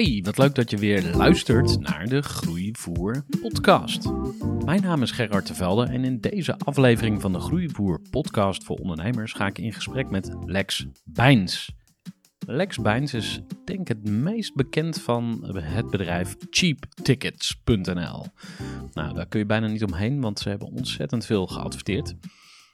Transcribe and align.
Hey, 0.00 0.20
wat 0.24 0.38
leuk 0.38 0.54
dat 0.54 0.70
je 0.70 0.76
weer 0.76 1.16
luistert 1.16 1.80
naar 1.80 2.08
de 2.08 2.22
Groeivoer 2.22 3.24
podcast. 3.40 4.10
Mijn 4.64 4.82
naam 4.82 5.02
is 5.02 5.10
Gerard 5.10 5.46
de 5.46 5.54
Velde 5.54 5.86
en 5.86 6.04
in 6.04 6.20
deze 6.20 6.58
aflevering 6.58 7.20
van 7.20 7.32
de 7.32 7.40
Groeivoer 7.40 8.00
podcast 8.10 8.64
voor 8.64 8.76
ondernemers 8.76 9.32
ga 9.32 9.46
ik 9.46 9.58
in 9.58 9.72
gesprek 9.72 10.10
met 10.10 10.36
Lex 10.44 10.86
Bijns. 11.04 11.72
Lex 12.46 12.78
Bijns 12.78 13.14
is 13.14 13.40
denk 13.64 13.80
ik 13.80 13.88
het 13.88 14.08
meest 14.08 14.54
bekend 14.54 15.00
van 15.00 15.54
het 15.54 15.90
bedrijf 15.90 16.36
cheaptickets.nl. 16.50 18.26
Nou, 18.92 19.14
daar 19.14 19.26
kun 19.26 19.38
je 19.38 19.46
bijna 19.46 19.66
niet 19.66 19.84
omheen, 19.84 20.20
want 20.20 20.38
ze 20.38 20.48
hebben 20.48 20.68
ontzettend 20.68 21.26
veel 21.26 21.46
geadverteerd. 21.46 22.14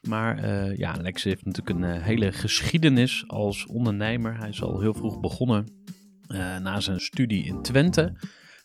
Maar 0.09 0.45
uh, 0.45 0.77
ja, 0.77 0.97
Lex 1.01 1.23
heeft 1.23 1.45
natuurlijk 1.45 1.79
een 1.79 1.97
uh, 1.97 2.03
hele 2.03 2.33
geschiedenis 2.33 3.25
als 3.27 3.67
ondernemer. 3.67 4.39
Hij 4.39 4.49
is 4.49 4.63
al 4.63 4.81
heel 4.81 4.95
vroeg 4.95 5.21
begonnen 5.21 5.85
uh, 6.29 6.59
na 6.59 6.81
zijn 6.81 7.01
studie 7.01 7.45
in 7.45 7.63
Twente. 7.63 8.13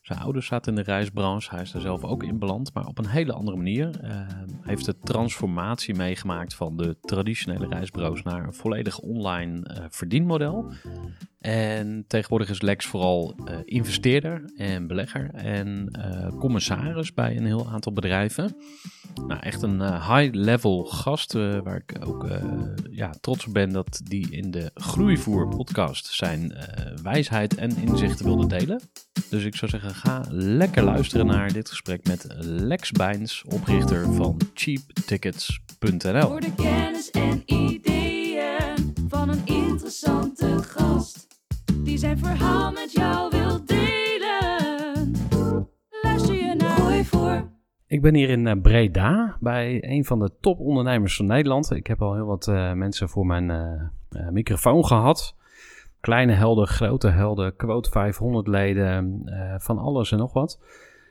Zijn 0.01 0.19
ouders 0.19 0.45
zaten 0.47 0.75
in 0.77 0.83
de 0.83 0.91
reisbranche, 0.91 1.49
hij 1.49 1.61
is 1.61 1.71
daar 1.71 1.81
zelf 1.81 2.03
ook 2.03 2.23
in 2.23 2.39
beland, 2.39 2.73
maar 2.73 2.85
op 2.85 2.97
een 2.97 3.07
hele 3.07 3.33
andere 3.33 3.57
manier. 3.57 3.89
Hij 4.01 4.27
heeft 4.61 4.85
de 4.85 4.99
transformatie 4.99 5.95
meegemaakt 5.95 6.53
van 6.53 6.77
de 6.77 6.97
traditionele 7.01 7.67
reisbureaus 7.67 8.23
naar 8.23 8.43
een 8.43 8.53
volledig 8.53 8.99
online 8.99 9.87
verdienmodel. 9.89 10.73
En 11.41 12.05
tegenwoordig 12.07 12.49
is 12.49 12.61
Lex 12.61 12.85
vooral 12.85 13.35
uh, 13.45 13.55
investeerder 13.65 14.51
en 14.55 14.87
belegger 14.87 15.29
en 15.33 15.97
uh, 15.99 16.39
commissaris 16.39 17.13
bij 17.13 17.37
een 17.37 17.45
heel 17.45 17.69
aantal 17.69 17.93
bedrijven. 17.93 18.55
Nou, 19.27 19.39
echt 19.39 19.61
een 19.61 19.79
uh, 19.79 20.15
high-level 20.15 20.85
gast 20.85 21.33
waar 21.33 21.83
ik 21.87 22.07
ook 22.07 22.27
ja, 22.91 23.13
trots 23.21 23.45
op 23.45 23.53
ben 23.53 23.71
dat 23.71 24.01
die 24.03 24.31
in 24.31 24.51
de 24.51 24.71
Groeivoer 24.73 25.47
podcast 25.47 26.07
zijn 26.07 26.53
wijsheid 27.03 27.55
en 27.55 27.77
inzichten 27.77 28.25
wilde 28.25 28.47
delen. 28.47 28.81
Dus 29.29 29.43
ik 29.43 29.55
zou 29.55 29.71
zeggen, 29.71 29.95
ga 29.95 30.23
lekker 30.29 30.83
luisteren 30.83 31.25
naar 31.25 31.53
dit 31.53 31.69
gesprek 31.69 32.07
met 32.07 32.25
Lex 32.39 32.91
Bijns, 32.91 33.43
oprichter 33.47 34.13
van 34.13 34.41
cheaptickets.nl. 34.53 36.27
Voor 36.27 36.41
de 36.41 36.53
kennis 36.55 37.11
en 37.11 37.43
ideeën 37.45 38.93
van 39.07 39.29
een 39.29 39.45
interessante 39.45 40.63
gast 40.63 41.30
die 41.83 41.97
zijn 41.97 42.17
verhaal 42.17 42.71
met 42.71 42.91
jou 42.91 43.29
wil 43.29 43.65
delen. 43.65 45.11
Luister 46.01 46.35
je 46.35 46.55
naar 46.57 46.69
Gooi 46.69 47.05
voor. 47.05 47.49
Ik 47.87 48.01
ben 48.01 48.15
hier 48.15 48.29
in 48.29 48.45
uh, 48.45 48.53
Breda 48.61 49.37
bij 49.39 49.83
een 49.83 50.05
van 50.05 50.19
de 50.19 50.31
topondernemers 50.39 51.15
van 51.15 51.25
Nederland. 51.25 51.71
Ik 51.71 51.87
heb 51.87 52.01
al 52.01 52.13
heel 52.13 52.25
wat 52.25 52.47
uh, 52.47 52.73
mensen 52.73 53.09
voor 53.09 53.25
mijn 53.25 53.49
uh, 53.49 54.29
microfoon 54.29 54.85
gehad. 54.85 55.35
Kleine 55.99 56.33
helden, 56.33 56.67
grote 56.67 57.09
helden, 57.09 57.55
quote 57.55 57.89
500 57.89 58.47
leden, 58.47 59.23
van 59.57 59.77
alles 59.77 60.11
en 60.11 60.17
nog 60.17 60.33
wat. 60.33 60.59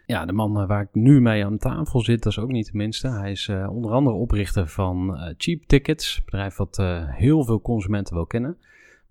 Ja, 0.06 0.24
de 0.24 0.32
man 0.32 0.66
waar 0.66 0.82
ik 0.82 0.88
nu 0.92 1.20
mee 1.20 1.44
aan 1.44 1.58
tafel 1.58 2.00
zit, 2.00 2.22
dat 2.22 2.32
is 2.32 2.38
ook 2.38 2.50
niet 2.50 2.66
de 2.66 2.76
minste. 2.76 3.08
Hij 3.08 3.30
is 3.30 3.48
onder 3.68 3.90
andere 3.92 4.16
oprichter 4.16 4.68
van 4.68 5.18
Cheap 5.36 5.62
Tickets, 5.62 6.16
een 6.16 6.22
bedrijf 6.24 6.56
wat 6.56 6.76
heel 7.06 7.44
veel 7.44 7.60
consumenten 7.60 8.14
wil 8.14 8.26
kennen. 8.26 8.58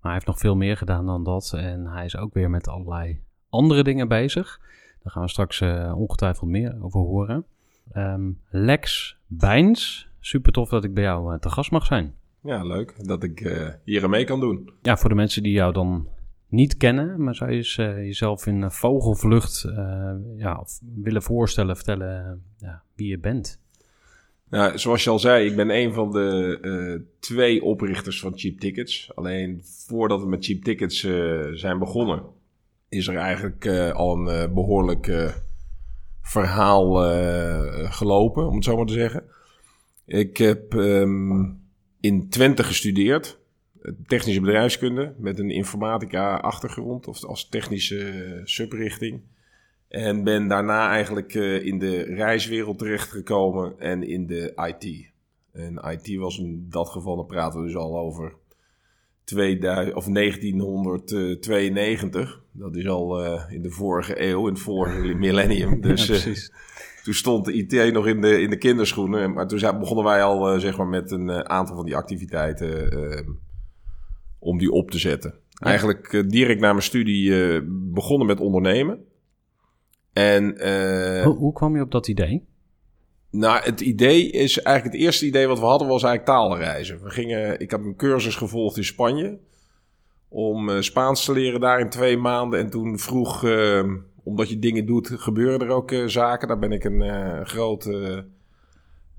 Maar 0.00 0.12
hij 0.12 0.12
heeft 0.12 0.26
nog 0.26 0.38
veel 0.38 0.56
meer 0.56 0.76
gedaan 0.76 1.06
dan 1.06 1.24
dat. 1.24 1.52
En 1.56 1.86
hij 1.86 2.04
is 2.04 2.16
ook 2.16 2.34
weer 2.34 2.50
met 2.50 2.68
allerlei 2.68 3.20
andere 3.48 3.82
dingen 3.82 4.08
bezig. 4.08 4.60
Daar 5.02 5.12
gaan 5.12 5.22
we 5.22 5.28
straks 5.28 5.60
uh, 5.60 5.92
ongetwijfeld 5.96 6.50
meer 6.50 6.76
over 6.82 7.00
horen. 7.00 7.44
Um, 7.96 8.40
Lex 8.48 9.16
Bijns, 9.26 10.08
super 10.20 10.52
tof 10.52 10.68
dat 10.68 10.84
ik 10.84 10.94
bij 10.94 11.02
jou 11.02 11.32
uh, 11.32 11.38
te 11.38 11.50
gast 11.50 11.70
mag 11.70 11.86
zijn. 11.86 12.14
Ja, 12.42 12.64
leuk 12.64 13.06
dat 13.06 13.22
ik 13.22 13.40
uh, 13.40 13.68
hier 13.84 14.04
aan 14.04 14.10
mee 14.10 14.24
kan 14.24 14.40
doen. 14.40 14.70
Ja, 14.82 14.96
voor 14.96 15.08
de 15.08 15.14
mensen 15.14 15.42
die 15.42 15.52
jou 15.52 15.72
dan 15.72 16.08
niet 16.48 16.76
kennen, 16.76 17.22
maar 17.24 17.34
zou 17.34 17.50
je 17.50 17.56
eens, 17.56 17.74
jezelf 17.74 18.46
in 18.46 18.70
vogelvlucht 18.70 19.68
ja, 20.36 20.64
willen 20.94 21.22
voorstellen, 21.22 21.76
vertellen 21.76 22.42
ja, 22.58 22.82
wie 22.94 23.08
je 23.08 23.18
bent? 23.18 23.60
Nou, 24.50 24.78
zoals 24.78 25.04
je 25.04 25.10
al 25.10 25.18
zei, 25.18 25.46
ik 25.46 25.56
ben 25.56 25.70
een 25.70 25.92
van 25.92 26.10
de 26.10 26.58
uh, 26.62 27.00
twee 27.20 27.62
oprichters 27.62 28.20
van 28.20 28.38
Cheap 28.38 28.58
Tickets. 28.58 29.10
Alleen 29.14 29.60
voordat 29.86 30.20
we 30.20 30.28
met 30.28 30.44
Cheap 30.44 30.62
Tickets 30.62 31.02
uh, 31.02 31.46
zijn 31.52 31.78
begonnen, 31.78 32.22
is 32.88 33.06
er 33.06 33.16
eigenlijk 33.16 33.64
uh, 33.64 33.92
al 33.92 34.28
een 34.28 34.54
behoorlijk 34.54 35.34
verhaal 36.22 36.94
gelopen, 37.90 38.48
om 38.48 38.54
het 38.54 38.64
zo 38.64 38.76
maar 38.76 38.86
te 38.86 38.92
zeggen. 38.92 39.24
Ik 40.06 40.36
heb 40.36 40.72
um, 40.72 41.60
in 42.00 42.28
Twente 42.28 42.64
gestudeerd, 42.64 43.38
technische 44.06 44.40
bedrijfskunde, 44.40 45.14
met 45.18 45.38
een 45.38 45.50
informatica-achtergrond, 45.50 47.06
of 47.06 47.24
als 47.24 47.48
technische 47.48 48.40
subrichting. 48.44 49.20
En 49.90 50.24
ben 50.24 50.48
daarna 50.48 50.88
eigenlijk 50.88 51.34
uh, 51.34 51.64
in 51.64 51.78
de 51.78 52.02
reiswereld 52.02 52.78
terechtgekomen 52.78 53.78
en 53.78 54.02
in 54.02 54.26
de 54.26 54.52
IT. 54.56 55.10
En 55.52 55.80
IT 55.90 56.16
was 56.16 56.38
in 56.38 56.66
dat 56.68 56.88
geval, 56.88 57.16
dan 57.16 57.26
praten 57.26 57.60
we 57.60 57.66
dus 57.66 57.76
al 57.76 57.98
over 57.98 58.32
2000, 59.24 59.96
of 59.96 60.04
1992. 60.04 62.42
Dat 62.52 62.76
is 62.76 62.88
al 62.88 63.24
uh, 63.24 63.42
in 63.48 63.62
de 63.62 63.70
vorige 63.70 64.22
eeuw, 64.22 64.46
in 64.46 64.52
het 64.52 64.62
vorige 64.62 65.14
millennium. 65.26 65.80
Dus 65.80 66.06
ja, 66.06 66.14
uh, 66.30 66.36
toen 67.04 67.14
stond 67.14 67.44
de 67.44 67.52
IT 67.52 67.92
nog 67.92 68.06
in 68.06 68.20
de, 68.20 68.40
in 68.40 68.50
de 68.50 68.58
kinderschoenen. 68.58 69.32
Maar 69.32 69.48
toen 69.48 69.78
begonnen 69.78 70.04
wij 70.04 70.22
al 70.22 70.60
zeg 70.60 70.76
maar 70.76 70.88
met 70.88 71.10
een 71.10 71.48
aantal 71.48 71.76
van 71.76 71.84
die 71.84 71.96
activiteiten 71.96 72.90
ehm, 72.90 73.30
om 74.38 74.58
die 74.58 74.70
op 74.70 74.90
te 74.90 74.98
zetten. 74.98 75.34
Ja. 75.48 75.66
Eigenlijk 75.66 76.24
direct 76.28 76.60
na 76.60 76.70
mijn 76.70 76.82
studie 76.82 77.62
begonnen 77.92 78.26
met 78.26 78.40
ondernemen. 78.40 79.08
En, 80.12 80.66
uh, 80.66 81.22
hoe, 81.24 81.36
hoe, 81.36 81.52
kwam 81.52 81.76
je 81.76 81.82
op 81.82 81.90
dat 81.90 82.08
idee? 82.08 82.48
Nou, 83.30 83.62
het 83.62 83.80
idee 83.80 84.30
is 84.30 84.62
eigenlijk 84.62 84.96
het 84.96 85.04
eerste 85.04 85.26
idee 85.26 85.46
wat 85.46 85.58
we 85.58 85.64
hadden 85.64 85.88
was 85.88 86.02
eigenlijk 86.02 86.38
taalreizen. 86.38 87.02
We 87.02 87.10
gingen, 87.10 87.60
ik 87.60 87.70
heb 87.70 87.80
een 87.80 87.96
cursus 87.96 88.36
gevolgd 88.36 88.76
in 88.76 88.84
Spanje 88.84 89.38
om 90.28 90.68
uh, 90.68 90.80
Spaans 90.80 91.24
te 91.24 91.32
leren 91.32 91.60
daar 91.60 91.80
in 91.80 91.90
twee 91.90 92.16
maanden. 92.16 92.58
En 92.58 92.70
toen 92.70 92.98
vroeg, 92.98 93.44
uh, 93.44 93.92
omdat 94.22 94.48
je 94.48 94.58
dingen 94.58 94.86
doet, 94.86 95.10
gebeuren 95.14 95.60
er 95.60 95.74
ook 95.74 95.92
zaken. 96.06 96.48
Daar 96.48 96.58
ben 96.58 96.72
ik 96.72 96.84
een 96.84 97.46
grote 97.46 98.24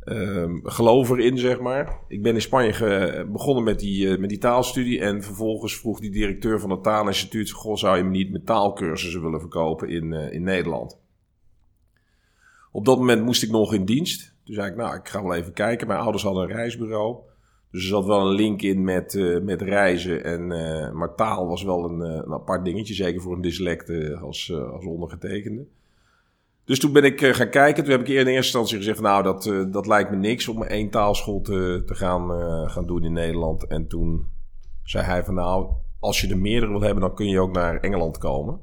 ehm, 0.03 0.59
gelover 0.63 1.19
in, 1.19 1.37
zeg 1.37 1.59
maar. 1.59 1.99
Ik 2.07 2.21
ben 2.21 2.33
in 2.33 2.41
Spanje 2.41 3.27
begonnen 3.31 3.63
met 3.63 3.79
die, 3.79 4.17
met 4.17 4.29
die 4.29 4.37
taalstudie. 4.37 4.99
En 4.99 5.23
vervolgens 5.23 5.77
vroeg 5.77 5.99
die 5.99 6.11
directeur 6.11 6.59
van 6.59 6.69
het 6.69 6.83
taalinstituut... 6.83 7.51
Goh, 7.51 7.75
zou 7.75 7.97
je 7.97 8.03
me 8.03 8.09
niet 8.09 8.31
met 8.31 8.45
taalkursussen 8.45 9.21
willen 9.21 9.39
verkopen 9.39 9.89
in, 9.89 10.13
in 10.13 10.43
Nederland? 10.43 10.99
Op 12.71 12.85
dat 12.85 12.97
moment 12.97 13.23
moest 13.23 13.43
ik 13.43 13.49
nog 13.49 13.73
in 13.73 13.85
dienst. 13.85 14.35
Toen 14.43 14.55
zei 14.55 14.69
ik, 14.69 14.75
nou, 14.75 14.95
ik 14.95 15.07
ga 15.07 15.23
wel 15.23 15.35
even 15.35 15.53
kijken. 15.53 15.87
Mijn 15.87 15.99
ouders 15.99 16.23
hadden 16.23 16.43
een 16.43 16.55
reisbureau. 16.55 17.17
Dus 17.71 17.81
er 17.81 17.89
zat 17.89 18.05
wel 18.05 18.27
een 18.27 18.35
link 18.35 18.61
in 18.61 18.83
met, 18.83 19.15
eh, 19.15 19.41
met 19.41 19.61
reizen. 19.61 20.23
En, 20.23 20.51
eh, 20.51 20.91
maar 20.91 21.15
taal 21.15 21.47
was 21.47 21.63
wel 21.63 21.89
een, 21.89 22.01
eh, 22.01 22.21
een 22.25 22.33
apart 22.33 22.65
dingetje. 22.65 22.93
Zeker 22.93 23.21
voor 23.21 23.35
een 23.35 23.41
dyslect 23.41 23.89
eh, 23.89 24.21
als, 24.21 24.49
eh, 24.49 24.71
als 24.71 24.85
ondergetekende. 24.85 25.65
Dus 26.65 26.79
toen 26.79 26.93
ben 26.93 27.03
ik 27.03 27.21
eh, 27.21 27.33
gaan 27.33 27.49
kijken. 27.49 27.83
Toen 27.83 27.91
heb 27.91 28.01
ik 28.01 28.07
in 28.07 28.15
eerste 28.15 28.33
instantie 28.33 28.77
gezegd... 28.77 29.01
nou, 29.01 29.23
dat, 29.23 29.45
eh, 29.45 29.63
dat 29.71 29.87
lijkt 29.87 30.11
me 30.11 30.15
niks 30.15 30.47
om 30.47 30.63
één 30.63 30.89
taalschool 30.89 31.41
te, 31.41 31.83
te 31.85 31.95
gaan, 31.95 32.33
eh, 32.33 32.69
gaan 32.69 32.85
doen 32.85 33.03
in 33.03 33.13
Nederland. 33.13 33.67
En 33.67 33.87
toen 33.87 34.25
zei 34.83 35.05
hij 35.05 35.23
van... 35.23 35.33
nou, 35.33 35.71
als 35.99 36.21
je 36.21 36.27
er 36.27 36.37
meerdere 36.37 36.71
wil 36.71 36.81
hebben... 36.81 37.01
dan 37.01 37.15
kun 37.15 37.27
je 37.27 37.39
ook 37.39 37.53
naar 37.53 37.79
Engeland 37.79 38.17
komen. 38.17 38.59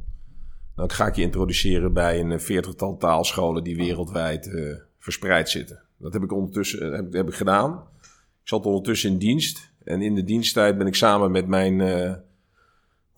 Dan 0.77 0.91
ga 0.91 1.07
ik 1.07 1.15
je 1.15 1.23
introduceren 1.23 1.93
bij 1.93 2.21
een 2.21 2.41
veertigtal 2.41 2.97
taalscholen... 2.97 3.65
die 3.65 3.77
wereldwijd 3.77 4.51
verspreid 4.99 5.49
zitten. 5.49 5.83
Dat 5.99 6.13
heb 6.13 6.23
ik 6.23 6.33
ondertussen 6.33 6.93
heb, 7.13 7.29
ik 7.29 7.35
gedaan. 7.35 7.83
Ik 8.43 8.49
zat 8.49 8.67
ondertussen 8.67 9.11
in 9.11 9.19
dienst. 9.19 9.73
En 9.85 10.03
in 10.03 10.15
de 10.15 10.25
diensttijd 10.25 10.79
ben 10.79 10.87
ik 10.87 10.95
samen 10.95 11.31
met 11.31 11.47
mijn 11.47 11.81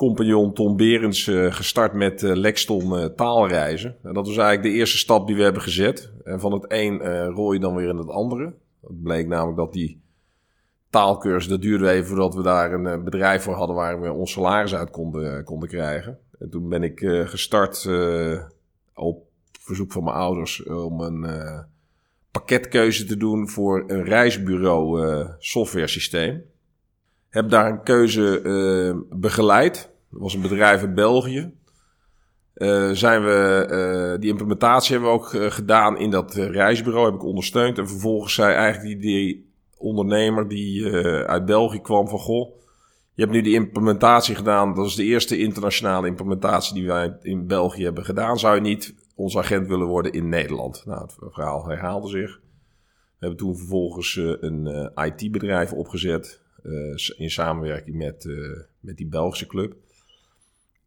compagnon 0.00 0.52
Tom 0.52 0.76
Berends 0.76 1.26
eh, 1.26 1.52
gestart 1.52 1.92
met 1.92 2.22
eh, 2.22 2.34
Lexton 2.34 2.98
eh, 2.98 3.04
taalreizen. 3.04 3.96
En 4.02 4.14
dat 4.14 4.26
was 4.26 4.36
eigenlijk 4.36 4.62
de 4.62 4.78
eerste 4.78 4.98
stap 4.98 5.26
die 5.26 5.36
we 5.36 5.42
hebben 5.42 5.62
gezet. 5.62 6.12
En 6.24 6.40
van 6.40 6.52
het 6.52 6.64
een 6.68 6.92
je 7.52 7.58
dan 7.60 7.74
weer 7.74 7.88
in 7.88 7.96
het 7.96 8.08
andere. 8.08 8.54
Het 8.80 9.02
bleek 9.02 9.26
namelijk 9.26 9.56
dat 9.56 9.72
die 9.72 10.00
taalkursus, 10.90 11.50
dat 11.50 11.62
duurde 11.62 11.90
even 11.90 12.06
voordat 12.06 12.34
we 12.34 12.42
daar 12.42 12.72
een 12.72 13.04
bedrijf 13.04 13.42
voor 13.42 13.54
hadden 13.54 13.76
waar 13.76 14.00
we 14.00 14.12
ons 14.12 14.32
salaris 14.32 14.74
uit 14.74 14.90
konden, 14.90 15.44
konden 15.44 15.68
krijgen. 15.68 16.18
En 16.38 16.50
toen 16.50 16.68
ben 16.68 16.82
ik 16.82 16.98
gestart 17.24 17.88
op 18.94 19.22
verzoek 19.60 19.92
van 19.92 20.04
mijn 20.04 20.16
ouders 20.16 20.64
om 20.66 21.00
een 21.00 21.26
pakketkeuze 22.30 23.04
te 23.04 23.16
doen 23.16 23.48
voor 23.48 23.84
een 23.86 24.04
reisbureau 24.04 25.24
software 25.38 25.88
systeem. 25.88 26.42
Heb 27.28 27.50
daar 27.50 27.70
een 27.70 27.82
keuze 27.82 29.04
begeleid. 29.10 29.89
Dat 30.10 30.20
was 30.20 30.34
een 30.34 30.40
bedrijf 30.40 30.82
in 30.82 30.94
België. 30.94 31.52
Eh, 32.60 32.90
zijn 32.90 33.24
we, 33.24 33.66
eh, 33.70 34.20
die 34.20 34.30
implementatie 34.30 34.92
hebben 34.92 35.10
we 35.12 35.18
ook 35.18 35.34
eh, 35.34 35.50
gedaan 35.50 35.98
in 35.98 36.10
dat 36.10 36.34
reisbureau. 36.34 37.06
Heb 37.06 37.14
ik 37.14 37.24
ondersteund. 37.24 37.78
En 37.78 37.88
vervolgens 37.88 38.34
zei 38.34 38.54
eigenlijk 38.54 39.00
die, 39.00 39.10
die 39.10 39.52
ondernemer 39.76 40.48
die 40.48 40.92
uit 41.26 41.44
België 41.44 41.80
kwam 41.80 42.08
van... 42.08 42.18
Goh, 42.18 42.58
je 43.14 43.22
hebt 43.22 43.34
nu 43.34 43.42
die 43.42 43.54
implementatie 43.54 44.34
gedaan. 44.34 44.74
Dat 44.74 44.86
is 44.86 44.94
de 44.94 45.04
eerste 45.04 45.38
internationale 45.38 46.06
implementatie 46.06 46.74
die 46.74 46.86
wij 46.86 47.16
in 47.22 47.46
België 47.46 47.84
hebben 47.84 48.04
gedaan. 48.04 48.38
Zou 48.38 48.54
je 48.54 48.60
niet 48.60 48.94
ons 49.14 49.38
agent 49.38 49.68
willen 49.68 49.86
worden 49.86 50.12
in 50.12 50.28
Nederland? 50.28 50.82
Nou, 50.86 51.02
het 51.02 51.14
verhaal 51.18 51.68
herhaalde 51.68 52.08
zich. 52.08 52.40
We 52.40 53.26
hebben 53.26 53.38
toen 53.38 53.56
vervolgens 53.56 54.16
een 54.16 54.90
IT-bedrijf 54.94 55.72
opgezet. 55.72 56.40
in 57.16 57.30
samenwerking 57.30 57.96
met, 57.96 58.28
met 58.80 58.96
die 58.96 59.08
Belgische 59.08 59.46
club. 59.46 59.76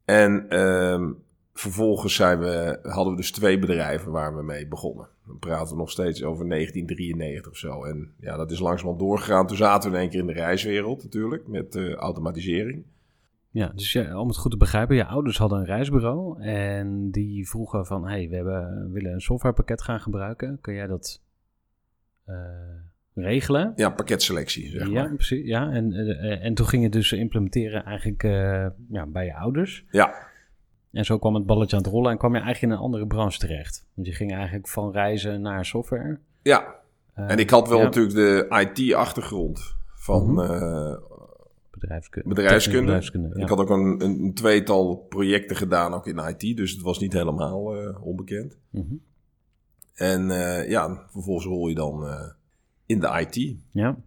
En 0.06 0.50
ehm, 0.50 1.12
vervolgens 1.54 2.16
zijn 2.16 2.40
we, 2.40 2.80
hadden 2.84 3.14
we 3.14 3.20
dus 3.20 3.32
twee 3.32 3.60
bedrijven 3.60 4.12
waar 4.12 4.36
we 4.36 4.44
mee 4.44 4.68
begonnen. 4.68 5.08
Dan 5.28 5.40
praten 5.40 5.74
we 5.74 5.80
nog 5.80 5.92
steeds 5.92 6.24
over 6.24 6.50
1993 6.50 7.52
of 7.52 7.58
zo. 7.58 7.84
En 7.84 8.14
ja, 8.20 8.38
dat 8.38 8.52
is 8.52 8.60
langzamerhand 8.60 9.00
doorgegaan. 9.00 9.48
Toen 9.48 9.58
zaten 9.58 9.90
we 9.90 9.96
in 9.96 10.02
één 10.02 10.12
keer 10.12 10.20
in 10.20 10.28
de 10.28 10.34
reiswereld 10.34 11.04
natuurlijk, 11.04 11.48
met 11.48 11.76
eh, 11.76 11.94
automatisering. 11.94 12.84
Ja, 13.50 13.72
dus 13.76 13.92
ja, 13.92 14.20
om 14.20 14.28
het 14.28 14.38
goed 14.38 14.52
te 14.52 14.58
begrijpen, 14.58 14.96
je 14.96 15.06
ouders 15.06 15.38
hadden 15.38 15.60
een 15.60 15.66
reisbureau 15.66 16.42
en 16.42 17.12
die 17.12 17.50
vroegen 17.50 17.86
van, 17.86 18.08
hey, 18.08 18.30
we 18.30 18.36
hebben, 18.36 18.92
willen 18.92 19.14
een 19.14 19.22
softwarepakket 19.22 19.82
gaan 19.82 20.00
gebruiken. 20.00 20.58
Kun 20.62 20.74
jij 20.74 20.88
dat 20.88 21.22
eh, 22.26 22.36
regelen? 23.16 23.74
Ja, 23.76 23.90
pakketselectie, 23.90 24.70
zeg 24.70 24.88
ja, 24.88 24.94
maar. 24.94 25.14
precies. 25.16 25.46
Ja, 25.46 25.72
en, 25.72 25.94
eh, 25.94 26.46
en 26.46 26.54
toen 26.54 26.68
ging 26.68 26.84
je 26.84 26.90
dus 26.90 27.12
implementeren 27.12 27.84
eigenlijk 27.86 28.24
eh, 28.24 28.66
ja, 28.90 29.06
bij 29.08 29.26
je 29.26 29.36
ouders. 29.36 29.86
Ja, 29.92 30.14
En 30.92 31.06
zo 31.06 31.18
kwam 31.18 31.36
het 31.36 31.46
balletje 31.46 31.76
aan 31.78 31.84
het 31.84 31.92
rollen 31.92 32.12
en 32.12 32.18
kwam 32.18 32.32
je 32.36 32.40
eigenlijk 32.42 32.72
in 32.72 32.78
een 32.80 32.84
andere 32.86 33.08
branche 33.08 33.40
terecht. 33.40 33.86
Want 33.94 34.08
je 34.08 34.14
ging 34.14 34.34
eigenlijk 34.34 34.68
van 34.68 34.92
reizen 34.92 35.42
naar 35.42 35.66
software. 35.66 36.20
ja. 36.42 36.76
Eh, 37.14 37.32
En 37.32 37.38
ik 37.38 37.50
had 37.50 37.68
wel 37.68 37.78
ja, 37.78 37.84
natuurlijk 37.84 38.16
de 38.16 38.48
IT-achtergrond 38.74 39.76
van 39.96 40.34
Mhm. 40.34 40.96
bedrijfskunde. 41.72 42.30
bedrijfskunde. 42.30 42.80
bedrijfskunde 42.82 43.30
ja. 43.36 43.44
Ik 43.44 43.50
had 43.50 43.60
ook 43.60 43.70
een, 43.70 44.02
een, 44.04 44.34
tweetal 44.34 44.96
projecten 45.10 45.56
gedaan, 45.56 45.94
ook 45.94 46.08
in 46.08 46.18
IT. 46.38 46.58
Dus 46.58 46.72
het 46.72 46.82
was 46.82 47.00
niet 47.00 47.14
helemaal 47.14 47.76
onbekend. 48.02 48.58
Mhm. 48.70 48.94
En 49.94 50.26
ja, 50.70 51.06
vervolgens 51.12 51.46
rol 51.46 51.68
je 51.68 51.76
dan 51.76 52.06
in 52.94 53.00
de 53.00 53.28
IT. 53.28 53.56
ja. 53.72 53.98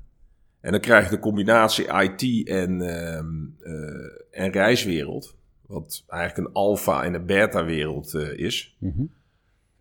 En 0.67 0.73
dan 0.73 0.81
krijg 0.81 1.05
je 1.05 1.11
de 1.11 1.19
combinatie 1.19 1.85
IT 1.85 2.49
en, 2.49 2.81
ehm, 2.81 3.27
eh, 3.61 4.44
en 4.44 4.50
reiswereld. 4.50 5.37
Wat 5.67 6.05
eigenlijk 6.09 6.49
een 6.49 6.55
alfa 6.55 7.05
en 7.05 7.15
een 7.15 7.27
beta 7.27 7.65
wereld 7.65 8.15
eh, 8.15 8.38
is. 8.38 8.77
Mhm. 8.81 9.05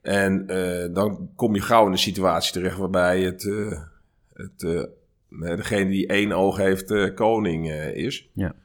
En 0.02 0.48
eh, 0.48 0.94
dan 0.94 1.30
kom 1.36 1.56
je 1.56 1.62
gauw 1.62 1.86
in 1.86 1.92
een 1.92 1.98
situatie 1.98 2.54
terecht 2.54 2.78
waarbij 2.78 3.22
het, 3.22 3.44
het, 4.34 4.88
degene 5.30 5.90
die 5.90 6.07
één 6.07 6.31
oog 6.31 6.57
heeft, 6.57 7.13
koning 7.13 7.72
is. 7.94 8.30
Ja. 8.34 8.56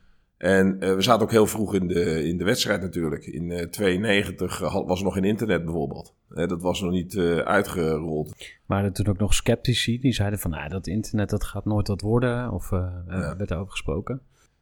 En 0.41 0.81
eh, 0.81 0.95
we 0.95 1.03
zaten 1.03 1.23
ook 1.23 1.31
heel 1.31 1.47
vroeg 1.47 1.75
in 1.75 1.87
de, 1.87 2.25
in 2.25 2.39
de 2.39 2.45
wedstrijd 2.45 2.81
natuurlijk. 2.81 3.27
In 3.27 3.51
eh 3.51 3.67
92 3.67 4.59
had- 4.59 4.87
was 4.87 4.99
er 4.99 5.05
nog 5.05 5.15
geen 5.15 5.25
internet 5.25 5.65
bijvoorbeeld. 5.65 6.15
Dat 6.29 6.63
was 6.63 6.81
nog 6.81 6.91
niet 6.91 7.15
eh, 7.17 7.37
uitgerold. 7.39 8.35
Maar 8.67 8.85
er 8.85 8.93
toen 8.93 9.07
ook 9.07 9.19
nog 9.19 9.35
sceptici 9.35 9.99
die 10.01 10.13
zeiden 10.13 10.39
van, 10.39 10.53
ah, 10.53 10.71
dat 10.71 10.87
internet 10.87 11.31
dat 11.31 11.45
gaat 11.45 11.65
nooit 11.65 11.89
wat 11.89 12.01
worden. 12.01 12.51
Of 12.51 12.71
Ja. 12.71 13.03
werd 13.37 13.49
daarover 13.49 13.71
gesproken. 13.73 14.21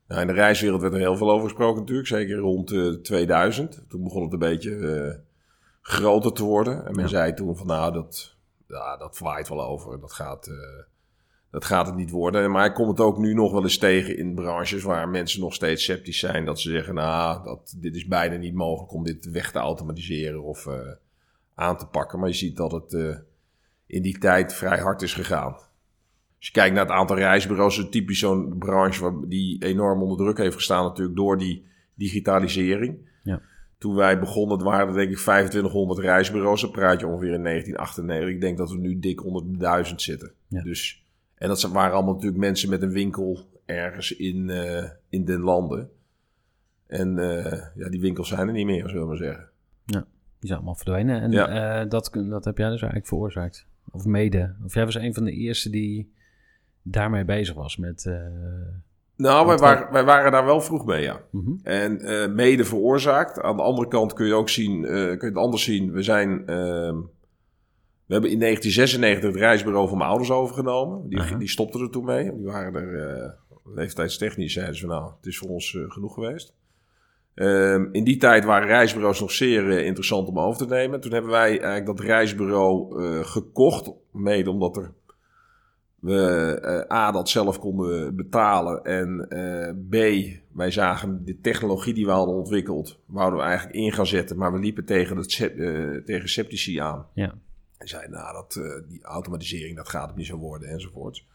Nou, 0.09 0.21
in 0.21 0.27
de 0.27 0.33
reiswereld 0.33 0.81
werd 0.81 0.93
er 0.95 0.99
heel 1.01 1.17
veel 1.17 1.31
over 1.31 1.49
gesproken 1.49 1.81
natuurlijk. 1.81 2.09
Zeker 2.09 2.37
rond 2.37 2.71
eh 2.73 2.89
2000. 2.89 3.85
Toen 3.89 4.03
begon 4.03 4.23
het 4.23 4.33
een 4.33 4.39
beetje 4.39 5.21
groter 5.83 6.33
te 6.33 6.45
worden. 6.45 6.87
En 6.87 6.93
men 6.95 7.05
Ja. 7.05 7.11
zei 7.11 7.35
toen 7.35 7.57
van 7.57 7.67
nou, 7.67 7.93
dat, 7.93 8.37
ja, 8.69 8.97
dat 8.97 9.19
waait 9.19 9.49
wel 9.49 9.63
over. 9.65 10.01
Dat 10.01 10.13
gaat, 10.13 10.49
dat 11.58 11.66
gaat 11.69 11.87
het 11.87 11.96
niet 11.96 12.10
worden. 12.10 12.50
Maar 12.50 12.66
ik 12.66 12.75
kom 12.75 12.88
het 12.88 13.00
ook 13.00 13.19
nu 13.19 13.34
nog 13.34 13.52
wel 13.52 13.62
eens 13.62 13.78
tegen 13.78 14.16
in 14.16 14.34
branches 14.34 14.82
waar 14.82 15.08
mensen 15.08 15.40
nog 15.40 15.55
steeds 15.55 15.82
sceptisch 15.82 16.19
zijn. 16.19 16.44
Dat 16.44 16.60
ze 16.60 16.70
zeggen, 16.70 16.94
nou, 16.94 17.44
dat, 17.44 17.75
dit 17.76 17.96
is 17.96 18.06
bijna 18.06 18.37
niet 18.37 18.55
mogelijk 18.55 18.93
om 18.93 19.05
dit 19.05 19.31
weg 19.31 19.52
te 19.52 19.58
automatiseren 19.58 20.43
of 20.43 20.66
eh, 20.66 20.75
aan 21.55 21.76
te 21.76 21.87
pakken. 21.87 22.19
Maar 22.19 22.28
je 22.28 22.34
ziet 22.34 22.56
dat 22.56 22.72
het 22.72 22.94
eh, 22.94 23.16
in 23.87 24.02
die 24.02 24.19
tijd 24.19 24.55
vrij 24.55 24.78
hard 24.78 25.02
is 25.02 25.14
gegaan. 25.14 25.52
Als 25.52 26.46
je 26.46 26.52
kijkt 26.52 26.75
naar 26.75 26.84
het 26.84 26.94
aantal 26.94 27.16
reisbureaus, 27.16 27.76
is 27.76 27.82
het 27.82 27.93
typisch 27.93 28.19
zo'n 28.19 28.58
branche 28.58 29.03
waar, 29.03 29.29
die 29.29 29.65
enorm 29.65 30.03
onder 30.03 30.17
druk 30.19 30.38
heeft 30.38 30.56
gestaan 30.56 30.84
natuurlijk 30.84 31.17
door 31.17 31.38
die 31.38 31.67
digitalisering. 31.94 32.98
Ja. 33.22 33.41
Toen 33.79 33.94
wij 33.94 34.19
begonnen, 34.19 34.62
waren 34.62 34.88
er 34.88 34.94
denk 34.94 35.10
ik 35.10 35.17
2500 35.17 35.98
reisbureaus. 35.98 36.60
Dan 36.60 36.70
praat 36.70 37.00
je 37.00 37.06
ongeveer 37.06 37.32
in 37.32 37.43
1998. 37.43 38.34
Ik 38.34 38.41
denk 38.41 38.58
dat 38.58 38.70
we 38.70 38.79
nu 38.79 38.98
dik 38.98 39.24
onder 39.24 39.43
de 39.53 39.56
1000 39.56 40.03
zitten. 40.03 40.32
Ja. 40.48 40.62
Dus, 40.62 41.06
en 41.39 41.49
dat 41.49 41.63
waren 41.63 41.95
allemaal 41.95 42.15
natuurlijk 42.15 42.41
mensen 42.41 42.71
met 42.71 42.83
een 42.83 42.93
winkel 42.93 43.47
ergens 43.69 44.17
in, 44.17 44.51
eh, 44.51 44.91
in 45.09 45.25
den 45.25 45.41
landen. 45.41 45.91
En 46.87 47.19
eh, 47.19 47.63
ja, 47.75 47.89
die 47.89 48.01
winkels 48.01 48.29
zijn 48.29 48.47
er 48.47 48.53
niet 48.53 48.67
meer, 48.67 48.89
zullen 48.89 49.03
we 49.03 49.09
maar 49.09 49.17
zeggen. 49.17 49.49
Die 50.41 50.49
zijn 50.49 50.59
allemaal 50.63 50.77
verdwenen. 50.79 51.21
En 51.21 51.31
Ja. 51.31 51.81
eh, 51.81 51.89
dat, 51.89 52.11
dat 52.13 52.45
heb 52.45 52.59
jij 52.59 52.67
dus 52.69 52.81
eigenlijk 52.81 53.07
veroorzaakt. 53.07 53.67
Of 53.91 54.05
mede. 54.05 54.55
Of 54.65 54.75
jij 54.75 54.85
was 54.85 54.95
een 54.95 55.15
van 55.15 55.25
de 55.25 55.33
eerste 55.33 55.71
die 55.71 56.13
daarmee 56.83 57.25
bezig 57.25 57.55
was 57.55 57.77
met... 57.77 58.11
Nou, 59.17 59.47
wij 59.47 59.57
waren, 59.57 59.93
wij 59.93 60.05
waren 60.05 60.33
daar 60.33 60.45
wel 60.45 60.61
vroeg 60.61 60.85
mee, 60.85 61.03
ja. 61.03 61.21
mhm. 61.31 61.53
En 61.63 62.35
mede 62.35 62.65
veroorzaakt. 62.65 63.41
Aan 63.41 63.57
de 63.57 63.63
andere 63.63 63.89
kant 63.89 64.13
kun 64.13 64.27
je 64.27 64.35
ook 64.35 64.49
zien, 64.49 64.83
kun 64.83 65.19
je 65.21 65.27
het 65.27 65.37
anders 65.37 65.65
zien. 65.65 65.93
We 65.93 66.03
zijn, 66.03 66.47
ehm, 66.47 66.97
we 68.08 68.15
hebben 68.15 68.31
in 68.31 68.38
1996 68.38 69.31
het 69.31 69.41
reisbureau 69.41 69.88
van 69.88 69.98
mijn 69.98 70.10
ouders 70.10 70.31
overgenomen. 70.31 71.08
Die, 71.08 71.36
die 71.36 71.48
stopten 71.48 71.81
er 71.81 71.91
toen 71.91 72.05
mee. 72.05 72.36
Die 72.36 72.46
waren 72.46 72.74
er 72.74 73.20
uh, 73.22 73.31
leeftijdstechnisch, 73.74 74.53
zeiden 74.53 74.77
ze 74.77 74.86
nou, 74.86 75.12
het 75.17 75.27
is 75.27 75.38
voor 75.38 75.48
ons 75.48 75.74
eh, 75.74 75.82
genoeg 75.88 76.15
geweest. 76.15 76.55
Ehm, 77.34 77.88
in 77.93 78.05
die 78.05 78.17
tijd 78.17 78.44
waren 78.44 78.69
reisbureaus 78.69 79.20
nog 79.20 79.31
zeer 79.31 79.70
eh, 79.70 79.86
interessant 79.86 80.29
om 80.29 80.38
over 80.38 80.67
te 80.67 80.74
nemen. 80.74 81.00
Toen 81.00 81.12
hebben 81.12 81.31
wij 81.31 81.48
eigenlijk 81.48 81.86
dat 81.86 82.00
reisbureau 82.00 83.03
gekocht. 83.24 83.93
Mede 84.12 84.50
omdat 84.50 84.77
er 84.77 84.93
we 85.98 86.86
A, 86.93 87.12
dat 87.12 87.29
zelf 87.29 87.58
konden 87.58 88.17
betalen. 88.17 88.84
En 88.84 89.27
B, 89.91 89.94
wij 90.56 90.70
zagen 90.70 91.24
de 91.24 91.41
technologie 91.41 91.94
die 91.94 92.05
we 92.05 92.10
hadden 92.10 92.34
ontwikkeld, 92.34 93.00
wouden 93.06 93.38
we 93.38 93.44
eigenlijk 93.44 93.77
in 93.77 93.93
gaan 93.93 94.06
zetten. 94.06 94.36
Maar 94.36 94.53
we 94.53 94.58
liepen 94.58 94.84
tegen, 94.84 95.17
het, 95.17 95.29
tegen 96.05 96.29
sceptici 96.29 96.79
aan. 96.79 97.06
Ja. 97.15 97.34
En 97.79 97.89
zeiden, 97.89 98.11
nou, 98.11 98.32
dat, 98.32 98.56
eh, 98.56 98.89
die 98.89 99.03
automatisering, 99.03 99.77
dat 99.77 99.89
gaat 99.89 100.06
het 100.06 100.17
niet 100.17 100.27
zo 100.27 100.37
worden, 100.37 100.69
enzovoorts. 100.69 101.27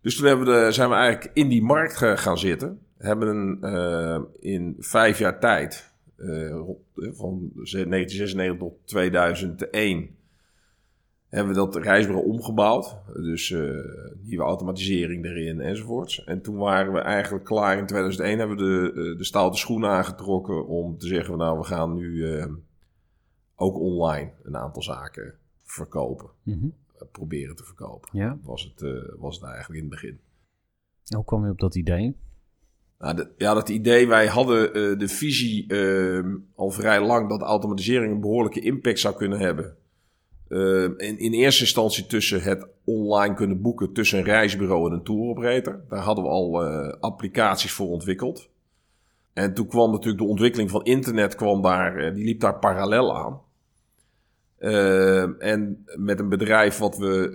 Dus 0.00 0.16
toen 0.16 0.26
hebben 0.26 0.64
we 0.64 0.72
zijn 0.72 0.88
we 0.88 0.94
eigenlijk 0.94 1.30
in 1.34 1.48
die 1.48 1.62
markt 1.62 1.96
gaan 1.96 2.38
zitten. 2.38 2.80
Hebben 2.98 3.28
een, 3.28 3.62
eh, 3.62 4.20
in 4.40 4.76
vijf 4.78 5.18
jaar 5.18 5.40
tijd, 5.40 5.92
eh, 6.16 6.60
van 6.94 7.50
1996 7.54 8.58
tot 8.58 8.74
2001, 8.84 10.18
hebben 11.28 11.54
we 11.54 11.58
dat 11.58 11.76
reisbureau 11.76 12.26
omgebouwd. 12.26 12.96
Dus 13.14 13.50
nieuwe 14.20 14.44
automatisering 14.44 15.24
erin 15.24 15.60
enzovoorts. 15.60 16.24
En 16.24 16.42
toen 16.42 16.56
waren 16.56 16.92
we 16.92 16.98
eigenlijk 16.98 17.44
klaar 17.44 17.78
in 17.78 17.86
2001. 17.86 18.38
Hebben 18.38 18.56
we 18.56 18.92
de, 18.92 19.14
de 19.16 19.56
schoenen 19.56 19.90
aangetrokken 19.90 20.66
om 20.66 20.98
te 20.98 21.06
zeggen... 21.06 21.38
nou, 21.38 21.58
we 21.58 21.64
gaan 21.64 21.94
nu 21.94 22.26
ook 23.56 23.78
online 23.78 24.32
een 24.42 24.56
aantal 24.56 24.82
zaken 24.82 25.39
verkopen. 25.70 26.28
Mhm. 26.42 26.66
Eh, 26.98 27.02
proberen 27.12 27.56
te 27.56 27.64
verkopen. 27.64 28.08
Ja. 28.12 28.38
Was 28.42 28.62
het, 28.62 28.82
eh, 28.82 29.12
was 29.18 29.34
het 29.34 29.44
eigenlijk 29.44 29.82
in 29.82 29.90
het 29.90 30.00
begin. 30.00 30.20
Hoe 31.14 31.24
kwam 31.24 31.44
je 31.44 31.50
op 31.50 31.58
dat 31.60 31.74
idee? 31.74 32.16
Nou, 32.98 33.16
de- 33.16 33.30
ja, 33.36 33.54
dat 33.54 33.68
idee, 33.68 34.08
wij 34.08 34.26
hadden 34.26 34.66
eh, 34.74 34.98
de 34.98 35.08
visie 35.08 35.66
ehm, 35.68 36.36
al 36.54 36.70
vrij 36.70 37.04
lang 37.06 37.28
dat 37.28 37.40
automatisering 37.42 38.12
een 38.14 38.20
behoorlijke 38.20 38.60
impact 38.60 38.98
zou 38.98 39.16
kunnen 39.16 39.38
hebben. 39.38 39.76
Ehm, 40.48 40.92
in, 40.96 41.18
in 41.18 41.32
eerste 41.32 41.62
instantie 41.62 42.06
tussen 42.06 42.42
het 42.42 42.66
online 42.84 43.34
kunnen 43.34 43.60
boeken 43.60 43.92
tussen 43.92 44.18
een 44.18 44.24
reisbureau 44.24 44.86
en 44.90 44.96
een 44.96 45.04
touroperator. 45.04 45.84
Daar 45.88 46.02
hadden 46.02 46.24
we 46.24 46.30
al 46.30 46.64
applicaties 47.00 47.72
voor 47.72 47.88
ontwikkeld. 47.88 48.48
En 49.32 49.54
toen 49.54 49.66
kwam 49.66 49.90
natuurlijk 49.90 50.22
de 50.22 50.28
ontwikkeling 50.28 50.70
van 50.70 50.84
internet, 50.84 51.34
kwam 51.34 51.62
daar, 51.62 52.14
die 52.14 52.24
liep 52.24 52.40
daar 52.40 52.58
parallel 52.58 53.16
aan. 53.16 53.40
Ehm, 54.60 55.32
en 55.38 55.86
met 55.96 56.18
een 56.18 56.28
bedrijf 56.28 56.78
wat 56.78 56.96
we 56.96 57.30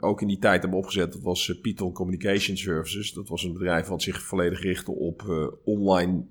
eh, 0.00 0.08
ook 0.08 0.20
in 0.20 0.28
die 0.28 0.38
tijd 0.38 0.60
hebben 0.60 0.78
opgezet, 0.78 1.12
dat 1.12 1.22
was 1.22 1.50
eh, 1.50 1.60
Python 1.60 1.92
Communication 1.92 2.56
Services. 2.56 3.12
Dat 3.12 3.28
was 3.28 3.42
een 3.42 3.52
bedrijf 3.52 3.86
wat 3.86 4.02
zich 4.02 4.22
volledig 4.22 4.62
richtte 4.62 4.92
op 4.92 5.22
eh, 5.28 5.46
online 5.64 6.24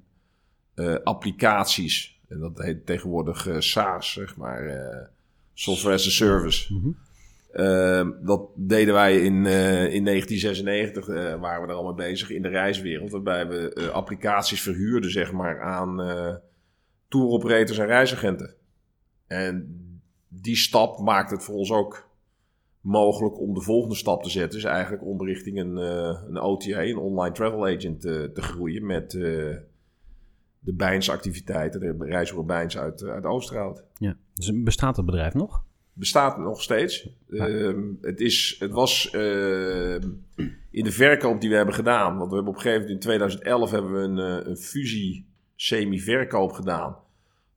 applicaties. 1.04 2.20
En 2.28 2.40
dat 2.40 2.58
heet 2.58 2.86
tegenwoordig 2.86 3.48
SaaS, 3.60 4.14
zeg 4.14 4.38
maar, 4.38 5.10
Software 5.54 5.96
as 5.96 6.08
a 6.08 6.10
Service. 6.10 6.74
Mhm. 6.74 6.90
Ehm, 7.52 8.12
dat 8.22 8.50
deden 8.56 8.94
wij 8.94 9.18
in, 9.18 9.46
in 9.92 10.04
1996, 10.04 11.08
eh, 11.08 11.40
waren 11.40 11.62
we 11.62 11.68
er 11.68 11.74
al 11.74 11.94
mee 11.94 12.08
bezig 12.10 12.30
in 12.30 12.42
de 12.42 12.50
reiswereld. 12.50 13.12
Waarbij 13.12 13.48
we 13.48 13.90
applicaties 13.92 14.62
verhuurden, 14.62 15.12
zeg 15.12 15.32
maar, 15.32 15.62
aan 15.62 16.02
touroperators 17.08 17.78
en 17.78 17.86
reisagenten. 17.86 18.56
En 19.28 19.77
die 20.42 20.56
stap 20.56 21.00
maakt 21.00 21.32
het 21.32 21.44
voor 21.44 21.56
ons 21.56 21.72
ook 21.72 22.08
mogelijk 22.82 23.40
om 23.40 23.54
de 23.54 23.62
volgende 23.62 23.96
stap 23.96 24.24
te 24.24 24.30
zetten. 24.30 24.60
Dus 24.60 24.70
eigenlijk 24.70 25.04
om 25.04 25.26
richting 25.26 25.60
een, 25.60 25.78
eh, 25.78 26.22
een 26.28 26.38
OTA, 26.38 26.84
een 26.84 26.98
online 26.98 27.36
travel 27.36 27.68
agent, 27.68 28.06
eh, 28.06 28.24
te 28.24 28.42
groeien 28.42 28.86
met 28.86 29.14
eh, 29.14 29.22
de 30.60 30.74
Bijns 30.74 31.10
activiteiten, 31.10 31.80
de 31.80 31.96
reisbureau 32.00 32.48
Bijns 32.48 32.78
uit, 32.78 33.04
uit 33.04 33.26
Oosterhout 33.26 33.84
Ja. 33.98 34.18
Dus 34.34 34.64
bestaat 34.64 34.96
het 34.98 35.06
bedrijf 35.06 35.34
nog? 35.34 35.66
bestaat 35.94 36.38
nog 36.38 36.62
steeds. 36.62 37.10
Ehm, 37.30 37.84
het, 38.02 38.20
is, 38.20 38.56
het 38.60 38.72
was 38.72 39.10
in 40.72 40.84
de 40.84 40.92
verkoop 40.92 41.42
die 41.42 41.50
we 41.50 41.56
hebben 41.56 41.74
gedaan. 41.74 42.18
Want 42.18 42.30
we 42.30 42.36
hebben 42.36 42.54
op 42.54 42.56
een 42.56 42.62
gegeven 42.62 42.82
moment 42.82 43.06
in 43.06 43.10
2011 43.10 43.72
hebben 43.72 43.92
we 43.92 44.00
een, 44.00 44.50
een 44.50 44.58
fusie 44.58 45.28
semi-verkoop 45.56 46.52
gedaan. 46.52 46.96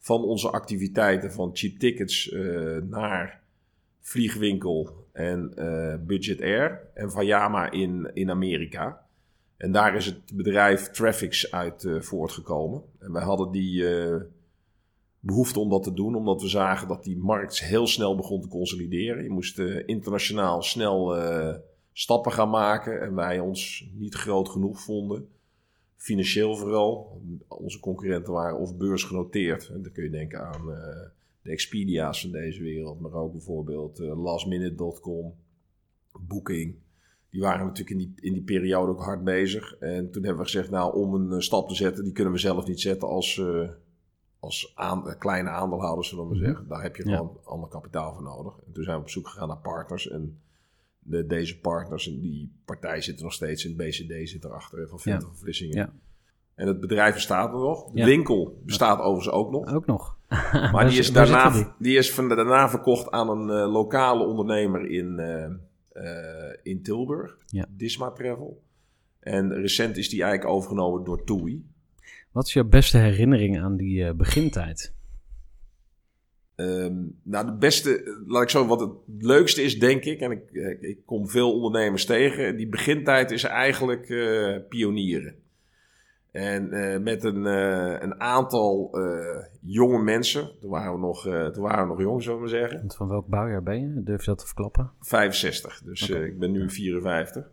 Van 0.02 0.24
onze 0.24 0.50
activiteiten 0.50 1.32
van 1.32 1.50
cheap 1.52 1.78
tickets 1.78 2.30
eh, 2.30 2.76
naar 2.76 3.40
vliegwinkel 4.00 5.00
en 5.12 5.52
eh, 5.56 5.94
budget 6.06 6.40
air. 6.40 6.88
En 6.94 7.10
Vayama 7.10 7.70
in, 7.70 8.10
in 8.14 8.30
Amerika. 8.30 9.06
En 9.56 9.72
daar 9.72 9.94
is 9.94 10.06
het 10.06 10.20
bedrijf 10.34 10.90
Traffics 10.90 11.52
uit 11.52 11.84
eh, 11.84 12.00
voortgekomen. 12.00 12.82
En 12.98 13.12
wij 13.12 13.22
hadden 13.22 13.50
die 13.50 13.88
eh, 13.88 14.16
behoefte 15.20 15.60
om 15.60 15.68
dat 15.68 15.82
te 15.82 15.94
doen, 15.94 16.14
omdat 16.14 16.42
we 16.42 16.48
zagen 16.48 16.88
dat 16.88 17.04
die 17.04 17.18
markt 17.18 17.60
heel 17.60 17.86
snel 17.86 18.16
begon 18.16 18.40
te 18.40 18.48
consolideren. 18.48 19.22
Je 19.22 19.30
moest 19.30 19.58
internationaal 19.86 20.62
snel 20.62 21.16
stappen 21.92 22.32
gaan 22.32 22.50
maken 22.50 23.00
en 23.00 23.14
wij 23.14 23.40
ons 23.40 23.90
niet 23.92 24.14
groot 24.14 24.48
genoeg 24.48 24.80
vonden. 24.80 25.28
Financieel 26.00 26.56
vooral. 26.56 27.20
Onze 27.48 27.80
concurrenten 27.80 28.32
waren 28.32 28.58
of 28.58 28.76
beursgenoteerd. 28.76 29.68
En 29.68 29.82
dan 29.82 29.92
kun 29.92 30.04
je 30.04 30.10
denken 30.10 30.46
aan 30.46 30.72
eh, 30.72 31.08
de 31.42 31.50
Expedia's 31.50 32.20
van 32.20 32.30
deze 32.30 32.62
wereld, 32.62 33.00
maar 33.00 33.12
ook 33.12 33.32
bijvoorbeeld 33.32 33.98
eh, 34.00 34.22
lastminute.com, 34.22 35.34
Booking. 36.20 36.74
Die 37.30 37.40
waren 37.40 37.66
natuurlijk 37.66 37.90
in 37.90 37.98
die, 37.98 38.12
in 38.20 38.32
die 38.32 38.42
periode 38.42 38.90
ook 38.92 39.00
hard 39.02 39.24
bezig. 39.24 39.76
En 39.78 40.10
toen 40.10 40.22
hebben 40.24 40.42
we 40.42 40.50
gezegd, 40.50 40.70
nou, 40.70 40.94
om 40.96 41.14
een 41.14 41.32
eh, 41.32 41.38
stap 41.38 41.68
te 41.68 41.74
zetten, 41.74 42.04
die 42.04 42.12
kunnen 42.12 42.32
we 42.32 42.38
zelf 42.38 42.66
niet 42.66 42.80
zetten 42.80 43.08
als, 43.08 43.42
als 44.38 44.72
aan, 44.74 45.18
kleine 45.18 45.48
aandeelhouders, 45.48 46.08
zullen 46.08 46.24
we 46.24 46.30
maar 46.30 46.38
Mhm. 46.40 46.48
zeggen. 46.50 46.68
Daar 46.68 46.82
heb 46.82 46.96
je 46.96 47.08
Ja. 47.08 47.16
gewoon 47.16 47.38
ander 47.44 47.68
kapitaal 47.68 48.12
voor 48.14 48.22
nodig. 48.22 48.54
En 48.66 48.72
toen 48.72 48.84
zijn 48.84 48.96
we 48.96 49.02
op 49.02 49.10
zoek 49.10 49.28
gegaan 49.28 49.48
naar 49.48 49.56
partners. 49.56 50.08
En 50.08 50.40
de, 51.00 51.26
deze 51.26 51.58
partners, 51.60 52.08
en 52.08 52.20
die 52.20 52.52
partij 52.64 53.00
zit 53.00 53.16
er 53.16 53.22
nog 53.22 53.32
steeds 53.32 53.64
in, 53.64 53.76
BCD 53.76 54.28
zit 54.28 54.44
erachter, 54.44 54.88
van 54.88 55.00
Venter 55.00 55.28
van 55.28 55.36
Vlissingen. 55.36 55.76
Ja. 55.76 55.92
En 56.54 56.66
het 56.66 56.80
bedrijf 56.80 57.14
bestaat 57.14 57.52
er 57.52 57.58
nog. 57.58 57.90
De 57.90 57.98
Ja. 57.98 58.04
winkel 58.04 58.60
bestaat 58.64 58.98
overigens 59.00 59.34
ook 59.34 59.50
nog. 59.50 59.74
Ook 59.74 59.86
nog. 59.86 60.16
Maar 60.72 60.88
die 60.90 60.98
is, 60.98 61.12
daarna, 61.12 61.52
zitten 61.52 61.74
die? 61.78 61.96
is 61.98 62.12
van, 62.12 62.28
daarna 62.28 62.68
verkocht 62.68 63.10
aan 63.10 63.28
een 63.30 63.50
eh, 63.62 63.72
lokale 63.72 64.24
ondernemer 64.26 64.90
in, 64.90 65.18
eh, 65.18 65.44
eh, 65.92 66.56
in 66.62 66.82
Tilburg, 66.82 67.36
Ja. 67.46 67.66
Disma 67.68 68.10
Travel. 68.10 68.62
En 69.20 69.52
recent 69.54 69.96
is 69.96 70.08
die 70.08 70.22
eigenlijk 70.22 70.52
overgenomen 70.54 71.04
door 71.04 71.24
TUI. 71.24 71.64
Wat 72.32 72.46
is 72.46 72.52
jouw 72.52 72.64
beste 72.68 72.98
herinnering 72.98 73.60
aan 73.60 73.76
die 73.76 74.14
begintijd? 74.14 74.94
Ehm, 76.60 76.94
nou, 77.22 77.46
de 77.46 77.56
beste, 77.58 78.22
laat 78.26 78.42
ik 78.42 78.48
zo, 78.50 78.66
wat 78.66 78.80
het 78.80 78.92
leukste 79.18 79.62
is, 79.62 79.78
denk 79.78 80.04
ik, 80.04 80.20
en 80.20 80.30
ik, 80.30 80.50
ik, 80.50 80.80
ik 80.80 80.98
kom 81.06 81.28
veel 81.28 81.52
ondernemers 81.54 82.04
tegen, 82.04 82.56
die 82.56 82.68
begintijd 82.68 83.30
is 83.30 83.44
eigenlijk 83.44 84.08
eh, 84.08 84.56
pionieren. 84.68 85.34
En 86.32 86.72
eh, 86.72 87.00
met 87.00 87.24
een, 87.24 87.46
eh, 87.46 87.96
een 88.00 88.20
aantal 88.20 88.90
eh, 88.92 89.44
jonge 89.60 90.02
mensen, 90.02 90.50
toen 90.60 90.70
waren 90.70 90.92
we 90.92 90.98
nog, 90.98 91.26
eh, 91.26 91.46
toen 91.46 91.62
waren 91.62 91.82
we 91.82 91.88
nog 91.88 92.00
jong, 92.00 92.22
zullen 92.22 92.36
we 92.36 92.42
maar 92.44 92.58
zeggen. 92.60 92.78
Want 92.78 92.96
van 92.96 93.08
welk 93.08 93.26
bouwjaar 93.26 93.62
ben 93.62 93.80
je? 93.80 94.02
Durf 94.02 94.20
je 94.20 94.30
dat 94.30 94.38
te 94.38 94.46
verklappen? 94.46 94.90
65. 95.00 95.82
Dus 95.84 96.10
eh, 96.10 96.24
ik 96.24 96.38
ben 96.38 96.50
nu 96.52 96.70
54. 96.70 97.50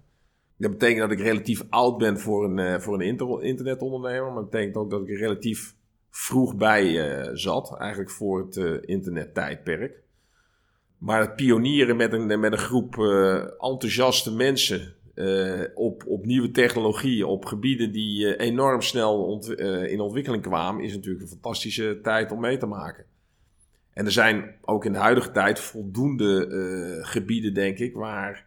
Dat 0.58 0.72
betekent 0.72 1.00
dat 1.00 1.12
ik 1.12 1.20
relatief 1.20 1.64
oud 1.70 1.98
ben 1.98 2.20
voor 2.20 2.46
een, 2.46 2.60
eh, 2.60 2.80
voor 2.80 2.94
een 2.94 3.02
inter- 3.08 3.44
internetondernemer. 3.44 4.26
Maar 4.26 4.42
dat 4.42 4.50
betekent 4.50 4.76
ook 4.76 4.90
dat 4.90 5.02
ik 5.08 5.18
relatief 5.18 5.76
vroeg 6.18 6.56
bij 6.56 7.10
eh, 7.10 7.30
zat. 7.34 7.78
Eigenlijk 7.78 8.12
voor 8.12 8.40
het 8.40 8.58
eh, 8.58 8.74
internettijdperk. 8.82 10.02
Maar 10.98 11.22
het 11.22 11.36
pionieren 11.36 11.96
met 11.96 12.14
een, 12.14 12.40
met 12.40 12.52
een 12.52 12.58
groep 12.58 12.98
eh, 12.98 13.36
enthousiaste 13.42 14.36
mensen. 14.36 14.96
op, 15.76 16.04
op 16.08 16.26
nieuwe 16.26 16.52
technologieën, 16.52 17.26
op 17.26 17.46
gebieden 17.46 17.92
die 17.92 18.38
enorm 18.38 18.82
snel 18.82 19.42
in 19.86 20.00
ontwikkeling 20.00 20.44
kwamen, 20.44 20.84
is 20.84 20.96
natuurlijk 20.96 21.22
een 21.22 21.30
fantastische 21.30 22.00
tijd 22.04 22.32
om 22.32 22.40
mee 22.40 22.58
te 22.58 22.66
maken. 22.66 23.06
En 23.94 24.06
er 24.06 24.12
zijn 24.12 24.56
ook 24.62 24.86
in 24.86 24.94
de 24.94 25.00
huidige 25.00 25.32
tijd 25.32 25.60
voldoende 25.60 26.48
gebieden, 27.02 27.54
denk 27.54 27.78
ik, 27.78 27.94
waar 27.94 28.46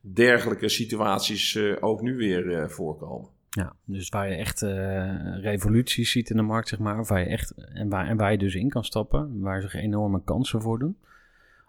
dergelijke 0.00 0.68
situaties 0.68 1.58
ook 1.80 2.00
nu 2.02 2.16
weer 2.16 2.70
voorkomen. 2.70 3.37
Ja, 3.50 3.72
dus 3.84 4.08
waar 4.08 4.28
je 4.28 4.36
echt 4.36 4.62
eh, 4.62 5.40
revoluties 5.40 6.10
ziet 6.10 6.30
in 6.30 6.36
de 6.36 6.42
markt, 6.42 6.68
zeg 6.68 6.78
maar. 6.78 7.04
Waar 7.04 7.20
je 7.20 7.26
echt, 7.26 7.50
en, 7.50 7.88
waar, 7.88 8.06
en 8.06 8.16
waar 8.16 8.32
je 8.32 8.38
dus 8.38 8.54
in 8.54 8.68
kan 8.68 8.84
stappen. 8.84 9.40
Waar 9.40 9.62
zich 9.62 9.74
enorme 9.74 10.22
kansen 10.24 10.62
voor 10.62 10.78
doen. 10.78 10.96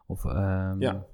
Of, 0.06 0.26
ehm, 0.26 0.82
Ja. 0.82 1.06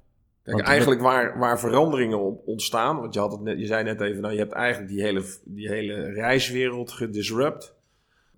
Kijk, 0.44 0.68
eigenlijk 0.68 1.02
waar, 1.02 1.40
waar 1.40 1.60
veranderingen 1.60 2.46
ontstaan, 2.46 3.00
want 3.00 3.14
je, 3.14 3.20
had 3.20 3.32
het 3.32 3.42
net, 3.42 3.60
je 3.60 3.66
zei 3.66 3.84
net 3.84 4.02
even, 4.02 4.22
nou, 4.22 4.34
je 4.34 4.40
hebt 4.40 4.52
eigenlijk 4.52 4.92
die 4.92 5.02
hele, 5.02 5.24
die 5.44 5.68
hele 5.68 6.12
reiswereld 6.12 6.92
gedisrupt. 6.92 7.76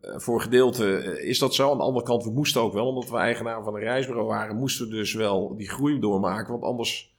Eh, 0.01 0.17
voor 0.17 0.41
gedeelte 0.41 0.97
eh, 0.97 1.29
is 1.29 1.39
dat 1.39 1.55
zo. 1.55 1.71
Aan 1.71 1.77
de 1.77 1.83
andere 1.83 2.05
kant, 2.05 2.23
we 2.23 2.31
moesten 2.31 2.61
ook 2.61 2.73
wel, 2.73 2.87
omdat 2.87 3.09
we 3.09 3.17
eigenaar 3.17 3.63
van 3.63 3.75
een 3.75 3.81
reisbureau 3.81 4.27
waren, 4.27 4.55
moesten 4.55 4.87
we 4.87 4.95
dus 4.95 5.13
wel 5.13 5.55
die 5.55 5.69
groei 5.69 5.99
doormaken. 5.99 6.51
Want 6.51 6.63
anders, 6.63 7.16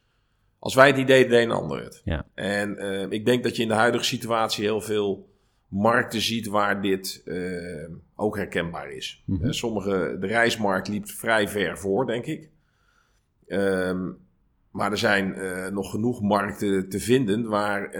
als 0.58 0.74
wij 0.74 0.86
het 0.86 0.96
niet 0.96 1.06
deden, 1.06 1.30
deed 1.30 1.44
een 1.44 1.50
ander 1.50 1.82
het. 1.82 2.00
Ja. 2.04 2.26
En 2.34 2.78
eh, 2.78 3.10
ik 3.10 3.24
denk 3.24 3.42
dat 3.42 3.56
je 3.56 3.62
in 3.62 3.68
de 3.68 3.74
huidige 3.74 4.04
situatie 4.04 4.64
heel 4.64 4.80
veel 4.80 5.28
markten 5.68 6.20
ziet 6.20 6.46
waar 6.46 6.82
dit 6.82 7.22
eh, 7.24 7.88
ook 8.14 8.36
herkenbaar 8.36 8.90
is. 8.90 9.22
Mhm. 9.26 9.44
Eh, 9.44 9.50
sommige, 9.50 10.16
de 10.20 10.26
reismarkt 10.26 10.88
liep 10.88 11.08
vrij 11.08 11.48
ver 11.48 11.78
voor, 11.78 12.06
denk 12.06 12.26
ik. 12.26 12.50
Ehm, 13.46 14.10
maar 14.70 14.90
er 14.90 14.98
zijn 14.98 15.34
nog 15.74 15.90
genoeg 15.90 16.22
markten 16.22 16.88
te 16.88 17.00
vinden 17.00 17.48
waar, 17.48 17.90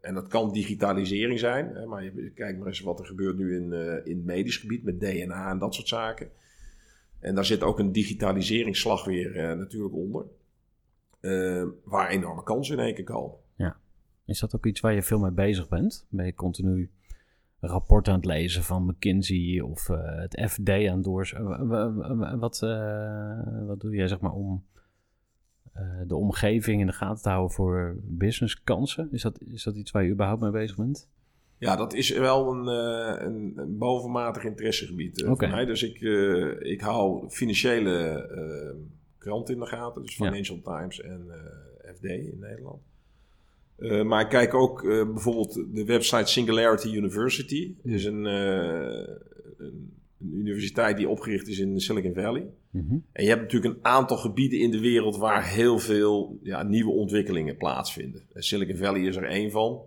en 0.00 0.14
dat 0.14 0.26
kan 0.26 0.52
digitalisering 0.52 1.38
zijn, 1.38 1.74
hè, 1.74 1.86
maar 1.86 2.04
je, 2.04 2.30
kijk 2.34 2.58
maar 2.58 2.66
eens 2.66 2.80
wat 2.80 2.98
er 2.98 3.06
gebeurt 3.06 3.36
nu 3.36 3.56
in, 3.56 3.72
in 4.04 4.16
het 4.16 4.24
medisch 4.24 4.56
gebied 4.56 4.84
met 4.84 5.00
DNA 5.00 5.50
en 5.50 5.58
dat 5.58 5.74
soort 5.74 5.88
zaken. 5.88 6.30
En 7.20 7.34
daar 7.34 7.44
zit 7.44 7.62
ook 7.62 7.78
een 7.78 7.92
digitaliseringsslag 7.92 9.04
weer 9.04 9.56
natuurlijk 9.56 9.94
onder, 9.94 10.24
eh, 11.20 11.64
waar 11.84 12.08
enorme 12.08 12.42
kansen 12.42 12.78
in 12.78 12.84
één 12.84 12.94
keer 12.94 13.04
komen. 13.04 13.36
Is 14.28 14.40
dat 14.40 14.54
ook 14.54 14.66
iets 14.66 14.80
waar 14.80 14.94
je 14.94 15.02
veel 15.02 15.18
mee 15.18 15.30
bezig 15.30 15.68
bent? 15.68 16.06
Ben 16.08 16.26
je 16.26 16.34
continu 16.34 16.90
rapporten 17.60 18.12
aan 18.12 18.18
het 18.18 18.28
lezen 18.28 18.62
van 18.62 18.86
McKinsey 18.86 19.60
of 19.60 19.88
eh, 19.88 19.98
het 20.02 20.50
FD 20.50 20.68
aan 20.68 20.94
het 20.94 21.04
doors? 21.04 21.32
Wat, 22.38 22.62
eh, 22.62 23.66
wat 23.66 23.80
doe 23.80 23.94
jij 23.94 24.08
zeg 24.08 24.20
maar 24.20 24.32
om 24.32 24.64
de 26.06 26.16
omgeving 26.16 26.80
in 26.80 26.86
de 26.86 26.92
gaten 26.92 27.22
te 27.22 27.28
houden 27.28 27.54
voor 27.54 27.96
businesskansen? 28.02 29.08
Is 29.12 29.22
dat, 29.22 29.40
is 29.40 29.62
dat 29.62 29.76
iets 29.76 29.90
waar 29.90 30.04
je 30.04 30.12
überhaupt 30.12 30.42
mee 30.42 30.50
bezig 30.50 30.76
bent? 30.76 31.08
Ja, 31.58 31.76
dat 31.76 31.94
is 31.94 32.10
wel 32.10 32.52
een, 32.52 32.66
een, 33.26 33.52
een 33.56 33.78
bovenmatig 33.78 34.44
interessegebied 34.44 35.22
voor 35.26 35.48
mij. 35.48 35.64
Dus 35.64 35.82
ik, 35.82 36.00
ik 36.58 36.80
hou 36.80 37.30
financiële 37.30 38.26
kranten 39.18 39.54
in 39.54 39.60
de 39.60 39.66
gaten. 39.66 40.02
Dus 40.02 40.16
Ja. 40.16 40.26
Financial 40.26 40.60
Times 40.62 41.00
en 41.00 41.26
eh, 41.30 41.94
FD 41.94 42.04
in 42.04 42.38
Nederland. 42.40 42.82
Eh, 43.76 44.02
maar 44.02 44.20
ik 44.20 44.28
kijk 44.28 44.54
ook 44.54 44.84
eh, 44.84 45.04
bijvoorbeeld 45.12 45.54
de 45.74 45.84
website 45.84 46.30
Singularity 46.30 46.88
University. 46.88 47.74
Dat 47.82 47.92
is 47.92 48.04
een, 48.04 48.24
een, 48.24 49.92
een 50.20 50.32
universiteit 50.32 50.96
die 50.96 51.08
opgericht 51.08 51.48
is 51.48 51.58
in 51.58 51.80
Silicon 51.80 52.14
Valley. 52.14 52.46
Mhm. 52.70 52.96
En 53.12 53.22
je 53.22 53.28
hebt 53.28 53.42
natuurlijk 53.42 53.74
een 53.74 53.84
aantal 53.84 54.16
gebieden 54.16 54.58
in 54.58 54.70
de 54.70 54.80
wereld 54.80 55.16
waar 55.16 55.48
heel 55.48 55.78
veel 55.78 56.38
ja, 56.42 56.62
nieuwe 56.62 56.90
ontwikkelingen 56.90 57.56
plaatsvinden. 57.56 58.22
En 58.32 58.42
Silicon 58.42 58.76
Valley 58.76 59.00
is 59.00 59.16
er 59.16 59.24
één 59.24 59.50
van. 59.50 59.80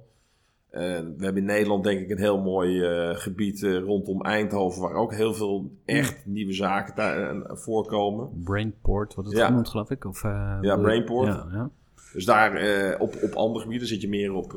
Eh, 0.71 0.81
we 1.17 1.23
hebben 1.23 1.37
in 1.41 1.45
Nederland 1.45 1.83
denk 1.83 1.99
ik 1.99 2.09
een 2.09 2.17
heel 2.17 2.41
mooi 2.41 2.81
eh, 2.83 3.15
gebied 3.15 3.63
eh, 3.63 3.77
rondom 3.79 4.21
Eindhoven... 4.21 4.81
waar 4.81 4.93
ook 4.93 5.13
heel 5.13 5.33
veel 5.33 5.71
echt 5.85 6.25
nieuwe 6.25 6.53
zaken 6.53 6.95
daar, 6.95 7.41
voorkomen. 7.45 8.41
Brainport, 8.43 9.15
wat 9.15 9.25
het 9.25 9.35
Ja. 9.37 9.45
genoemd 9.45 9.69
geloof 9.69 9.89
ik? 9.89 10.05
Of, 10.05 10.21
Ja, 10.61 10.77
Brainport. 10.77 11.27
Ja, 11.27 11.47
ja. 11.51 11.69
Dus 12.13 12.25
daar 12.25 12.51
op, 12.99 13.15
op 13.23 13.33
andere 13.33 13.63
gebieden 13.63 13.87
zit 13.87 14.01
je 14.01 14.09
meer 14.09 14.33
op, 14.33 14.53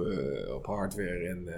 op 0.55 0.67
hardware 0.67 1.29
en 1.29 1.49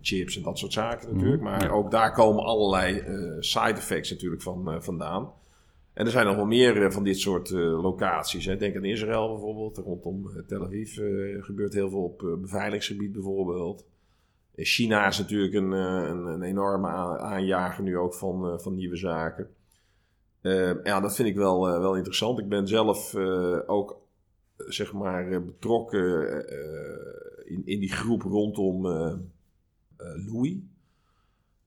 chips 0.00 0.36
en 0.36 0.42
dat 0.42 0.58
soort 0.58 0.72
zaken 0.72 1.12
natuurlijk. 1.12 1.42
Mhm, 1.42 1.50
Maar 1.50 1.70
ook 1.70 1.90
daar 1.90 2.12
komen 2.12 2.44
allerlei 2.44 3.02
side 3.40 3.72
effects 3.74 4.10
natuurlijk 4.10 4.42
van, 4.42 4.82
vandaan. 4.82 5.30
En 5.92 6.04
er 6.04 6.10
zijn 6.10 6.26
nog 6.26 6.36
wel 6.36 6.46
meer 6.46 6.84
eh, 6.84 6.90
van 6.90 7.04
dit 7.04 7.18
soort 7.18 7.50
eh, 7.50 7.82
locaties. 7.82 8.44
Hè. 8.44 8.56
Denk 8.56 8.76
aan 8.76 8.84
Israël 8.84 9.28
bijvoorbeeld. 9.28 9.76
Rondom 9.76 10.28
eh, 10.28 10.42
Tel 10.46 10.64
Aviv 10.64 10.94
gebeurt 11.44 11.74
heel 11.74 11.90
veel 11.90 12.02
op 12.04 12.38
beveiligingsgebied 12.40 13.12
bijvoorbeeld. 13.12 13.86
China 14.56 15.06
is 15.06 15.18
natuurlijk 15.18 15.54
een, 15.54 15.70
een, 15.70 16.26
een 16.26 16.42
enorme 16.42 16.88
aanjager 17.18 17.84
nu 17.84 17.98
ook 17.98 18.14
van, 18.14 18.60
van 18.60 18.74
nieuwe 18.74 18.96
zaken. 18.96 19.48
Ja, 20.84 21.00
dat 21.00 21.14
vind 21.14 21.28
ik 21.28 21.34
wel, 21.34 21.60
wel 21.60 21.96
interessant. 21.96 22.38
Ik 22.38 22.48
ben 22.48 22.68
zelf 22.68 23.14
ook 23.66 24.00
zeg 24.56 24.92
maar 24.92 25.44
betrokken 25.44 26.44
in, 27.44 27.62
in 27.64 27.80
die 27.80 27.92
groep 27.92 28.22
rondom 28.22 28.82
Louis. 29.96 30.56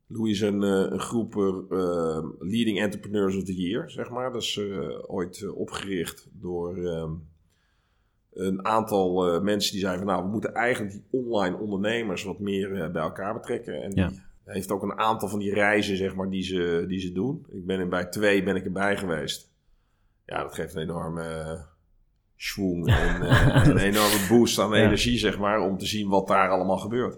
Louis 0.07 0.31
is 0.31 0.41
een, 0.41 0.63
eh, 0.63 0.91
een 0.91 0.99
groep 0.99 1.35
eh, 1.35 1.77
eh, 1.79 2.23
Leading 2.39 2.79
Entrepreneurs 2.79 3.35
of 3.35 3.43
the 3.43 3.55
Year, 3.55 3.89
zeg 3.91 4.09
maar. 4.09 4.31
Dat 4.31 4.41
is 4.41 4.59
ooit 5.07 5.49
opgericht 5.53 6.27
door 6.31 6.77
ehm, 6.85 7.11
een 8.33 8.65
aantal 8.65 9.41
mensen 9.41 9.71
die 9.71 9.81
zeiden 9.81 10.03
van... 10.05 10.13
nou, 10.13 10.25
we 10.25 10.31
moeten 10.31 10.53
eigenlijk 10.53 10.93
die 10.93 11.05
online 11.11 11.57
ondernemers 11.57 12.23
wat 12.23 12.39
meer 12.39 12.91
bij 12.91 13.01
elkaar 13.01 13.33
betrekken. 13.33 13.81
En 13.83 13.91
Ja. 13.95 14.07
die 14.07 14.21
heeft 14.43 14.71
ook 14.71 14.83
een 14.83 14.97
aantal 14.99 15.29
van 15.29 15.39
die 15.39 15.53
reizen, 15.53 15.97
zeg 15.97 16.15
maar, 16.15 16.29
die 16.29 16.43
ze, 16.43 16.85
die 16.87 16.99
ze 16.99 17.11
doen. 17.11 17.45
Ik 17.51 17.65
ben 17.65 17.79
er 17.79 17.87
bij 17.87 18.05
twee 18.05 18.43
ben 18.43 18.55
ik 18.55 18.65
erbij 18.65 18.97
geweest. 18.97 19.51
Ja, 20.25 20.43
dat 20.43 20.53
geeft 20.55 20.75
een 20.75 20.81
enorme 20.81 21.57
schwung 22.35 22.87
en 22.87 23.21
een 23.69 23.77
enorme 23.77 24.25
boost 24.29 24.59
aan 24.59 24.69
Ja. 24.69 24.85
energie, 24.85 25.17
zeg 25.17 25.39
maar... 25.39 25.59
om 25.59 25.77
te 25.77 25.85
zien 25.85 26.09
wat 26.09 26.27
daar 26.27 26.49
allemaal 26.49 26.77
gebeurt. 26.77 27.17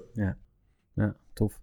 Ja, 0.94 1.16
tof. 1.34 1.60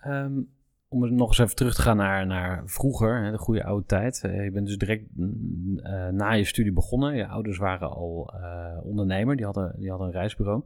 Ehm, 0.00 0.40
om 0.88 1.02
er 1.02 1.12
nog 1.12 1.28
eens 1.28 1.38
even 1.38 1.56
terug 1.56 1.74
te 1.74 1.82
gaan 1.82 1.96
naar, 1.96 2.26
naar 2.26 2.62
vroeger, 2.64 3.24
hè, 3.24 3.30
de 3.30 3.38
goede 3.38 3.64
oude 3.64 3.86
tijd. 3.86 4.20
Eh, 4.24 4.44
je 4.44 4.50
bent 4.50 4.66
dus 4.66 4.78
direct 4.78 5.04
mm, 5.14 5.78
eh, 5.78 6.08
na 6.08 6.32
je 6.32 6.44
studie 6.44 6.72
begonnen. 6.72 7.16
Je 7.16 7.26
ouders 7.26 7.58
waren 7.58 7.90
al 7.90 8.34
eh, 8.34 8.84
ondernemer, 8.84 9.36
die 9.36 9.44
hadden, 9.44 9.74
die 9.78 9.90
hadden 9.90 10.06
een 10.06 10.12
reisbureau. 10.12 10.62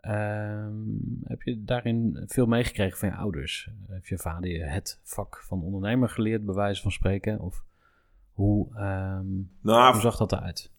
Ehm, 0.00 0.72
heb 1.24 1.42
je 1.42 1.64
daarin 1.64 2.22
veel 2.26 2.46
meegekregen 2.46 2.98
van 2.98 3.08
je 3.08 3.14
ouders? 3.14 3.70
Heeft 3.86 4.08
je 4.08 4.18
vader 4.18 4.50
je 4.50 4.64
het 4.64 5.00
vak 5.02 5.42
van 5.46 5.62
ondernemer 5.62 6.08
geleerd, 6.08 6.44
bij 6.44 6.54
wijze 6.54 6.82
van 6.82 6.92
spreken? 6.92 7.40
Of 7.40 7.64
hoe, 8.32 8.76
ehm, 8.76 9.26
Nou, 9.60 9.92
hoe 9.92 10.00
zag 10.00 10.16
dat 10.16 10.32
eruit? 10.32 10.70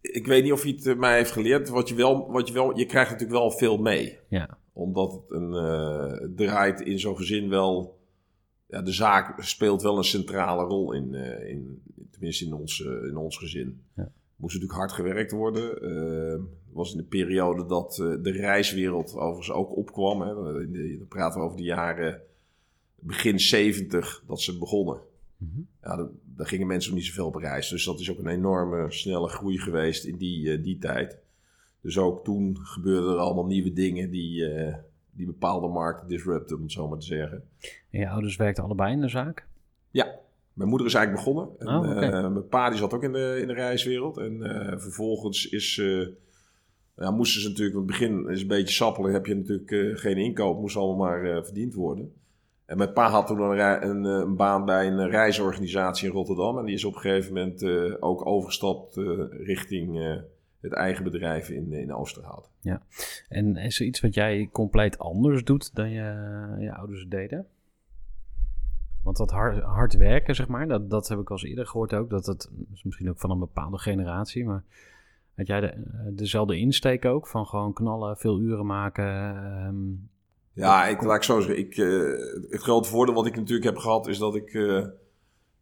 ik 0.00 0.26
weet 0.26 0.42
niet 0.42 0.52
of 0.52 0.62
hij 0.62 0.78
het 0.82 0.98
mij 0.98 1.16
heeft 1.16 1.30
geleerd. 1.30 1.68
Wat 1.68 1.88
je 1.88 1.94
wel, 1.94 2.32
wat 2.32 2.48
je 2.48 2.54
wel, 2.54 2.78
je 2.78 2.86
krijgt 2.86 3.10
natuurlijk 3.10 3.38
wel 3.38 3.50
veel 3.50 3.76
mee. 3.76 4.18
Ja, 4.28 4.57
Omdat 4.78 5.12
het 5.12 5.22
een, 5.28 5.54
eh, 5.54 6.20
het 6.20 6.36
draait 6.36 6.80
in 6.80 6.98
zo'n 6.98 7.16
gezin 7.16 7.48
wel. 7.48 7.98
Ja, 8.66 8.82
de 8.82 8.92
zaak 8.92 9.42
speelt 9.42 9.82
wel 9.82 9.96
een 9.96 10.04
centrale 10.04 10.64
rol 10.64 10.92
in, 10.92 11.14
eh, 11.14 11.50
in 11.50 11.82
tenminste 12.10 12.44
in 12.44 12.52
ons, 12.52 12.84
eh, 12.84 13.04
in 13.08 13.16
ons 13.16 13.36
gezin. 13.36 13.82
Ja. 13.96 14.10
Moest 14.36 14.54
natuurlijk 14.54 14.80
hard 14.80 14.92
gewerkt 14.92 15.30
worden. 15.30 15.68
Het 16.34 16.72
was 16.72 16.90
in 16.92 16.96
de 16.96 17.04
periode 17.04 17.66
dat 17.66 17.94
de 18.22 18.30
reiswereld 18.30 19.14
overigens 19.14 19.50
ook 19.50 19.76
opkwam. 19.76 20.20
Hè. 20.20 20.34
Dan 20.34 21.08
praten 21.08 21.40
we 21.40 21.46
over 21.46 21.56
de 21.56 21.62
jaren 21.62 22.20
begin 22.94 23.40
70 23.40 24.22
dat 24.26 24.40
ze 24.40 24.58
begonnen. 24.58 25.00
Mhm. 25.36 25.60
Ja, 25.82 26.08
daar, 26.24 26.46
gingen 26.46 26.66
mensen 26.66 26.90
nog 26.90 27.00
niet 27.00 27.08
zoveel 27.08 27.26
op 27.26 27.34
reis. 27.34 27.68
Dus 27.68 27.84
dat 27.84 28.00
is 28.00 28.10
ook 28.10 28.18
een 28.18 28.26
enorme 28.26 28.92
snelle 28.92 29.28
groei 29.28 29.58
geweest 29.58 30.04
in 30.04 30.16
die, 30.16 30.60
die 30.60 30.78
tijd. 30.78 31.18
Dus 31.88 31.98
ook 31.98 32.24
toen 32.24 32.58
gebeurden 32.62 33.12
er 33.12 33.18
allemaal 33.18 33.46
nieuwe 33.46 33.72
dingen 33.72 34.10
die, 34.10 34.46
eh, 34.46 34.74
die 35.10 35.26
bepaalde 35.26 35.68
markten 35.68 36.08
disrupten, 36.08 36.56
om 36.56 36.62
het 36.62 36.72
zo 36.72 36.88
maar 36.88 36.98
te 36.98 37.06
zeggen. 37.06 37.42
en 37.90 38.00
je 38.00 38.08
ouders 38.08 38.36
werkten 38.36 38.64
allebei 38.64 38.92
in 38.92 39.00
de 39.00 39.08
zaak? 39.08 39.46
Ja, 39.90 40.18
mijn 40.52 40.68
moeder 40.68 40.86
is 40.86 40.94
eigenlijk 40.94 41.24
begonnen. 41.24 41.54
En, 41.58 41.68
Oh, 41.68 42.04
eh, 42.04 42.10
mijn 42.10 42.48
pa 42.48 42.68
die 42.68 42.78
zat 42.78 42.94
ook 42.94 43.02
in 43.02 43.12
de, 43.12 43.38
in 43.40 43.46
de 43.46 43.52
reiswereld. 43.52 44.16
En 44.16 44.42
eh, 44.42 44.78
vervolgens 44.78 45.48
is, 45.48 45.78
eh, 45.78 46.06
ja, 46.96 47.10
moesten 47.10 47.40
ze 47.40 47.48
natuurlijk, 47.48 47.76
want 47.76 47.90
het 47.90 47.98
begin 47.98 48.28
is 48.28 48.42
een 48.42 48.48
beetje 48.48 48.74
sappelen, 48.74 49.12
heb 49.12 49.26
je 49.26 49.34
natuurlijk 49.34 49.98
geen 49.98 50.16
inkoop, 50.16 50.60
moest 50.60 50.76
allemaal 50.76 51.06
maar 51.06 51.44
verdiend 51.44 51.74
worden. 51.74 52.12
En 52.64 52.76
mijn 52.76 52.92
pa 52.92 53.10
had 53.10 53.26
toen 53.26 53.40
een, 53.40 53.88
een, 53.88 54.04
een 54.04 54.36
baan 54.36 54.64
bij 54.64 54.86
een 54.86 55.10
reisorganisatie 55.10 56.08
in 56.08 56.14
Rotterdam. 56.14 56.58
En 56.58 56.64
die 56.64 56.74
is 56.74 56.84
op 56.84 56.94
een 56.94 57.00
gegeven 57.00 57.34
moment 57.34 57.64
ook 58.02 58.26
overgestapt 58.26 58.96
richting 59.30 60.20
het 60.60 60.72
eigen 60.72 61.04
bedrijf 61.04 61.48
in, 61.48 61.72
in 61.72 61.94
Oosterhout. 61.94 62.50
En 63.28 63.56
is 63.56 63.80
er 63.80 63.86
iets 63.86 64.00
wat 64.00 64.14
jij 64.14 64.48
compleet 64.52 64.98
anders 64.98 65.44
doet 65.44 65.74
dan 65.74 65.90
je, 65.90 66.02
je 66.58 66.74
ouders 66.74 67.06
deden? 67.08 67.46
Want 69.02 69.16
dat 69.16 69.30
hard, 69.30 69.62
hard 69.62 69.96
werken, 69.96 70.34
zeg 70.34 70.48
maar, 70.48 70.68
dat, 70.68 70.90
dat 70.90 71.08
heb 71.08 71.18
ik 71.18 71.30
al 71.30 71.36
eens 71.36 71.44
eerder 71.48 71.66
gehoord 71.66 71.94
ook. 71.94 72.10
Dat 72.10 72.26
het 72.26 72.50
is 72.72 72.82
misschien 72.82 73.08
ook 73.08 73.18
van 73.18 73.30
een 73.30 73.38
bepaalde 73.38 73.78
generatie, 73.78 74.44
maar 74.44 74.64
had 75.36 75.46
jij 75.46 75.60
de, 75.60 75.74
dezelfde 76.14 76.58
insteek 76.58 77.04
ook? 77.04 77.26
Van 77.26 77.46
gewoon 77.46 77.72
knallen, 77.72 78.16
veel 78.16 78.40
uren 78.40 78.66
maken? 78.66 79.04
ehm, 79.04 79.76
Ja, 80.52 80.86
ik, 80.86 81.02
laat 81.02 81.16
ik 81.16 81.22
zo 81.22 81.40
zeggen. 81.40 81.58
Ik, 81.58 81.76
eh, 81.76 82.50
het 82.50 82.62
grote 82.62 82.88
voordeel 82.88 83.14
wat 83.14 83.26
ik 83.26 83.36
natuurlijk 83.36 83.66
heb 83.66 83.76
gehad 83.76 84.06
is 84.06 84.18
dat 84.18 84.34
ik 84.34 84.46
eh, 84.46 84.86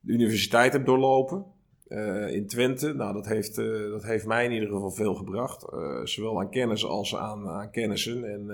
de 0.01 0.13
universiteit 0.13 0.73
heb 0.73 0.87
doorlopen 0.87 1.45
eh, 1.89 2.35
in 2.35 2.47
Twente. 2.47 2.93
Nou, 2.93 3.13
dat 3.13 3.27
heeft, 3.27 3.59
eh, 3.59 3.91
dat 3.91 4.05
heeft 4.05 4.27
mij 4.27 4.45
in 4.45 4.53
ieder 4.53 4.69
geval 4.69 4.91
veel 4.91 5.15
gebracht. 5.15 5.63
Eh, 5.73 6.05
zowel 6.05 6.41
aan 6.41 6.51
kennis 6.51 6.85
als 6.85 7.17
aan, 7.17 7.49
aan 7.49 7.71
kennissen 7.71 8.25
en, 8.33 8.51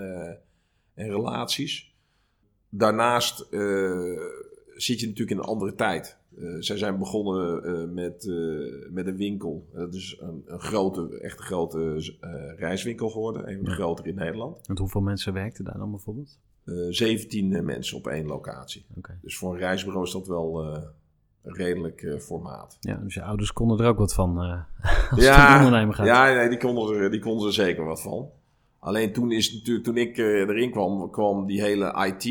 en 0.95 1.09
relaties. 1.11 1.95
Daarnaast 2.69 3.39
zit 4.77 5.01
je 5.01 5.07
natuurlijk 5.07 5.31
in 5.31 5.39
een 5.39 5.45
andere 5.45 5.75
tijd. 5.75 6.21
Zij 6.59 6.77
zijn 6.77 6.99
begonnen 6.99 7.95
met, 7.95 8.27
met 8.91 9.07
een 9.07 9.17
winkel. 9.17 9.67
Dat 9.73 9.95
is 9.95 10.17
een, 10.21 10.43
een 10.47 10.61
grote, 10.61 11.19
echt 11.21 11.39
een 11.39 11.45
grote 11.45 12.15
reiswinkel 12.57 13.11
geworden. 13.11 13.49
Een 13.49 13.55
van 13.55 13.65
de 13.65 13.71
Ja. 13.71 13.77
grotere 13.77 14.09
in 14.09 14.15
Nederland. 14.15 14.67
want 14.67 14.79
hoeveel 14.79 15.01
mensen 15.01 15.33
werkten 15.33 15.65
daar 15.65 15.79
dan 15.79 15.91
bijvoorbeeld? 15.91 16.39
Eh 16.65 16.75
17 16.91 17.53
eh, 17.53 17.63
mensen 17.63 17.97
op 17.97 18.07
één 18.07 18.27
locatie. 18.27 18.87
Dus 19.23 19.37
voor 19.37 19.53
een 19.53 19.59
reisbureau 19.59 20.07
is 20.07 20.13
dat 20.13 20.27
wel 20.27 20.65
redelijk 21.43 22.03
eh, 22.03 22.19
formaat. 22.19 22.77
Ja, 22.81 22.95
dus 22.97 23.15
je 23.15 23.23
ouders 23.23 23.53
konden 23.53 23.79
er 23.79 23.87
ook 23.87 23.99
wat 23.99 24.15
van 24.15 24.43
eh, 24.43 24.51
als 25.11 25.11
het 25.11 25.21
ja, 25.25 25.57
ondernemen 25.57 25.95
gaat. 25.95 26.07
ja 26.07 26.35
nee, 26.35 26.49
die, 26.49 26.59
konden 26.59 26.97
er, 26.97 27.11
die 27.11 27.21
konden 27.21 27.47
er 27.47 27.53
zeker 27.53 27.85
wat 27.85 28.03
van. 28.03 28.29
Alleen 28.79 29.13
toen, 29.13 29.33
is 29.33 29.53
natuurlijk, 29.53 29.85
toen 29.85 29.97
ik 29.97 30.19
eh, 30.19 30.25
erin 30.25 30.71
kwam, 30.71 31.11
kwam 31.11 31.47
die 31.47 31.61
hele 31.63 32.07
IT, 32.07 32.23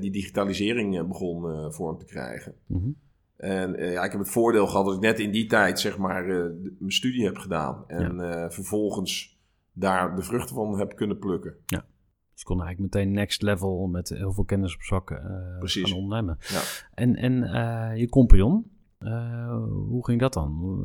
die 0.00 0.10
digitalisering 0.10 1.08
begon 1.08 1.72
vorm 1.72 1.98
te 1.98 2.04
krijgen. 2.04 2.54
Mhm. 2.66 2.88
En 3.36 3.90
ja, 3.92 4.04
ik 4.04 4.10
heb 4.10 4.20
het 4.20 4.30
voordeel 4.30 4.66
gehad 4.66 4.84
dat 4.86 4.94
ik 4.94 5.00
net 5.00 5.18
in 5.18 5.30
die 5.30 5.46
tijd 5.46 5.80
zeg 5.80 5.98
maar 5.98 6.26
de- 6.26 6.76
mijn 6.78 6.92
studie 6.92 7.24
heb 7.24 7.36
gedaan. 7.36 7.84
En 7.86 8.16
vervolgens 8.52 9.38
daar 9.72 10.16
de 10.16 10.22
vruchten 10.22 10.54
van 10.54 10.78
heb 10.78 10.96
kunnen 10.96 11.18
plukken. 11.18 11.54
Dus 12.36 12.44
je 12.44 12.54
kon 12.54 12.62
eigenlijk 12.62 12.94
meteen 12.94 13.12
next 13.12 13.42
level 13.42 13.86
met 13.86 14.08
heel 14.08 14.32
veel 14.32 14.44
kennis 14.44 14.74
op 14.74 14.82
zak 14.82 15.10
eh 15.10 15.18
gaan 15.60 15.92
ondernemen. 15.92 16.36
Ja. 16.40 16.60
En, 16.94 17.16
en 17.16 17.42
eh, 17.42 17.96
je 18.00 18.08
compagnon, 18.08 18.70
eh, 18.98 19.56
hoe 19.88 20.04
ging 20.04 20.20
dat 20.20 20.32
dan? 20.32 20.80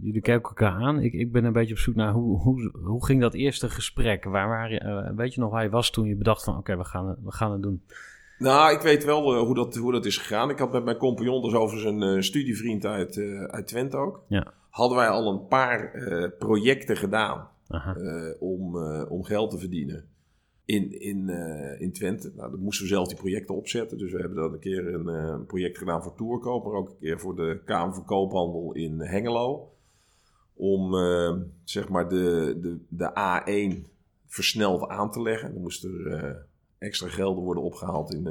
Jullie 0.00 0.20
kijken 0.20 0.48
elkaar 0.48 0.72
aan. 0.72 1.00
Ik, 1.00 1.12
ik 1.12 1.32
ben 1.32 1.44
een 1.44 1.52
beetje 1.52 1.74
op 1.74 1.80
zoek 1.80 1.94
naar 1.94 2.12
hoe, 2.12 2.38
hoe, 2.38 2.70
hoe 2.82 3.04
ging 3.04 3.20
dat 3.20 3.34
eerste 3.34 3.68
gesprek? 3.70 4.24
Waar, 4.24 4.48
waar, 4.48 4.70
eh, 4.70 5.16
weet 5.16 5.34
je 5.34 5.40
nog 5.40 5.50
waar 5.50 5.62
je 5.62 5.70
was 5.70 5.90
toen 5.90 6.06
je 6.06 6.16
bedacht 6.16 6.44
van 6.44 6.56
oké, 6.56 6.76
we, 6.76 6.84
gaan, 6.84 7.08
het- 7.08 7.18
we 7.22 7.32
gaan 7.32 7.52
het 7.52 7.62
doen? 7.62 7.82
Nou, 8.38 8.74
ik 8.74 8.80
weet 8.80 9.04
wel 9.04 9.44
hoe, 9.44 9.54
dat, 9.54 9.76
hoe 9.76 9.92
dat 9.92 10.04
is 10.06 10.16
gegaan. 10.16 10.50
Ik 10.50 10.58
had 10.58 10.72
met 10.72 10.84
mijn 10.84 10.96
compagnon, 10.96 11.42
dus 11.42 11.52
over 11.54 11.78
zijn 11.78 12.22
studievriend 12.24 12.84
uit, 12.86 13.16
uit 13.46 13.66
Twente 13.66 13.96
ook. 13.96 14.24
Ja. 14.28 14.52
hadden 14.70 14.96
wij 14.98 15.08
al 15.08 15.32
een 15.32 15.46
paar 15.46 15.90
projecten 16.38 16.96
gedaan 16.96 17.48
om, 18.38 18.76
om 19.08 19.22
geld 19.24 19.50
te 19.50 19.58
verdienen 19.58 20.04
in, 20.64 21.00
in, 21.00 21.28
eh, 21.28 21.80
in 21.80 21.92
Twente. 21.92 22.32
Nou, 22.36 22.50
dan 22.50 22.60
moesten 22.60 22.84
we 22.84 22.92
zelf 22.92 23.08
die 23.08 23.16
projecten 23.16 23.54
opzetten. 23.54 23.98
Dus 23.98 24.12
we 24.12 24.18
hebben 24.18 24.36
dan 24.36 24.52
een 24.52 24.58
keer 24.58 24.94
een 24.94 25.08
eh, 25.08 25.46
project 25.46 25.78
gedaan 25.78 26.02
voor 26.02 26.14
Tourkoop, 26.14 26.64
maar 26.64 26.74
ook 26.74 26.88
een 26.88 26.98
keer 27.00 27.20
voor 27.20 27.36
de 27.36 27.60
Kamer 27.64 27.94
van 27.94 28.04
Koophandel 28.04 28.72
in 28.72 29.00
Hengelo. 29.00 29.72
Om 30.54 30.94
eh, 30.94 31.36
zeg 31.64 31.88
maar 31.88 32.08
de, 32.08 32.56
de, 32.60 32.78
de 32.88 33.10
A1 33.10 33.90
versneld 34.26 34.88
aan 34.88 35.10
te 35.10 35.22
leggen. 35.22 35.52
Dan 35.52 35.62
moest 35.62 35.84
er 35.84 36.46
extra 36.78 37.08
gelden 37.08 37.44
worden 37.44 37.62
opgehaald 37.62 38.14
in, 38.14 38.28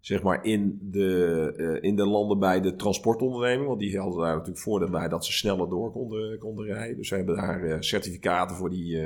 zeg 0.00 0.22
maar 0.22 0.44
in, 0.44 0.78
de, 0.82 1.78
in 1.80 1.96
de 1.96 2.06
landen 2.06 2.38
bij 2.38 2.60
de 2.60 2.76
transportonderneming. 2.76 3.68
Want 3.68 3.80
die 3.80 3.98
hadden 3.98 4.20
daar 4.20 4.32
natuurlijk 4.32 4.58
voordeel 4.58 4.90
bij 4.90 5.08
dat 5.08 5.24
ze 5.24 5.32
sneller 5.32 5.68
door 5.68 5.92
konden, 5.92 6.38
konden 6.38 6.64
rijden. 6.64 6.96
Dus 6.96 7.10
we 7.10 7.16
hebben 7.16 7.36
daar 7.36 7.84
certificaten 7.84 8.56
voor 8.56 8.70
die, 8.70 8.98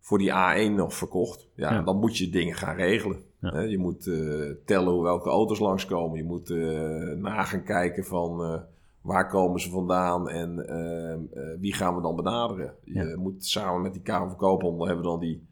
voor 0.00 0.18
die 0.18 0.30
A1 0.30 0.74
nog 0.74 0.94
verkocht. 0.94 1.48
Ja, 1.54 1.72
Ja. 1.72 1.82
dan 1.82 1.96
moet 1.98 2.16
je 2.16 2.28
dingen 2.30 2.54
gaan 2.54 2.76
regelen. 2.76 3.22
Ja. 3.40 3.60
Je 3.60 3.78
moet 3.78 4.06
eh, 4.06 4.50
tellen 4.64 4.92
hoe 4.92 5.02
welke 5.02 5.28
auto's 5.28 5.58
langskomen. 5.58 6.16
Je 6.18 6.24
moet 6.24 6.50
eh 6.50 7.16
na 7.16 7.42
gaan 7.44 7.64
kijken 7.64 8.04
van 8.04 8.42
eh, 8.44 8.60
waar 9.00 9.28
komen 9.28 9.60
ze 9.60 9.70
vandaan 9.70 10.28
en 10.28 10.66
eh, 10.68 11.12
eh, 11.12 11.20
wie 11.60 11.74
gaan 11.74 11.94
we 11.96 12.02
dan 12.02 12.16
benaderen. 12.16 12.74
Je 12.84 12.92
Ja. 12.94 13.16
moet 13.18 13.44
samen 13.44 13.82
met 13.82 13.92
die 13.92 14.02
Kamer 14.02 14.28
van 14.28 14.36
Koophandel 14.36 14.86
hebben 14.86 15.04
we 15.04 15.10
dan 15.10 15.20
die 15.20 15.46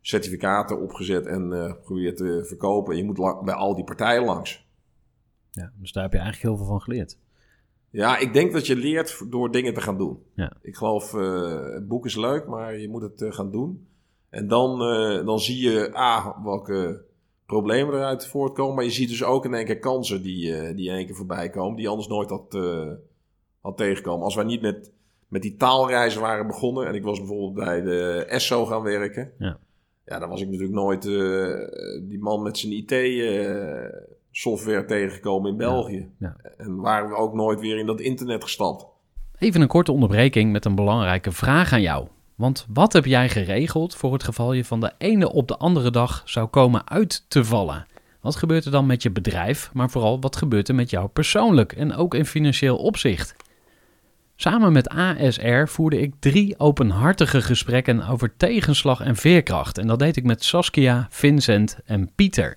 certificaten 0.00 0.80
opgezet 0.80 1.26
en 1.26 1.52
geprobeerd 1.52 2.16
te 2.16 2.44
verkopen. 2.46 2.96
Je 2.96 3.04
moet 3.04 3.44
bij 3.44 3.54
al 3.54 3.74
die 3.74 3.84
partijen 3.84 4.24
langs. 4.24 4.68
Ja, 5.50 5.72
dus 5.76 5.92
daar 5.92 6.02
heb 6.02 6.12
je 6.12 6.18
eigenlijk 6.18 6.48
heel 6.48 6.56
veel 6.56 6.66
van 6.72 6.80
geleerd. 6.80 7.18
Ja, 7.90 8.18
ik 8.18 8.32
denk 8.32 8.52
dat 8.52 8.66
je 8.66 8.76
leert 8.76 9.30
door 9.30 9.50
dingen 9.50 9.74
te 9.74 9.80
gaan 9.80 9.98
doen. 9.98 10.22
Ja. 10.34 10.52
Ik 10.62 10.76
geloof, 10.76 11.14
eh, 11.14 11.72
het 11.72 11.88
boek 11.88 12.06
is 12.06 12.16
leuk, 12.16 12.46
maar 12.46 12.78
je 12.78 12.88
moet 12.88 13.02
het 13.02 13.22
eh, 13.22 13.32
gaan 13.32 13.50
doen. 13.50 13.88
En 14.28 14.48
dan, 14.48 14.82
eh, 14.82 15.26
dan 15.26 15.40
zie 15.40 15.70
je, 15.70 15.92
ah, 15.92 16.44
welke 16.44 17.02
problemen 17.46 17.94
eruit 17.94 18.26
voortkomen. 18.26 18.74
Maar 18.74 18.84
je 18.84 18.90
ziet 18.90 19.08
dus 19.08 19.24
ook 19.24 19.44
in 19.44 19.54
één 19.54 19.64
keer 19.64 19.78
kansen 19.78 20.22
die, 20.22 20.74
die 20.74 20.88
in 20.88 20.94
één 20.94 21.06
keer 21.06 21.14
voorbij 21.14 21.50
komen, 21.50 21.76
die 21.76 21.88
anders 21.88 22.08
nooit 22.08 22.30
had, 22.30 22.58
had 23.60 23.76
tegengekomen. 23.76 24.24
Als 24.24 24.34
wij 24.34 24.44
niet 24.44 24.60
met, 24.60 24.92
met 25.28 25.42
die 25.42 25.56
taalreizen 25.56 26.20
waren 26.20 26.46
begonnen, 26.46 26.86
en 26.86 26.94
ik 26.94 27.02
was 27.02 27.18
bijvoorbeeld 27.18 27.54
bij 27.54 27.80
de 27.80 28.24
ESSO 28.28 28.66
gaan 28.66 28.82
werken. 28.82 29.32
Ja. 29.38 29.58
Ja, 30.04 30.18
dan 30.18 30.28
was 30.28 30.40
ik 30.40 30.46
natuurlijk 30.46 30.74
nooit 30.74 31.02
die 32.08 32.18
man 32.18 32.42
met 32.42 32.58
zijn 32.58 32.72
IT-software 34.30 34.84
tegengekomen 34.84 35.50
in 35.50 35.56
België. 35.56 36.08
Ja. 36.18 36.36
En 36.56 36.76
waren 36.76 37.08
we 37.08 37.16
ook 37.16 37.34
nooit 37.34 37.60
weer 37.60 37.78
in 37.78 37.86
dat 37.86 38.00
internet 38.00 38.42
gestapt. 38.42 38.86
Even 39.38 39.60
een 39.60 39.68
korte 39.68 39.92
onderbreking 39.92 40.52
met 40.52 40.64
een 40.64 40.74
belangrijke 40.74 41.32
vraag 41.32 41.72
aan 41.72 41.82
jou. 41.82 42.06
Want 42.34 42.66
wat 42.72 42.92
heb 42.92 43.04
jij 43.04 43.28
geregeld 43.28 43.94
voor 43.94 44.12
het 44.12 44.24
geval 44.24 44.52
je 44.52 44.64
van 44.64 44.80
de 44.80 44.92
ene 44.98 45.32
op 45.32 45.48
de 45.48 45.56
andere 45.56 45.90
dag 45.90 46.22
zou 46.24 46.46
komen 46.46 46.88
uit 46.88 47.24
te 47.28 47.44
vallen? 47.44 47.86
Wat 48.20 48.36
gebeurt 48.36 48.64
er 48.64 48.70
dan 48.70 48.86
met 48.86 49.02
je 49.02 49.10
bedrijf, 49.10 49.70
maar 49.72 49.90
vooral 49.90 50.20
wat 50.20 50.36
gebeurt 50.36 50.68
er 50.68 50.74
met 50.74 50.90
jou 50.90 51.08
persoonlijk 51.08 51.72
en 51.72 51.94
ook 51.94 52.14
in 52.14 52.26
financieel 52.26 52.76
opzicht? 52.76 53.36
Samen 54.36 54.72
met 54.72 54.88
ASR 54.88 55.64
voerde 55.66 56.00
ik 56.00 56.14
drie 56.18 56.58
openhartige 56.58 57.42
gesprekken 57.42 58.08
over 58.08 58.36
tegenslag 58.36 59.00
en 59.00 59.16
veerkracht. 59.16 59.78
En 59.78 59.86
dat 59.86 59.98
deed 59.98 60.16
ik 60.16 60.24
met 60.24 60.44
Saskia, 60.44 61.06
Vincent 61.10 61.78
en 61.84 62.10
Pieter. 62.14 62.56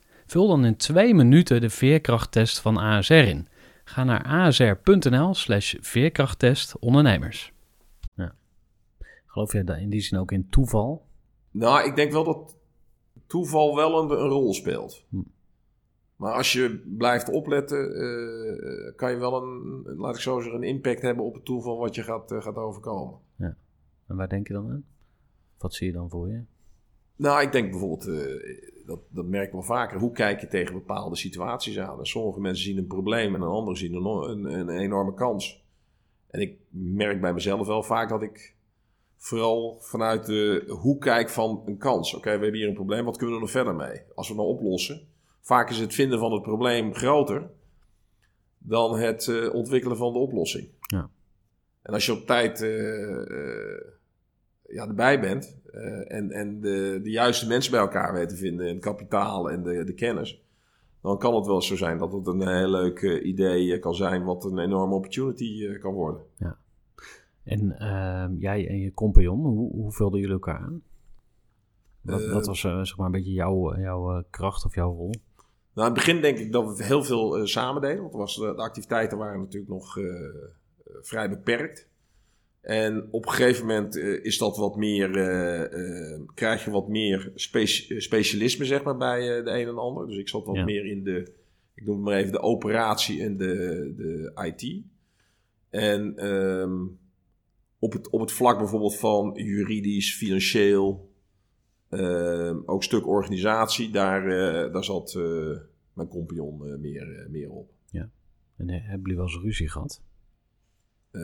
Vul 0.31 0.47
dan 0.47 0.65
in 0.65 0.75
twee 0.75 1.13
minuten 1.13 1.61
de 1.61 1.69
veerkrachttest 1.69 2.59
van 2.59 2.77
ASR 2.77 3.13
in. 3.13 3.47
Ga 3.83 4.03
naar 4.03 4.23
asr.nl 4.23 5.33
slash 5.33 5.75
veerkrachttest 5.79 6.79
ondernemers. 6.79 7.53
Geloof 9.25 9.53
je 9.53 9.63
in 9.79 9.89
die 9.89 10.01
zin 10.01 10.19
ook 10.19 10.31
in 10.31 10.49
toeval? 10.49 11.05
Nou, 11.51 11.87
ik 11.87 11.95
denk 11.95 12.11
wel 12.11 12.23
dat 12.23 12.57
toeval 13.27 13.75
wel 13.75 14.03
een, 14.03 14.09
een 14.09 14.27
rol 14.27 14.53
speelt. 14.53 15.05
Hm. 15.09 15.21
Maar 16.15 16.33
als 16.33 16.53
je 16.53 16.93
blijft 16.97 17.29
opletten, 17.29 17.95
eh, 17.95 18.95
kan 18.95 19.11
je 19.11 19.17
wel 19.17 19.43
een, 19.43 19.83
laat 19.97 20.15
ik 20.15 20.21
zo 20.21 20.39
zeggen, 20.39 20.61
een 20.61 20.67
impact 20.67 21.01
hebben 21.01 21.25
op 21.25 21.33
het 21.33 21.45
toeval 21.45 21.77
wat 21.77 21.95
je 21.95 22.03
gaat, 22.03 22.31
eh, 22.31 22.41
gaat 22.41 22.55
overkomen. 22.55 23.19
En 23.37 24.15
waar 24.15 24.29
denk 24.29 24.47
je 24.47 24.53
dan 24.53 24.69
aan? 24.69 24.85
Wat 25.57 25.73
zie 25.73 25.87
je 25.87 25.93
dan 25.93 26.09
voor 26.09 26.27
je? 26.27 26.41
Nou, 27.15 27.41
ik 27.41 27.51
denk 27.51 27.71
bijvoorbeeld, 27.71 28.07
eh, 28.07 28.80
dat, 28.85 28.99
dat 29.09 29.25
merk 29.25 29.45
ik 29.47 29.51
wel 29.51 29.61
vaker, 29.61 29.99
hoe 29.99 30.11
kijk 30.11 30.41
je 30.41 30.47
tegen 30.47 30.73
bepaalde 30.73 31.15
situaties 31.15 31.79
aan? 31.79 31.99
En 31.99 32.05
sommige 32.05 32.39
mensen 32.39 32.63
zien 32.63 32.77
een 32.77 32.87
probleem 32.87 33.35
en 33.35 33.41
een 33.41 33.47
andere 33.47 33.77
zien 33.77 33.93
een, 33.93 34.29
een, 34.29 34.45
een 34.45 34.69
enorme 34.69 35.13
kans. 35.13 35.63
En 36.29 36.41
ik 36.41 36.57
merk 36.69 37.21
bij 37.21 37.33
mezelf 37.33 37.67
wel 37.67 37.83
vaak 37.83 38.09
dat 38.09 38.21
ik 38.21 38.55
vooral 39.17 39.77
vanuit 39.79 40.25
de 40.25 40.63
hoe 40.67 40.97
kijk 40.97 41.29
van 41.29 41.63
een 41.65 41.77
kans. 41.77 42.13
Oké, 42.13 42.37
we 42.37 42.43
hebben 42.43 42.59
hier 42.59 42.67
een 42.67 42.73
probleem, 42.73 43.05
wat 43.05 43.17
kunnen 43.17 43.35
we 43.35 43.41
er 43.41 43.47
nog 43.47 43.63
verder 43.63 43.75
mee? 43.75 44.01
Als 44.15 44.27
we 44.27 44.33
het 44.33 44.43
nou 44.43 44.55
oplossen. 44.55 45.07
Vaak 45.41 45.69
is 45.69 45.77
het 45.77 45.93
vinden 45.93 46.19
van 46.19 46.31
het 46.31 46.41
probleem 46.41 46.93
groter 46.93 47.49
dan 48.57 48.99
het 48.99 49.27
eh, 49.27 49.53
ontwikkelen 49.53 49.97
van 49.97 50.13
de 50.13 50.19
oplossing. 50.19 50.67
Ja. 50.79 51.09
En 51.81 51.93
als 51.93 52.05
je 52.05 52.11
op 52.11 52.25
tijd 52.25 52.61
eh, 52.61 53.21
eh, 53.21 53.81
ja, 54.71 54.87
erbij 54.87 55.19
bent 55.19 55.59
eh, 55.71 56.13
en, 56.13 56.31
en 56.31 56.61
de, 56.61 56.99
de 57.03 57.09
juiste 57.09 57.47
mensen 57.47 57.71
bij 57.71 57.79
elkaar 57.79 58.13
weet 58.13 58.29
te 58.29 58.35
vinden, 58.35 58.67
en 58.67 58.73
het 58.73 58.83
kapitaal 58.83 59.51
en 59.51 59.63
de, 59.63 59.83
de 59.83 59.93
kennis, 59.93 60.43
dan 61.01 61.17
kan 61.17 61.35
het 61.35 61.45
wel 61.45 61.61
zo 61.61 61.75
zijn 61.75 61.97
dat 61.97 62.13
het 62.13 62.27
een 62.27 62.47
heel 62.47 62.69
leuk 62.69 63.01
eh, 63.01 63.25
idee 63.25 63.73
eh, 63.73 63.81
kan 63.81 63.95
zijn 63.95 64.23
wat 64.23 64.45
een 64.45 64.59
enorme 64.59 64.95
opportunity 64.95 65.77
kan 65.79 65.93
worden. 65.93 66.21
En 67.43 67.77
ehm, 67.79 68.35
jij 68.35 68.67
en 68.67 68.79
je 68.79 68.93
compagnon, 68.93 69.45
hoe, 69.45 69.71
hoe 69.71 69.91
vulden 69.91 70.19
jullie 70.19 70.35
elkaar 70.35 70.59
aan? 70.59 70.81
Wat 72.01 72.45
was 72.45 72.59
zeg 72.59 72.97
maar 72.97 73.05
een 73.05 73.11
beetje 73.11 73.31
jouw, 73.31 73.77
jouw 73.77 74.23
kracht 74.29 74.65
of 74.65 74.75
jouw 74.75 74.93
rol? 74.93 75.13
Nou, 75.73 75.87
in 75.87 75.93
het 75.95 76.05
begin 76.05 76.21
denk 76.21 76.37
ik 76.37 76.51
dat 76.51 76.77
we 76.77 76.83
heel 76.83 77.03
veel 77.03 77.37
eh, 77.37 77.45
samen 77.45 77.81
deden. 77.81 78.01
Want 78.01 78.13
was, 78.13 78.35
de 78.35 78.55
activiteiten 78.55 79.17
waren 79.17 79.39
natuurlijk 79.39 79.71
nog 79.71 79.97
vrij 81.01 81.29
beperkt. 81.29 81.89
En 82.61 83.07
op 83.11 83.25
een 83.25 83.31
gegeven 83.31 83.65
moment 83.65 83.97
eh, 83.97 84.23
is 84.25 84.37
dat 84.37 84.57
wat 84.57 84.75
meer, 84.75 85.15
eh, 85.17 86.13
eh, 86.13 86.21
krijg 86.33 86.65
je 86.65 86.71
wat 86.71 86.87
meer 86.87 87.31
speci- 87.35 87.99
specialisme 87.99 88.65
zeg 88.65 88.83
maar, 88.83 88.97
bij 88.97 89.19
de 89.43 89.49
een 89.51 89.67
en 89.67 89.77
ander. 89.77 90.07
Dus 90.07 90.17
ik 90.17 90.29
zat 90.29 90.45
wat 90.45 90.55
Ja. 90.55 90.63
meer 90.63 90.85
in 90.85 91.03
de, 91.03 91.33
ik 91.73 91.85
noem 91.85 91.95
het 91.95 92.05
maar 92.05 92.17
even, 92.17 92.31
de 92.31 92.41
operatie 92.41 93.21
en 93.23 93.37
de, 93.37 93.93
de 93.97 94.31
IT. 94.55 94.83
En 95.69 96.17
ehm, 96.17 96.85
op, 97.79 97.93
het, 97.93 98.09
op 98.09 98.19
het 98.19 98.31
vlak 98.31 98.57
bijvoorbeeld 98.57 98.97
van 98.97 99.31
juridisch, 99.35 100.15
financieel, 100.15 101.09
Ehm, 101.89 102.57
ook 102.65 102.77
een 102.77 102.83
stuk 102.83 103.07
organisatie, 103.07 103.89
daar, 103.89 104.23
daar 104.71 104.83
zat 104.83 105.13
mijn 105.93 106.07
compagnon 106.07 106.79
meer, 106.81 107.27
meer 107.29 107.49
op. 107.49 107.71
En 108.61 108.69
eh, 108.69 108.81
hebben 108.81 109.01
jullie 109.01 109.15
wel 109.15 109.25
eens 109.25 109.43
ruzie 109.43 109.69
gehad? 109.69 110.01
Eh, 111.11 111.21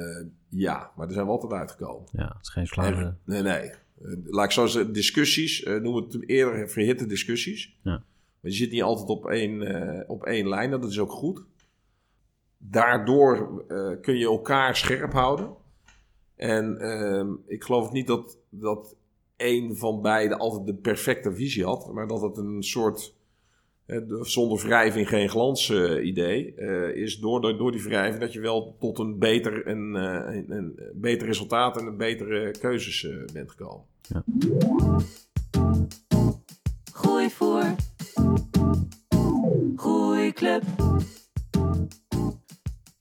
ja, 0.50 0.92
maar 0.96 1.06
daar 1.06 1.16
zijn 1.16 1.26
we 1.26 1.32
altijd 1.32 1.52
uitgekomen. 1.52 2.08
Ja, 2.12 2.28
het 2.28 2.42
is 2.42 2.50
geen 2.50 2.68
slagen. 2.68 2.98
En- 3.06 3.20
nee, 3.24 3.42
nee. 3.42 3.70
Eh, 4.02 4.12
laat 4.26 4.46
ik 4.46 4.52
zo 4.52 4.66
zeggen, 4.66 4.94
discussies, 4.94 5.64
eh 5.64 5.76
noem 5.82 5.96
het 5.96 6.30
eerder 6.30 6.70
verhitte 6.70 7.06
discussies. 7.06 7.78
Ja. 7.82 8.04
Want 8.40 8.54
je 8.54 8.60
zit 8.64 8.72
niet 8.72 8.84
altijd 8.84 9.10
op 9.10 9.26
één, 9.26 9.62
eh, 9.62 10.10
op 10.10 10.24
één 10.24 10.48
lijn, 10.50 10.72
dat 10.72 10.86
is 10.86 11.00
ook 11.00 11.12
goed. 11.12 11.44
Daardoor 12.58 13.64
eh, 13.68 13.92
kun 14.02 14.18
je 14.18 14.26
elkaar 14.26 14.76
scherp 14.76 15.12
houden. 15.12 15.50
En 16.36 16.78
ehm, 16.80 17.28
ik 17.46 17.64
geloof 17.64 17.92
niet 17.92 18.08
dat, 18.08 18.38
dat 18.50 18.96
één 19.36 19.78
van 19.78 20.02
beiden 20.02 20.38
altijd 20.38 20.66
de 20.66 20.74
perfecte 20.74 21.34
visie 21.34 21.64
had, 21.66 21.94
maar 21.94 22.08
dat 22.08 22.22
het 22.22 22.38
een 22.38 22.64
soort 22.64 23.00
eh, 23.00 23.17
zonder 24.22 24.60
wrijving 24.60 25.10
geen 25.10 25.30
glans 25.30 25.70
eh, 25.70 26.06
idee 26.06 26.56
eh, 26.56 26.96
is 26.96 27.20
door, 27.20 27.42
door, 27.42 27.58
door 27.58 27.72
die 27.72 27.84
wrijving 27.84 28.22
dat 28.22 28.34
je 28.34 28.40
wel 28.40 28.76
tot 28.80 29.00
een 29.00 29.18
beter, 29.20 29.66
en, 29.66 29.96
eh, 29.96 30.36
een, 30.36 30.52
een 30.52 30.80
beter 30.94 31.28
resultaat 31.28 31.78
en 31.78 31.86
een 31.86 31.98
betere 31.98 32.52
keuzes 32.60 33.08
bent 33.34 33.52
gekomen. 33.52 33.86
Groei 36.92 37.30
voor. 37.30 37.76
Groeiclub. 39.76 40.64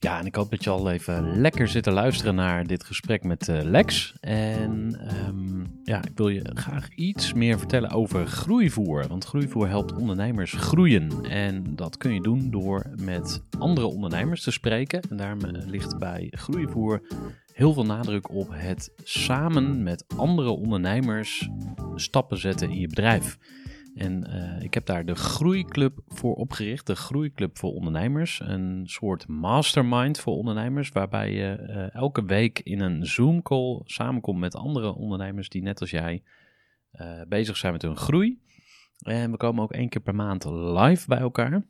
Ja, 0.06 0.18
en 0.18 0.26
ik 0.26 0.34
hoop 0.34 0.50
dat 0.50 0.64
je 0.64 0.70
al 0.70 0.90
even 0.90 1.40
lekker 1.40 1.68
zit 1.68 1.82
te 1.82 1.90
luisteren 1.90 2.34
naar 2.34 2.66
dit 2.66 2.84
gesprek 2.84 3.24
met 3.24 3.48
eh, 3.48 3.62
Lex. 3.62 4.14
En 4.20 4.98
ehm, 5.08 5.64
ja, 5.84 6.04
ik 6.04 6.12
wil 6.14 6.28
je 6.28 6.50
graag 6.54 6.88
iets 6.94 7.32
meer 7.32 7.58
vertellen 7.58 7.90
over 7.90 8.26
groeivoer. 8.26 9.06
Want 9.08 9.24
groeivoer 9.24 9.68
helpt 9.68 9.92
ondernemers 9.92 10.52
groeien. 10.52 11.24
En 11.24 11.76
dat 11.76 11.96
kun 11.96 12.14
je 12.14 12.20
doen 12.20 12.50
door 12.50 12.86
met 13.00 13.42
andere 13.58 13.86
ondernemers 13.86 14.42
te 14.42 14.50
spreken. 14.50 15.00
En 15.10 15.16
daarom 15.16 15.44
eh, 15.44 15.66
ligt 15.66 15.98
bij 15.98 16.26
groeivoer 16.30 17.00
heel 17.52 17.72
veel 17.72 17.86
nadruk 17.86 18.30
op 18.30 18.48
het 18.50 18.92
samen 19.02 19.82
met 19.82 20.04
andere 20.16 20.50
ondernemers 20.50 21.48
stappen 21.94 22.38
zetten 22.38 22.70
in 22.70 22.80
je 22.80 22.88
bedrijf. 22.88 23.38
En 23.96 24.24
eh, 24.24 24.62
ik 24.62 24.74
heb 24.74 24.86
daar 24.86 25.04
de 25.04 25.14
Groeiclub 25.14 25.98
voor 26.06 26.34
opgericht, 26.34 26.86
de 26.86 26.96
Groeiclub 26.96 27.58
voor 27.58 27.72
Ondernemers. 27.72 28.40
Een 28.40 28.82
soort 28.86 29.28
mastermind 29.28 30.20
voor 30.20 30.36
ondernemers, 30.36 30.88
waarbij 30.88 31.32
je 31.32 31.52
eh, 31.52 31.94
elke 31.94 32.24
week 32.24 32.58
in 32.58 32.80
een 32.80 33.06
Zoom-call 33.06 33.80
samenkomt 33.84 34.38
met 34.38 34.54
andere 34.54 34.94
ondernemers 34.94 35.48
die 35.48 35.62
net 35.62 35.80
als 35.80 35.90
jij 35.90 36.22
eh, 36.90 37.20
bezig 37.28 37.56
zijn 37.56 37.72
met 37.72 37.82
hun 37.82 37.96
groei. 37.96 38.40
En 38.98 39.30
we 39.30 39.36
komen 39.36 39.62
ook 39.62 39.72
één 39.72 39.88
keer 39.88 40.02
per 40.02 40.14
maand 40.14 40.44
live 40.44 41.06
bij 41.06 41.18
elkaar. 41.18 41.66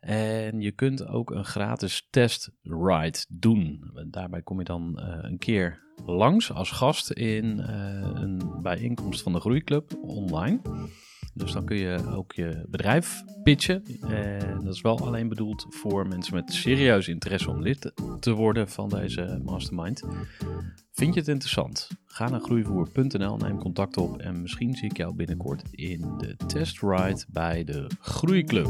En 0.00 0.60
je 0.60 0.72
kunt 0.72 1.06
ook 1.06 1.30
een 1.30 1.44
gratis 1.44 2.06
test 2.10 2.50
ride 2.62 3.18
doen. 3.28 3.90
Daarbij 4.10 4.42
kom 4.42 4.58
je 4.58 4.64
dan 4.64 5.00
een 5.00 5.38
keer 5.38 5.82
langs 6.06 6.52
als 6.52 6.70
gast 6.70 7.10
in 7.10 7.58
een 7.58 8.62
bijeenkomst 8.62 9.22
van 9.22 9.32
de 9.32 9.40
Groeiclub 9.40 9.98
online. 10.02 10.60
Dus 11.38 11.52
dan 11.52 11.64
kun 11.64 11.76
je 11.76 11.98
ook 12.14 12.32
je 12.32 12.64
bedrijf 12.68 13.22
pitchen. 13.42 13.82
En 14.00 14.60
dat 14.64 14.74
is 14.74 14.80
wel 14.80 14.98
alleen 14.98 15.28
bedoeld 15.28 15.66
voor 15.68 16.08
mensen 16.08 16.34
met 16.34 16.52
serieus 16.52 17.08
interesse 17.08 17.50
om 17.50 17.62
lid 17.62 17.92
te 18.20 18.32
worden 18.32 18.68
van 18.68 18.88
deze 18.88 19.40
mastermind. 19.44 20.02
Vind 20.92 21.14
je 21.14 21.20
het 21.20 21.28
interessant? 21.28 21.88
Ga 22.06 22.28
naar 22.28 22.40
groeivoer.nl, 22.40 23.36
neem 23.36 23.58
contact 23.58 23.96
op 23.96 24.18
en 24.18 24.42
misschien 24.42 24.74
zie 24.74 24.90
ik 24.90 24.96
jou 24.96 25.14
binnenkort 25.14 25.62
in 25.70 26.14
de 26.18 26.36
testride 26.46 27.24
bij 27.28 27.64
de 27.64 27.86
Groeiclub. 28.00 28.66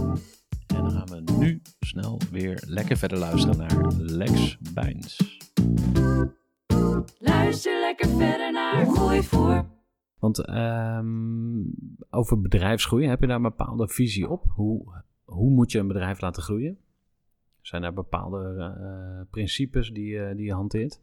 En 0.66 0.83
dan 0.83 0.90
gaan 0.90 1.07
we 1.07 1.33
nu 1.38 1.62
snel 1.81 2.20
weer 2.31 2.62
lekker 2.66 2.96
verder 2.96 3.18
luisteren 3.18 3.57
naar 3.57 3.92
Lex 3.96 4.59
Bijns. 4.74 5.40
Luister 7.18 7.81
lekker 7.81 8.09
verder 8.09 8.52
naar 8.52 8.87
Groeivoer. 8.87 9.77
Want 10.18 10.48
um, 10.48 11.74
over 12.11 12.40
bedrijfsgroei, 12.40 13.07
heb 13.07 13.20
je 13.20 13.26
daar 13.26 13.37
een 13.37 13.42
bepaalde 13.42 13.88
visie 13.88 14.28
op? 14.28 14.44
Hoe, 14.54 15.02
hoe 15.24 15.50
moet 15.50 15.72
je 15.72 15.78
een 15.78 15.88
bedrijf 15.88 16.20
laten 16.20 16.42
groeien? 16.42 16.78
Zijn 17.61 17.83
er 17.83 17.94
bepaalde 17.94 18.74
uh, 18.81 19.31
principes 19.31 19.90
die, 19.90 20.14
uh, 20.14 20.37
die 20.37 20.44
je 20.44 20.52
hanteert? 20.52 21.00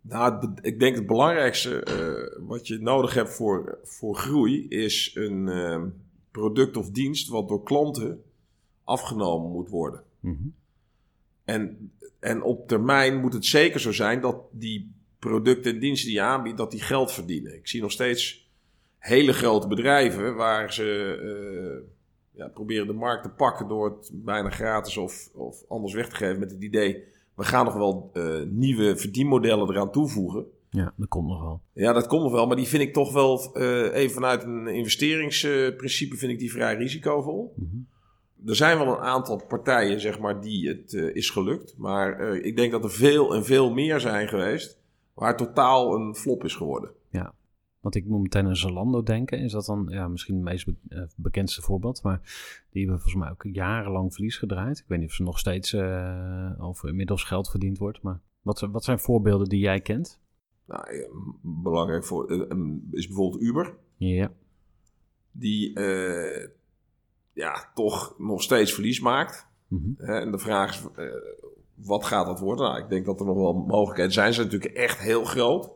Nou, 0.00 0.54
ik 0.60 0.80
denk 0.80 0.96
het 0.96 1.06
belangrijkste 1.06 1.86
uh, 1.88 2.48
wat 2.48 2.66
je 2.66 2.78
nodig 2.78 3.14
hebt 3.14 3.30
voor, 3.30 3.78
voor 3.82 4.16
groei 4.16 4.68
is 4.68 5.10
een 5.14 5.48
ehm, 5.48 5.88
product 6.30 6.76
of 6.76 6.90
dienst 6.90 7.28
wat 7.28 7.48
door 7.48 7.62
klanten 7.62 8.22
afgenomen 8.84 9.50
moet 9.50 9.68
worden. 9.68 10.02
Mm 10.20 10.36
-hmm. 10.36 10.54
en, 11.44 11.92
en 12.18 12.42
op 12.42 12.68
termijn 12.68 13.20
moet 13.20 13.32
het 13.32 13.44
zeker 13.44 13.80
zo 13.80 13.92
zijn 13.92 14.20
dat 14.20 14.36
die 14.50 14.94
producten 15.20 15.74
en 15.74 15.80
diensten 15.80 16.08
die 16.08 16.18
je 16.18 16.24
aanbiedt, 16.24 16.56
dat 16.56 16.70
die 16.70 16.80
geld 16.80 17.12
verdienen. 17.12 17.54
Ik 17.54 17.68
zie 17.68 17.80
nog 17.80 17.92
steeds 17.92 18.48
hele 18.98 19.32
grote 19.32 19.68
bedrijven 19.68 20.34
waar 20.34 20.72
ze 20.72 21.18
uh, 21.22 21.88
ja, 22.30 22.48
proberen 22.48 22.86
de 22.86 22.92
markt 22.92 23.22
te 23.22 23.28
pakken 23.28 23.68
door 23.68 23.84
het 23.84 24.10
bijna 24.12 24.50
gratis 24.50 24.96
of, 24.96 25.30
of 25.34 25.64
anders 25.68 25.94
weg 25.94 26.08
te 26.08 26.16
geven 26.16 26.38
met 26.38 26.50
het 26.50 26.62
idee, 26.62 27.04
we 27.34 27.44
gaan 27.44 27.64
nog 27.64 27.74
wel 27.74 28.10
uh, 28.14 28.42
nieuwe 28.46 28.96
verdienmodellen 28.96 29.70
eraan 29.70 29.92
toevoegen. 29.92 30.44
Ja, 30.70 30.94
dat 30.96 31.08
komt 31.08 31.28
nog 31.28 31.40
wel. 31.40 31.60
Ja, 31.72 31.92
dat 31.92 32.06
komt 32.06 32.22
nog 32.22 32.32
wel, 32.32 32.46
maar 32.46 32.56
die 32.56 32.68
vind 32.68 32.82
ik 32.82 32.92
toch 32.92 33.12
wel, 33.12 33.50
uh, 33.56 33.94
even 33.94 34.14
vanuit 34.14 34.42
een 34.42 34.66
investeringsprincipe, 34.66 36.16
vind 36.16 36.32
ik 36.32 36.38
die 36.38 36.52
vrij 36.52 36.74
risicovol. 36.74 37.52
Mm 37.56 37.68
-hmm. 37.70 37.88
Er 38.48 38.56
zijn 38.56 38.78
wel 38.78 38.86
een 38.86 39.02
aantal 39.02 39.44
partijen, 39.48 40.00
zeg 40.00 40.18
maar, 40.18 40.40
die 40.40 40.68
het 40.68 40.92
is 40.92 41.30
gelukt. 41.30 41.74
Maar 41.76 42.34
ik 42.36 42.56
denk 42.56 42.72
dat 42.72 42.84
er 42.84 42.90
veel 42.90 43.34
en 43.34 43.44
veel 43.44 43.70
meer 43.70 44.00
zijn 44.00 44.28
geweest 44.28 44.79
waar 45.20 45.36
totaal 45.36 45.94
een 45.94 46.14
flop 46.14 46.44
is 46.44 46.54
geworden. 46.54 46.90
Ja, 47.08 47.34
want 47.80 47.94
ik 47.94 48.06
moet 48.06 48.22
meteen 48.22 48.46
aan 48.46 48.56
Zalando 48.56 49.02
denken. 49.02 49.38
Is 49.38 49.52
dat 49.52 49.64
dan 49.64 49.86
ja, 49.88 50.08
misschien 50.08 50.34
het 50.34 50.44
meest 50.44 50.66
be 50.66 51.08
bekendste 51.16 51.62
voorbeeld? 51.62 52.02
Maar 52.02 52.20
die 52.70 52.82
hebben 52.82 53.00
volgens 53.00 53.22
mij 53.22 53.30
ook 53.30 53.54
jarenlang 53.54 54.12
verlies 54.12 54.36
gedraaid. 54.36 54.78
Ik 54.78 54.84
weet 54.86 54.98
niet 54.98 55.08
of 55.08 55.14
ze 55.14 55.22
nog 55.22 55.38
steeds 55.38 55.72
uh, 55.72 56.52
of 56.58 56.84
inmiddels 56.84 57.24
geld 57.24 57.50
verdiend 57.50 57.78
wordt. 57.78 58.02
Maar 58.02 58.20
wat, 58.42 58.60
wat 58.60 58.84
zijn 58.84 58.98
voorbeelden 58.98 59.48
die 59.48 59.60
jij 59.60 59.80
kent? 59.80 60.20
Nou, 60.66 61.08
belangrijk 61.42 62.04
voor, 62.04 62.30
uh, 62.30 62.76
is 62.90 63.06
bijvoorbeeld 63.06 63.42
Uber. 63.42 63.74
Ja. 63.96 64.32
Die 65.32 65.78
uh, 65.78 66.46
ja, 67.32 67.70
toch 67.74 68.14
nog 68.18 68.42
steeds 68.42 68.72
verlies 68.72 69.00
maakt. 69.00 69.48
Mm 69.68 69.96
-hmm. 69.98 70.06
en 70.06 70.30
de 70.30 70.38
vraag 70.38 70.70
is 70.70 70.88
wat 71.84 72.04
gaat 72.04 72.26
dat 72.26 72.40
worden? 72.40 72.64
Nou, 72.64 72.82
ik 72.82 72.88
denk 72.88 73.04
dat 73.04 73.20
er 73.20 73.26
nog 73.26 73.36
wel 73.36 73.52
mogelijkheden 73.52 74.12
zijn. 74.12 74.32
Ze 74.32 74.40
zijn 74.40 74.46
natuurlijk 74.46 74.74
echt 74.74 74.98
heel 74.98 75.24
groot. 75.24 75.70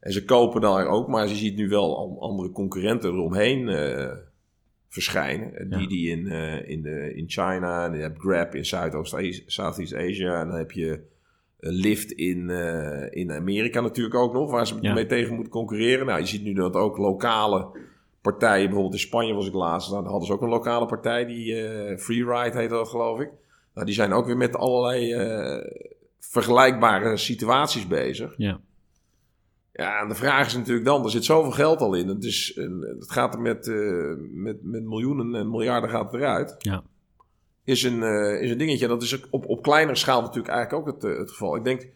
En 0.00 0.12
ze 0.12 0.24
kopen 0.24 0.60
daar 0.60 0.86
ook, 0.86 1.08
maar 1.08 1.28
je 1.28 1.34
ziet 1.34 1.56
nu 1.56 1.68
wel 1.68 2.18
andere 2.20 2.50
concurrenten 2.50 3.10
eromheen 3.10 3.68
uh, 3.68 4.12
verschijnen. 4.88 5.70
Die 5.70 5.88
die 5.88 6.10
in, 6.10 6.26
uh, 6.26 6.68
in, 6.68 6.82
de, 6.82 7.14
in 7.14 7.24
China, 7.28 7.84
en 7.84 7.92
je 7.92 8.00
hebt 8.00 8.20
Grab 8.20 8.54
in 8.54 8.64
Southeast 8.64 9.94
Asia, 9.94 10.40
en 10.40 10.48
dan 10.48 10.56
heb 10.56 10.70
je 10.70 11.00
Lyft 11.58 12.12
in, 12.12 12.48
uh, 12.48 13.06
in 13.10 13.32
Amerika 13.32 13.80
natuurlijk 13.80 14.14
ook 14.14 14.32
nog, 14.32 14.50
waar 14.50 14.66
ze 14.66 14.74
ja. 14.80 14.94
mee 14.94 15.06
tegen 15.06 15.34
moeten 15.34 15.52
concurreren. 15.52 16.06
Nou, 16.06 16.20
je 16.20 16.26
ziet 16.26 16.42
nu 16.42 16.52
dat 16.52 16.74
ook 16.74 16.96
lokale 16.96 17.68
partijen, 18.20 18.64
bijvoorbeeld 18.64 18.94
in 18.94 19.00
Spanje 19.00 19.34
was 19.34 19.46
ik 19.46 19.54
laatst, 19.54 19.90
daar 19.90 20.02
hadden 20.02 20.26
ze 20.26 20.32
ook 20.32 20.42
een 20.42 20.48
lokale 20.48 20.86
partij, 20.86 21.26
die 21.26 21.54
Freeride 21.98 22.58
heet 22.58 22.70
dat 22.70 22.88
geloof 22.88 23.20
ik. 23.20 23.30
Nou, 23.74 23.86
die 23.86 23.94
zijn 23.94 24.12
ook 24.12 24.26
weer 24.26 24.36
met 24.36 24.56
allerlei 24.56 25.14
uh, 25.14 25.64
vergelijkbare 26.18 27.16
situaties 27.16 27.86
bezig. 27.86 28.34
Ja. 28.36 28.60
Ja, 29.72 30.00
en 30.00 30.08
de 30.08 30.14
vraag 30.14 30.46
is 30.46 30.54
natuurlijk 30.54 30.86
dan, 30.86 31.04
er 31.04 31.10
zit 31.10 31.24
zoveel 31.24 31.50
geld 31.50 31.80
al 31.80 31.94
in. 31.94 32.08
Het, 32.08 32.24
is, 32.24 32.52
het 32.98 33.10
gaat 33.10 33.34
er 33.34 33.40
met, 33.40 33.66
uh, 33.66 34.16
met, 34.18 34.62
met 34.62 34.82
miljoenen 34.82 35.34
en 35.34 35.50
miljarden 35.50 35.90
gaat 35.90 36.12
het 36.12 36.20
eruit. 36.20 36.54
Ja. 36.58 36.82
Is 37.64 37.82
een, 37.82 38.00
uh, 38.02 38.42
is 38.42 38.50
een 38.50 38.58
dingetje. 38.58 38.88
Dat 38.88 39.02
is 39.02 39.20
op, 39.30 39.46
op 39.46 39.62
kleinere 39.62 39.96
schaal 39.96 40.20
natuurlijk 40.20 40.54
eigenlijk 40.54 40.88
ook 40.88 40.94
het, 40.94 41.18
het 41.18 41.30
geval. 41.30 41.56
Ik 41.56 41.64
denk, 41.64 41.88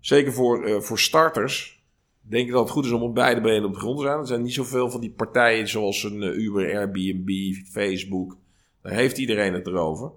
zeker 0.00 0.32
voor, 0.32 0.82
voor 0.82 0.98
starters, 0.98 1.82
denk 2.20 2.46
ik 2.46 2.52
dat 2.52 2.62
het 2.62 2.70
goed 2.70 2.84
is 2.84 2.90
om 2.90 3.02
op 3.02 3.14
beide 3.14 3.40
benen 3.40 3.64
op 3.64 3.72
de 3.72 3.80
grond 3.80 3.98
te 3.98 4.04
zijn. 4.04 4.18
Er 4.18 4.26
zijn 4.26 4.42
niet 4.42 4.54
zoveel 4.54 4.90
van 4.90 5.00
die 5.00 5.12
partijen 5.12 5.68
zoals 5.68 6.02
een 6.02 6.22
Uber, 6.22 6.74
Airbnb, 6.74 7.54
Facebook. 7.70 8.36
Daar 8.82 8.92
heeft 8.92 9.18
iedereen 9.18 9.52
het 9.52 9.66
erover. 9.66 10.12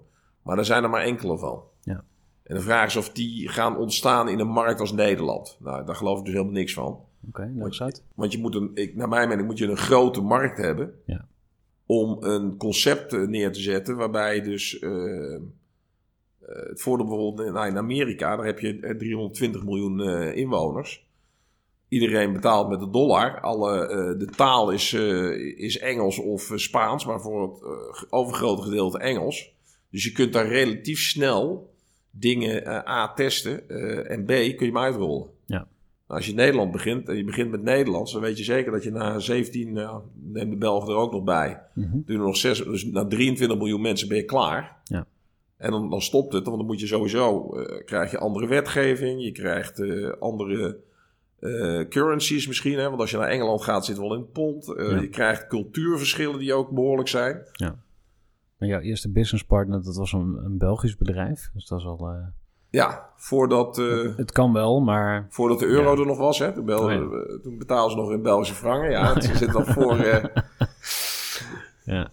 Maar 0.46 0.58
er 0.58 0.64
zijn 0.64 0.82
er 0.82 0.90
maar 0.90 1.02
enkele 1.02 1.38
van. 1.38 1.62
Ja. 1.82 2.04
En 2.42 2.54
de 2.54 2.60
vraag 2.60 2.86
is 2.86 2.96
of 2.96 3.12
die 3.12 3.48
gaan 3.48 3.76
ontstaan 3.76 4.28
in 4.28 4.38
een 4.38 4.48
markt 4.48 4.80
als 4.80 4.92
Nederland. 4.92 5.56
Nou, 5.60 5.84
daar 5.84 5.94
geloof 5.94 6.18
ik 6.18 6.24
dus 6.24 6.34
helemaal 6.34 6.54
niks 6.54 6.74
van. 6.74 6.86
Oké, 6.86 7.06
okay, 7.28 7.52
want. 7.54 8.04
Want 8.14 8.32
je 8.32 8.38
moet 8.38 8.54
een, 8.54 8.70
ik, 8.74 8.96
naar 8.96 9.08
mijn 9.08 9.28
mening 9.28 9.46
moet 9.46 9.58
je 9.58 9.66
een 9.66 9.76
grote 9.76 10.20
markt 10.20 10.58
hebben. 10.58 10.94
Ja. 11.06 11.26
Om 11.86 12.16
een 12.22 12.56
concept 12.56 13.12
eh, 13.12 13.20
neer 13.20 13.52
te 13.52 13.60
zetten 13.60 13.96
waarbij 13.96 14.40
dus... 14.40 14.80
Uh, 14.80 15.40
het 16.48 16.80
voordeel 16.80 17.06
bijvoorbeeld 17.06 17.52
nou, 17.52 17.68
in 17.68 17.76
Amerika, 17.76 18.36
daar 18.36 18.46
heb 18.46 18.58
je 18.58 18.78
320 18.78 19.64
miljoen 19.64 19.98
uh, 19.98 20.36
inwoners. 20.36 21.08
Iedereen 21.88 22.32
betaalt 22.32 22.68
met 22.68 22.80
de 22.80 22.90
dollar. 22.90 23.40
Alle, 23.40 23.82
uh, 23.82 24.18
de 24.18 24.26
taal 24.36 24.70
is, 24.70 24.92
is 25.56 25.78
Engels 25.78 26.18
of 26.18 26.52
Spaans, 26.54 27.06
maar 27.06 27.20
voor 27.20 27.42
het 27.42 28.12
overgrote 28.12 28.62
gedeelte 28.62 28.98
Engels. 28.98 29.55
Dus 29.90 30.04
je 30.04 30.12
kunt 30.12 30.32
daar 30.32 30.48
relatief 30.48 31.00
snel 31.00 31.74
dingen 32.10 32.62
uh, 32.62 32.88
A 32.88 33.12
testen 33.12 33.62
uh, 33.68 34.10
en 34.10 34.24
B 34.24 34.26
kun 34.26 34.42
je 34.42 34.64
hem 34.64 34.78
uitrollen. 34.78 35.26
Ja. 35.46 35.68
Nou, 36.06 36.18
als 36.18 36.24
je 36.24 36.30
in 36.30 36.36
Nederland 36.36 36.72
begint 36.72 37.08
en 37.08 37.16
je 37.16 37.24
begint 37.24 37.50
met 37.50 37.62
Nederlands, 37.62 38.12
dan 38.12 38.20
weet 38.20 38.38
je 38.38 38.44
zeker 38.44 38.72
dat 38.72 38.82
je 38.82 38.90
na 38.90 39.18
17, 39.18 39.72
nou, 39.72 40.02
neem 40.14 40.50
de 40.50 40.56
Belgen 40.56 40.88
er 40.88 40.96
ook 40.96 41.12
nog 41.12 41.24
bij, 41.24 41.62
mm 41.74 41.84
-hmm. 41.84 42.02
doen 42.06 42.16
er 42.16 42.26
nog 42.26 42.36
6, 42.36 42.64
dus 42.64 42.84
na 42.84 43.06
23 43.06 43.58
miljoen 43.58 43.80
mensen 43.80 44.08
ben 44.08 44.16
je 44.16 44.24
klaar. 44.24 44.76
Ja. 44.84 45.06
En 45.56 45.70
dan, 45.70 45.90
dan 45.90 46.02
stopt 46.02 46.32
het, 46.32 46.44
want 46.44 46.56
dan 46.56 46.66
moet 46.66 46.80
je 46.80 46.86
sowieso, 46.86 47.58
uh, 47.60 47.84
krijg 47.84 48.10
je 48.10 48.18
andere 48.18 48.46
wetgeving, 48.46 49.22
je 49.22 49.32
krijgt 49.32 49.80
andere 50.20 50.84
currencies 51.88 52.46
misschien. 52.46 52.78
Hè? 52.78 52.88
Want 52.88 53.00
als 53.00 53.10
je 53.10 53.16
naar 53.16 53.28
Engeland 53.28 53.62
gaat, 53.62 53.84
zit 53.84 53.98
wel 53.98 54.14
in 54.14 54.30
pond. 54.30 54.64
Ja. 54.76 55.00
Je 55.00 55.08
krijgt 55.08 55.46
cultuurverschillen 55.46 56.38
die 56.38 56.54
ook 56.54 56.70
behoorlijk 56.70 57.08
zijn. 57.08 57.42
Ja. 57.52 57.78
Maar 58.58 58.68
jouw 58.68 58.80
eerste 58.80 59.12
businesspartner, 59.12 59.82
dat 59.82 59.96
was 59.96 60.12
een, 60.12 60.40
een 60.44 60.58
Belgisch 60.58 60.96
bedrijf. 60.96 61.50
Dus 61.52 61.66
dat 61.66 61.78
is 61.78 61.86
al... 61.86 62.12
Uh... 62.12 62.26
Ja, 62.70 63.10
voordat... 63.16 63.78
Uh, 63.78 64.16
het 64.16 64.32
kan 64.32 64.52
wel, 64.52 64.80
maar... 64.80 65.26
Voordat 65.30 65.58
de 65.58 65.66
euro 65.66 65.92
ja. 65.94 66.00
er 66.00 66.06
nog 66.06 66.18
was, 66.18 66.38
hè. 66.38 66.52
Toen, 66.52 66.64
bel, 66.64 66.82
oh, 66.84 66.90
ja. 66.90 67.38
toen 67.42 67.58
betaalden 67.58 67.90
ze 67.90 67.96
nog 67.96 68.10
in 68.12 68.22
Belgische 68.22 68.54
frangen. 68.54 68.90
Ja, 68.90 69.14
het 69.14 69.24
zit 69.24 69.54
al 69.54 69.64
voor... 69.64 69.98
Uh... 69.98 70.24
ja. 71.96 72.10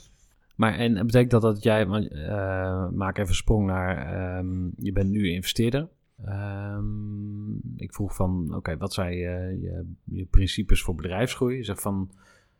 Maar 0.56 0.74
en 0.74 0.94
betekent 0.94 1.32
dat 1.32 1.42
dat 1.42 1.64
jij, 1.64 1.86
eh, 1.86 2.90
maak 2.90 3.18
even 3.18 3.36
sprong 3.36 3.66
naar, 3.66 3.98
ehm, 3.98 4.70
je 4.78 4.92
bent 4.92 5.10
nu 5.10 5.30
investeerder. 5.30 5.90
Ehm, 6.26 7.52
ik 7.76 7.94
vroeg 7.94 8.16
van, 8.16 8.56
oké, 8.56 8.78
wat 8.78 8.94
zijn 8.94 9.16
je, 9.16 9.58
je, 9.62 9.94
je 10.04 10.26
principes 10.26 10.82
voor 10.82 10.96
bedrijfsgroei? 10.96 11.58
Je 11.58 11.64
zegt 11.64 11.82
van, 11.82 12.12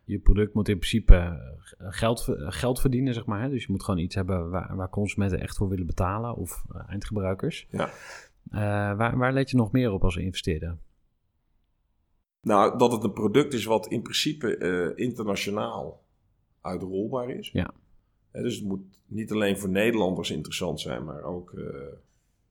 je 0.04 0.18
product 0.18 0.54
moet 0.54 0.68
in 0.68 0.78
principe 0.78 1.40
geld, 1.78 2.24
geld 2.36 2.80
verdienen, 2.80 3.14
zeg 3.14 3.26
maar. 3.26 3.42
Hè? 3.42 3.48
Dus 3.48 3.64
je 3.64 3.72
moet 3.72 3.84
gewoon 3.84 4.00
iets 4.00 4.14
hebben 4.14 4.50
waar, 4.50 4.76
waar 4.76 4.90
consumenten 4.90 5.40
echt 5.40 5.56
voor 5.56 5.68
willen 5.68 5.86
betalen 5.86 6.36
of 6.36 6.64
eh, 6.72 6.80
eindgebruikers. 6.88 7.66
Ja. 7.70 7.90
Eh, 8.50 8.96
waar, 8.96 9.18
waar 9.18 9.32
let 9.32 9.50
je 9.50 9.56
nog 9.56 9.72
meer 9.72 9.90
op 9.92 10.04
als 10.04 10.16
investeerder? 10.16 10.78
Nou, 12.40 12.78
dat 12.78 12.92
het 12.92 13.04
een 13.04 13.12
product 13.12 13.52
is 13.52 13.64
wat 13.64 13.86
in 13.86 14.02
principe 14.02 14.56
eh, 14.56 15.04
internationaal 15.04 16.02
uitrolbaar 16.60 17.30
is. 17.30 17.50
Ja. 17.52 17.74
Dus 18.32 18.56
het 18.56 18.64
moet 18.64 19.02
niet 19.06 19.32
alleen 19.32 19.58
voor 19.58 19.68
Nederlanders 19.68 20.30
interessant 20.30 20.80
zijn, 20.80 21.04
maar 21.04 21.22
ook 21.22 21.52
eh, 21.52 21.64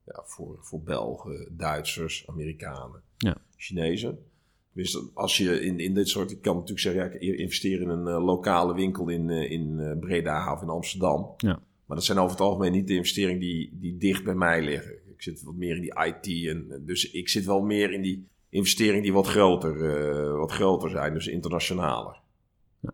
ja, 0.05 0.21
voor, 0.23 0.57
voor 0.61 0.81
Belgen, 0.81 1.47
Duitsers, 1.57 2.27
Amerikanen, 2.27 3.01
Ja. 3.17 3.37
Chinezen. 3.57 4.25
Dus 4.73 5.01
als 5.13 5.37
je 5.37 5.61
in, 5.61 5.79
in 5.79 5.93
dit 5.93 6.07
soort, 6.09 6.31
ik 6.31 6.41
kan 6.41 6.53
natuurlijk 6.53 6.79
zeggen, 6.81 7.03
ja, 7.03 7.09
ik 7.09 7.37
investeer 7.39 7.81
in 7.81 7.89
een 7.89 8.07
eh, 8.07 8.23
lokale 8.25 8.73
winkel 8.73 9.09
in, 9.09 9.29
eh, 9.29 9.51
in 9.51 9.79
eh, 9.79 9.99
Breda 9.99 10.53
of 10.53 10.61
in 10.61 10.69
Amsterdam. 10.69 11.33
Ja. 11.37 11.59
Maar 11.85 11.97
dat 11.97 12.03
zijn 12.05 12.17
over 12.17 12.31
het 12.31 12.41
algemeen 12.41 12.71
niet 12.71 12.87
de 12.87 12.93
investeringen 12.95 13.39
die, 13.39 13.77
die 13.79 13.97
dicht 13.97 14.23
bij 14.23 14.35
mij 14.35 14.61
liggen. 14.61 14.93
Ik 14.93 15.21
zit 15.21 15.43
wat 15.43 15.55
meer 15.55 15.75
in 15.75 15.81
die 15.81 16.05
IT. 16.05 16.47
En, 16.49 16.83
dus 16.85 17.11
ik 17.11 17.29
zit 17.29 17.45
wel 17.45 17.61
meer 17.61 17.91
in 17.93 18.01
die 18.01 18.27
investeringen 18.49 19.01
die 19.03 19.13
wat 19.13 19.27
groter, 19.27 20.37
wat 20.37 20.51
groter 20.51 20.89
zijn, 20.89 21.13
dus 21.13 21.27
internationaler. 21.27 22.21
Ja. 22.79 22.93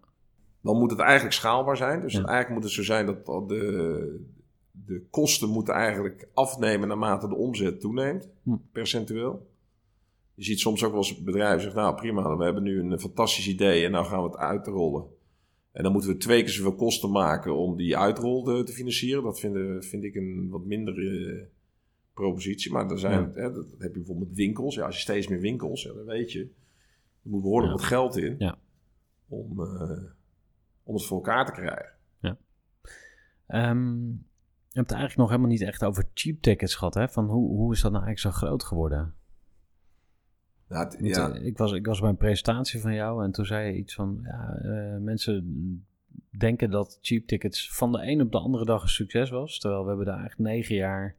Dan 0.61 0.77
moet 0.77 0.91
het 0.91 0.99
eigenlijk 0.99 1.33
schaalbaar 1.33 1.77
zijn. 1.77 2.01
Dus 2.01 2.13
Ja. 2.13 2.19
eigenlijk 2.23 2.49
moet 2.49 2.63
het 2.63 2.71
zo 2.73 2.83
zijn 2.83 3.05
dat 3.05 3.25
dat 3.25 3.49
de, 3.49 4.25
de 4.71 5.01
kosten 5.09 5.49
moeten 5.49 5.73
eigenlijk 5.73 6.27
afnemen 6.33 6.87
naarmate 6.87 7.27
de 7.27 7.35
omzet 7.35 7.79
toeneemt, 7.79 8.29
Hm. 8.43 8.55
percentueel. 8.71 9.48
Je 10.39 10.45
ziet 10.45 10.59
soms 10.59 10.83
ook 10.83 10.91
wel 10.91 10.99
eens 11.01 11.23
bedrijven 11.23 11.61
zeggen, 11.61 11.81
nou 11.81 11.95
prima, 11.95 12.37
we 12.37 12.43
hebben 12.43 12.63
nu 12.63 12.79
een 12.79 12.99
fantastisch 12.99 13.47
idee 13.47 13.85
en 13.85 13.91
nou 13.91 14.05
gaan 14.05 14.23
we 14.23 14.29
het 14.29 14.37
uitrollen. 14.37 15.05
En 15.71 15.83
dan 15.83 15.91
moeten 15.91 16.11
we 16.11 16.17
twee 16.17 16.41
keer 16.43 16.51
zoveel 16.51 16.75
kosten 16.75 17.11
maken 17.11 17.57
om 17.57 17.75
die 17.75 17.97
uitrol 17.97 18.43
te, 18.43 18.63
te 18.63 18.71
financieren. 18.73 19.23
Dat 19.23 19.39
vind, 19.39 19.55
eh, 19.55 19.75
vind 19.79 20.03
ik 20.03 20.15
een 20.15 20.47
wat 20.49 20.65
mindere 20.65 21.47
propositie. 22.13 22.71
Maar 22.71 22.89
er 22.91 22.99
zijn, 22.99 23.31
hè, 23.33 23.51
dat 23.53 23.65
heb 23.77 23.91
je 23.93 23.97
bijvoorbeeld 23.99 24.27
met 24.27 24.37
winkels. 24.37 24.75
Ja, 24.75 24.85
als 24.85 24.95
je 24.95 25.01
steeds 25.01 25.27
meer 25.27 25.39
winkels, 25.39 25.83
ja, 25.83 25.93
dan 25.93 26.05
weet 26.05 26.31
je, 26.31 26.39
er 27.23 27.29
moet 27.29 27.41
behoorlijk 27.41 27.71
Ja. 27.71 27.77
wat 27.77 27.87
geld 27.87 28.17
in 28.17 28.35
Ja. 28.37 28.57
om, 29.27 29.61
eh, 29.61 30.03
om 30.83 30.93
het 30.93 31.05
voor 31.05 31.17
elkaar 31.17 31.45
te 31.45 31.51
krijgen. 31.51 31.97
Ehm, 33.47 34.07
je 34.07 34.77
hebt 34.77 34.89
het 34.89 34.97
eigenlijk 34.99 35.15
nog 35.17 35.29
helemaal 35.29 35.49
niet 35.49 35.61
echt 35.61 35.83
over 35.83 36.09
cheap 36.13 36.41
tickets 36.41 36.75
gehad, 36.75 36.93
hè? 36.93 37.09
Van 37.09 37.25
hoe, 37.25 37.49
hoe 37.49 37.73
is 37.73 37.81
dat 37.81 37.91
nou 37.91 38.03
eigenlijk 38.05 38.35
zo 38.35 38.45
groot 38.45 38.63
geworden? 38.63 39.13
Het- 40.69 40.97
ja, 41.01 41.31
eh, 41.31 41.45
ik, 41.45 41.57
was, 41.57 41.71
ik 41.71 41.85
was 41.85 41.99
bij 41.99 42.09
een 42.09 42.17
presentatie 42.17 42.81
van 42.81 42.93
jou 42.93 43.23
en 43.23 43.31
toen 43.31 43.45
zei 43.45 43.67
je 43.71 43.77
iets 43.77 43.93
van... 43.95 44.19
Ja, 44.23 44.55
eh, 44.61 44.97
mensen 44.97 45.85
denken 46.37 46.69
dat 46.71 46.97
cheap 47.01 47.25
tickets 47.27 47.71
van 47.75 47.91
de 47.91 48.01
een 48.11 48.21
op 48.21 48.31
de 48.31 48.39
andere 48.39 48.65
dag 48.65 48.81
een 48.81 48.87
succes 48.89 49.29
was. 49.29 49.59
Terwijl 49.59 49.81
we 49.81 49.87
hebben 49.87 50.05
daar 50.05 50.19
eigenlijk 50.19 50.49
negen 50.51 50.75
jaar... 50.75 51.15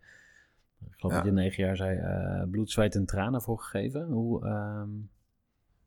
Ik 0.86 0.92
geloof 0.96 1.12
Ja. 1.14 1.22
dat 1.22 1.26
je 1.34 1.40
negen 1.40 1.64
jaar 1.64 1.76
zei 1.76 1.98
eh, 1.98 2.50
bloed, 2.50 2.70
zweet 2.70 2.94
en 2.94 3.06
tranen 3.06 3.42
voor 3.42 3.58
gegeven. 3.58 4.06
Hoe, 4.06 4.44
ehm, 4.44 4.88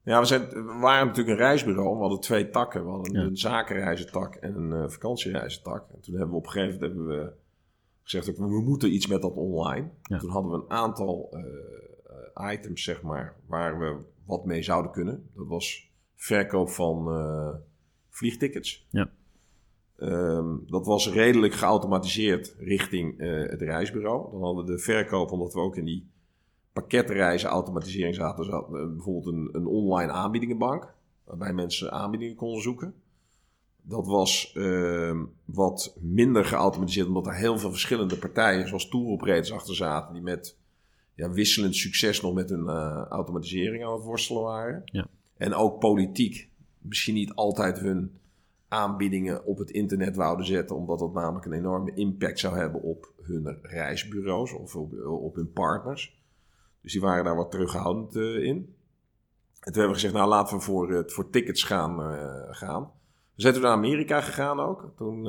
ja 0.03 0.19
we, 0.19 0.25
zijn, 0.25 0.47
we 0.49 0.77
waren 0.81 1.07
natuurlijk 1.07 1.37
een 1.39 1.45
reisbureau. 1.45 1.93
We 1.95 1.99
hadden 2.01 2.19
twee 2.19 2.49
takken. 2.49 2.83
We 2.85 2.89
hadden 2.89 3.13
Ja. 3.13 3.21
een 3.21 3.37
zakenreizentak 3.37 4.35
en 4.35 4.55
een 4.55 4.83
eh 4.83 4.89
vakantiereizentak. 4.89 5.89
En 5.93 6.01
toen 6.01 6.13
hebben 6.15 6.31
we 6.31 6.37
op 6.37 6.45
een 6.45 6.51
gegeven 6.51 6.79
moment 6.79 6.97
hebben 6.97 7.17
we 7.25 7.31
gezegd... 8.03 8.37
we 8.37 8.61
moeten 8.61 8.93
iets 8.93 9.07
met 9.07 9.21
dat 9.21 9.35
online. 9.37 9.87
Ja. 10.03 10.17
Toen 10.17 10.29
hadden 10.29 10.51
we 10.51 10.57
een 10.57 10.69
aantal 10.69 11.29
items, 12.35 12.83
zeg 12.83 13.01
maar, 13.01 13.35
waar 13.45 13.79
we 13.79 13.97
wat 14.25 14.45
mee 14.45 14.63
zouden 14.63 14.91
kunnen. 14.91 15.29
Dat 15.35 15.47
was 15.47 15.91
verkoop 16.15 16.69
van 16.69 17.07
eh, 17.11 17.55
vliegtickets. 18.09 18.87
Ja. 18.89 19.09
Ehm, 19.97 20.55
dat 20.67 20.85
was 20.85 21.09
redelijk 21.09 21.53
geautomatiseerd 21.53 22.55
richting 22.59 23.19
eh, 23.19 23.49
het 23.49 23.61
reisbureau. 23.61 24.31
Dan 24.31 24.41
hadden 24.41 24.65
we 24.65 24.71
de 24.71 24.79
verkoop, 24.79 25.31
omdat 25.31 25.53
we 25.53 25.59
ook 25.59 25.75
in 25.75 25.85
die 25.85 26.07
pakketreizen 26.73 27.49
automatisering 27.49 28.15
zaten. 28.15 28.45
Zat, 28.45 28.65
eh, 28.65 28.71
bijvoorbeeld 28.71 29.35
een, 29.35 29.49
een 29.51 29.65
online 29.65 30.11
aanbiedingenbank, 30.11 30.93
waarbij 31.23 31.53
mensen 31.53 31.91
aanbiedingen 31.91 32.35
konden 32.35 32.61
zoeken. 32.61 32.93
Dat 33.81 34.07
was 34.07 34.51
ehm, 34.55 35.23
wat 35.45 35.97
minder 35.99 36.45
geautomatiseerd, 36.45 37.07
omdat 37.07 37.27
er 37.27 37.35
heel 37.35 37.57
veel 37.57 37.71
verschillende 37.71 38.17
partijen, 38.17 38.67
zoals 38.67 38.89
touroperators, 38.89 39.51
achter 39.51 39.75
zaten, 39.75 40.13
die 40.13 40.23
met 40.23 40.57
ja, 41.15 41.31
wisselend 41.31 41.75
succes 41.75 42.21
nog 42.21 42.33
met 42.33 42.49
hun 42.49 42.67
eh, 42.67 43.05
automatisering 43.09 43.85
aan 43.85 43.93
het 43.93 44.03
worstelen 44.03 44.41
waren. 44.41 44.81
Ja. 44.85 45.07
En 45.37 45.53
ook 45.53 45.79
politiek 45.79 46.49
misschien 46.77 47.13
niet 47.13 47.33
altijd 47.33 47.79
hun 47.79 48.19
aanbiedingen 48.67 49.45
op 49.45 49.57
het 49.57 49.69
internet 49.69 50.15
wouden 50.15 50.45
zetten, 50.45 50.75
omdat 50.75 50.99
dat 50.99 51.13
namelijk 51.13 51.45
een 51.45 51.53
enorme 51.53 51.93
impact 51.93 52.39
zou 52.39 52.57
hebben 52.57 52.81
op 52.81 53.11
hun 53.21 53.57
reisbureaus 53.61 54.53
of 54.53 54.75
op, 54.75 54.93
op 55.05 55.35
hun 55.35 55.51
partners. 55.51 56.21
Dus 56.81 56.91
die 56.91 57.01
waren 57.01 57.23
daar 57.23 57.35
wat 57.35 57.51
terughoudend 57.51 58.15
eh, 58.15 58.43
in. 58.43 58.75
En 59.59 59.71
toen 59.71 59.81
hebben 59.81 59.87
we 59.87 59.93
gezegd, 59.93 60.13
nou 60.13 60.29
laten 60.29 60.57
we 60.57 60.63
voor, 60.63 60.93
eh, 60.93 61.03
voor 61.05 61.29
tickets 61.29 61.63
gaan, 61.63 61.99
gaan. 62.53 62.91
We 63.35 63.41
zijn 63.41 63.53
toen 63.53 63.63
naar 63.63 63.71
Amerika 63.71 64.21
gegaan 64.21 64.59
ook. 64.59 64.91
Toen 64.95 65.23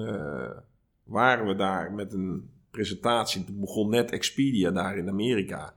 waren 1.04 1.46
we 1.46 1.54
daar 1.54 1.92
met 1.92 2.12
een 2.12 2.53
presentatie. 2.74 3.44
Toen 3.44 3.60
begon 3.60 3.90
net 3.90 4.10
Expedia 4.10 4.70
daar 4.70 4.96
in 4.96 5.08
Amerika. 5.08 5.74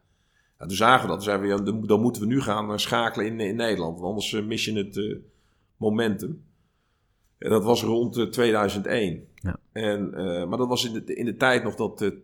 Ja, 0.60 0.66
toen 0.66 0.78
zagen 0.78 1.02
we 1.02 1.08
dat. 1.08 1.16
Toen 1.16 1.26
zeiden 1.26 1.48
we, 1.48 1.72
ja, 1.72 1.86
dan, 1.88 2.02
moeten 2.02 2.22
we 2.22 2.28
nu 2.28 2.42
gaan 2.42 2.72
eh, 2.72 2.78
schakelen 2.78 3.26
in, 3.26 3.40
in 3.40 3.56
Nederland. 3.56 3.94
Want 3.94 4.10
anders 4.10 4.34
eh, 4.34 4.46
mis 4.46 4.66
je 4.66 4.74
het 4.74 4.98
eh, 4.98 5.16
momentum. 5.78 6.44
En 7.38 7.50
dat 7.50 7.64
was 7.64 7.84
rond 7.84 8.18
eh, 8.18 8.26
2001. 8.26 9.28
Ja. 9.36 9.60
En, 9.72 10.10
maar 10.50 10.58
dat 10.58 10.68
was 10.68 10.86
in 10.86 10.94
de, 10.94 11.16
in 11.16 11.26
de 11.26 11.36
tijd 11.36 11.64
nog 11.64 11.76
dat 11.76 11.98
de 11.98 12.22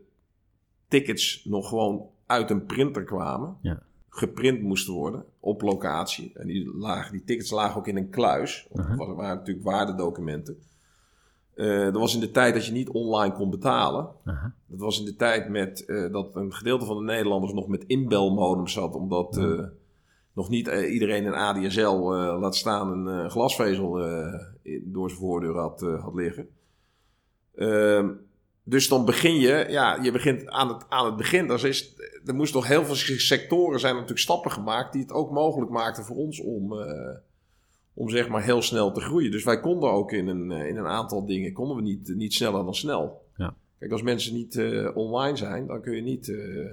tickets 0.88 1.46
nog 1.46 1.70
gewoon 1.70 2.10
uit 2.26 2.50
een 2.50 2.66
printer 2.66 3.04
kwamen. 3.04 3.58
Ja. 3.62 3.84
Geprint 4.10 4.62
moesten 4.62 4.94
worden 4.94 5.26
op 5.40 5.62
locatie. 5.62 6.32
En 6.34 6.48
die, 6.48 6.78
lagen, 6.78 7.12
die 7.12 7.24
tickets 7.24 7.52
lagen 7.52 7.78
ook 7.78 7.88
in 7.88 7.98
een 7.98 8.10
kluis. 8.10 8.68
Want 8.72 8.90
Uh-huh. 8.90 9.08
dat 9.08 9.16
waren 9.16 9.38
natuurlijk 9.38 9.66
waardedocumenten. 9.66 10.58
Eh, 11.56 11.84
dat 11.84 11.98
was 11.98 12.14
in 12.14 12.20
de 12.20 12.32
tijd 12.32 12.54
dat 12.54 12.66
je 12.66 12.72
niet 12.72 12.90
online 12.90 13.34
kon 13.34 13.50
betalen. 13.50 14.10
Dat 14.68 14.80
was 14.80 15.00
in 15.00 15.06
de 15.06 15.16
tijd 15.16 15.50
met, 15.50 15.86
eh, 15.86 16.12
dat 16.12 16.36
een 16.36 16.54
gedeelte 16.54 16.86
van 16.86 16.98
de 16.98 17.04
Nederlanders 17.04 17.54
nog 17.54 17.68
met 17.68 17.84
inbelmodem 17.88 18.68
zat. 18.68 18.96
Omdat 18.96 19.38
eh, 19.38 19.64
nog 20.34 20.50
niet 20.50 20.68
iedereen 20.68 21.26
een 21.26 21.34
ADSL, 21.34 21.96
laat 22.40 22.56
staan 22.56 23.08
een 23.08 23.30
glasvezel 23.30 23.92
door 24.84 25.10
zijn 25.10 25.22
voordeur 25.22 25.58
had, 25.58 25.82
had 25.82 26.14
liggen. 26.14 26.48
Ehm, 27.56 28.10
dus 28.64 28.88
dan 28.88 29.06
begin 29.06 29.36
je, 29.36 29.66
ja, 29.70 30.04
je 30.04 30.12
begint 30.12 30.48
aan 30.50 30.68
het, 30.68 30.86
aan 30.90 31.06
het 31.06 31.16
begin. 31.16 31.50
Er, 31.50 31.66
is, 31.66 31.96
er 32.26 32.36
moest 32.36 32.54
nog 32.54 32.68
heel 32.68 32.86
veel 32.86 32.96
sectoren 33.18 33.80
zijn 33.80 33.94
natuurlijk 33.94 34.20
stappen 34.20 34.52
gemaakt 34.52 34.94
die 34.94 35.02
het 35.02 35.12
ook 35.12 35.32
mogelijk 35.32 35.72
maakten 35.72 36.04
voor 36.04 36.16
ons 36.16 36.42
om, 36.42 36.74
om 37.94 38.10
zeg 38.10 38.28
maar 38.30 38.44
heel 38.44 38.62
snel 38.62 38.92
te 38.92 39.02
groeien. 39.02 39.32
Dus 39.32 39.44
wij 39.44 39.60
konden 39.60 39.92
ook 39.92 40.12
in 40.12 40.28
een, 40.28 40.52
eh, 40.52 40.68
in 40.68 40.78
een 40.78 40.88
aantal 40.88 41.26
dingen, 41.26 41.54
konden 41.54 41.76
we 41.76 41.82
niet, 41.82 42.16
niet 42.16 42.34
sneller 42.34 42.64
dan 42.64 42.76
snel. 42.76 43.26
Ja. 43.36 43.56
Kijk, 43.80 43.92
als 43.92 44.02
mensen 44.02 44.34
niet 44.34 44.56
eh, 44.58 44.98
online 44.98 45.38
zijn, 45.38 45.68
dan 45.68 45.82
kun 45.82 45.96
je 45.96 46.02
niet... 46.02 46.30
eh, 46.30 46.66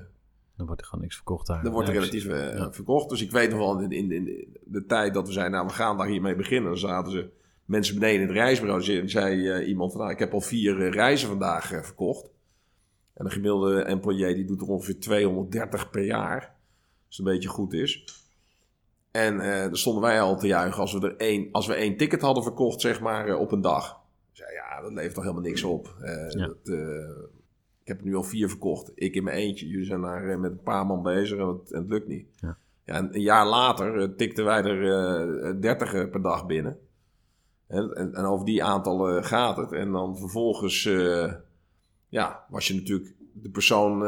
Dan 0.56 0.66
wordt 0.66 0.80
er 0.80 0.86
gewoon 0.86 1.02
niks 1.04 1.16
verkocht 1.16 1.46
daar. 1.46 1.62
dan 1.62 1.72
wordt 1.72 1.88
er 1.88 1.94
relatief 1.94 2.24
Ja. 2.26 2.72
verkocht. 2.72 3.08
Dus 3.08 3.22
ik 3.22 3.30
weet 3.30 3.50
nog 3.50 3.58
wel 3.58 3.80
in, 3.80 3.90
in, 3.92 4.12
in 4.12 4.24
de, 4.64 4.86
tijd 4.86 5.14
dat 5.14 5.26
we 5.26 5.32
zeiden, 5.32 5.54
nou 5.54 5.66
we 5.66 5.72
gaan 5.72 5.96
daar 5.98 6.06
hiermee 6.08 6.36
beginnen. 6.36 6.70
Dan 6.70 6.78
zaten 6.80 7.12
ze 7.12 7.28
mensen 7.64 7.94
beneden 7.94 8.20
in 8.20 8.26
het 8.26 8.36
reisbureau. 8.36 8.82
Zei, 8.82 9.08
zei 9.08 9.64
iemand 9.64 9.92
van, 9.92 10.00
nou 10.00 10.12
ik 10.12 10.18
heb 10.18 10.32
al 10.32 10.40
vier 10.40 10.90
reizen 10.90 11.28
vandaag 11.28 11.66
verkocht. 11.66 12.30
En 13.14 13.24
een 13.24 13.30
gemiddelde 13.30 13.82
employee 13.82 14.34
die 14.34 14.44
doet 14.44 14.60
er 14.60 14.68
ongeveer 14.68 15.00
230 15.00 15.90
per 15.90 16.04
jaar. 16.04 16.56
Als 17.06 17.16
het 17.16 17.26
een 17.26 17.32
beetje 17.32 17.48
goed 17.48 17.72
is. 17.72 18.04
En 19.10 19.40
eh 19.40 19.62
dan 19.62 19.76
stonden 19.76 20.02
wij 20.02 20.20
al 20.20 20.38
te 20.38 20.46
juichen 20.46 20.80
als 20.80 20.92
we 20.92 21.00
er 21.00 21.16
één, 21.16 21.48
als 21.52 21.66
we 21.66 21.74
één 21.74 21.96
ticket 21.96 22.20
hadden 22.20 22.42
verkocht, 22.42 22.80
zeg 22.80 23.00
maar, 23.00 23.28
eh, 23.28 23.40
op 23.40 23.52
een 23.52 23.60
dag. 23.60 24.00
Zei, 24.32 24.52
ja, 24.52 24.80
dat 24.80 24.92
levert 24.92 25.14
toch 25.14 25.22
helemaal 25.22 25.44
niks 25.44 25.62
op. 25.62 25.94
Eh, 26.00 26.30
Ja. 26.30 26.46
dat, 26.46 26.68
ik 27.82 27.88
heb 27.88 27.98
er 27.98 28.04
nu 28.04 28.14
al 28.16 28.22
vier 28.22 28.48
verkocht. 28.48 28.92
Ik 28.94 29.14
in 29.14 29.24
mijn 29.24 29.36
eentje. 29.36 29.68
Jullie 29.68 29.84
zijn 29.86 30.00
daar 30.00 30.38
met 30.38 30.50
een 30.50 30.62
paar 30.62 30.86
man 30.86 31.02
bezig 31.02 31.38
en 31.38 31.46
het, 31.46 31.72
en 31.72 31.80
het 31.80 31.88
lukt 31.90 32.08
niet. 32.08 32.26
Ja. 32.40 32.56
Ja, 32.84 32.94
en 32.94 33.14
een 33.14 33.20
jaar 33.20 33.46
later 33.46 34.14
tikten 34.16 34.44
wij 34.44 34.62
er 34.62 35.60
30 35.60 36.10
per 36.10 36.22
dag 36.22 36.46
binnen. 36.46 36.78
En, 37.66 37.92
en, 37.94 38.14
en 38.14 38.24
over 38.24 38.46
die 38.46 38.64
aantallen 38.64 39.24
gaat 39.24 39.56
het. 39.56 39.72
En 39.72 39.92
dan 39.92 40.18
vervolgens 40.18 40.82
ja, 42.08 42.44
was 42.48 42.68
je 42.68 42.74
natuurlijk 42.74 43.14
de 43.32 43.50
persoon 43.50 44.04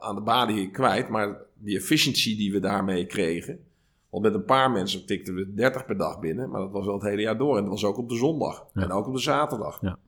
aan 0.00 0.14
de 0.14 0.20
balie 0.20 0.70
kwijt. 0.70 1.08
Maar 1.08 1.36
die 1.54 1.76
efficiency 1.76 2.36
die 2.36 2.52
we 2.52 2.60
daarmee 2.60 3.06
kregen. 3.06 3.64
Want 4.10 4.22
met 4.22 4.34
een 4.34 4.44
paar 4.44 4.70
mensen 4.70 5.06
tikten 5.06 5.34
we 5.34 5.54
30 5.54 5.86
per 5.86 5.96
dag 5.96 6.20
binnen. 6.20 6.50
Maar 6.50 6.60
dat 6.60 6.70
was 6.70 6.84
wel 6.84 6.94
het 6.94 7.02
hele 7.02 7.22
jaar 7.22 7.38
door. 7.38 7.56
En 7.56 7.62
dat 7.62 7.72
was 7.72 7.84
ook 7.84 7.98
op 7.98 8.08
de 8.08 8.16
zondag. 8.16 8.66
Ja. 8.74 8.82
En 8.82 8.92
ook 8.92 9.06
op 9.06 9.14
de 9.14 9.20
zaterdag. 9.20 9.78
Ja. 9.80 9.98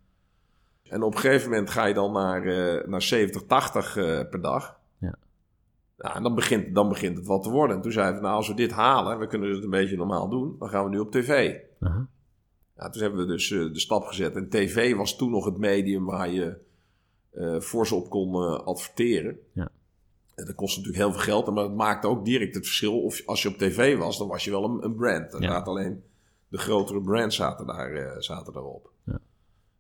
En 0.92 1.02
op 1.02 1.14
een 1.14 1.20
gegeven 1.20 1.50
moment 1.50 1.70
ga 1.70 1.84
je 1.84 1.94
dan 1.94 2.12
naar, 2.12 2.46
eh, 2.46 2.88
naar 2.88 3.02
70, 3.02 3.42
80 3.42 3.96
eh, 3.96 4.04
per 4.04 4.40
dag. 4.40 4.80
Ja. 4.98 5.14
En 5.96 6.22
dan 6.22 6.34
begint, 6.34 6.74
dan 6.74 6.88
begint 6.88 7.16
het 7.16 7.26
wat 7.26 7.42
te 7.42 7.50
worden. 7.50 7.76
En 7.76 7.82
toen 7.82 7.92
zeiden 7.92 8.14
we, 8.14 8.22
nou 8.22 8.34
als 8.34 8.48
we 8.48 8.54
dit 8.54 8.70
halen, 8.70 9.18
we 9.18 9.26
kunnen 9.26 9.50
het 9.50 9.64
een 9.64 9.70
beetje 9.70 9.96
normaal 9.96 10.28
doen, 10.28 10.56
dan 10.58 10.68
gaan 10.68 10.84
we 10.84 10.90
nu 10.90 10.98
op 10.98 11.10
tv. 11.10 11.58
Aha. 11.80 12.08
Ja, 12.76 12.88
toen 12.90 13.02
hebben 13.02 13.20
we 13.20 13.26
dus 13.26 13.50
eh, 13.50 13.58
de 13.58 13.80
stap 13.80 14.04
gezet. 14.04 14.36
En 14.36 14.48
tv 14.48 14.96
was 14.96 15.16
toen 15.16 15.30
nog 15.30 15.44
het 15.44 15.58
medium 15.58 16.04
waar 16.04 16.30
je 16.30 16.70
fors 17.60 17.92
op 17.92 18.10
kon 18.10 18.64
adverteren. 18.64 19.38
Ja. 19.52 19.70
En 20.34 20.44
dat 20.46 20.54
kost 20.54 20.76
natuurlijk 20.76 21.02
heel 21.04 21.12
veel 21.12 21.22
geld, 21.22 21.54
maar 21.54 21.64
het 21.64 21.74
maakte 21.74 22.06
ook 22.08 22.24
direct 22.24 22.54
het 22.54 22.64
verschil. 22.66 23.02
Of 23.02 23.22
als 23.26 23.42
je 23.42 23.48
op 23.48 23.56
tv 23.58 23.98
was, 23.98 24.18
dan 24.18 24.28
was 24.28 24.44
je 24.44 24.50
wel 24.50 24.64
een, 24.64 24.84
een 24.84 24.94
brand. 24.94 25.30
Dan 25.30 25.40
Ja. 25.42 25.58
alleen 25.58 26.02
de 26.48 26.58
grotere 26.58 27.00
brands 27.00 27.36
zaten, 27.36 27.66
daar, 27.66 27.92
eh, 27.92 28.20
zaten 28.20 28.52
daarop. 28.52 28.90
Ja. 29.04 29.20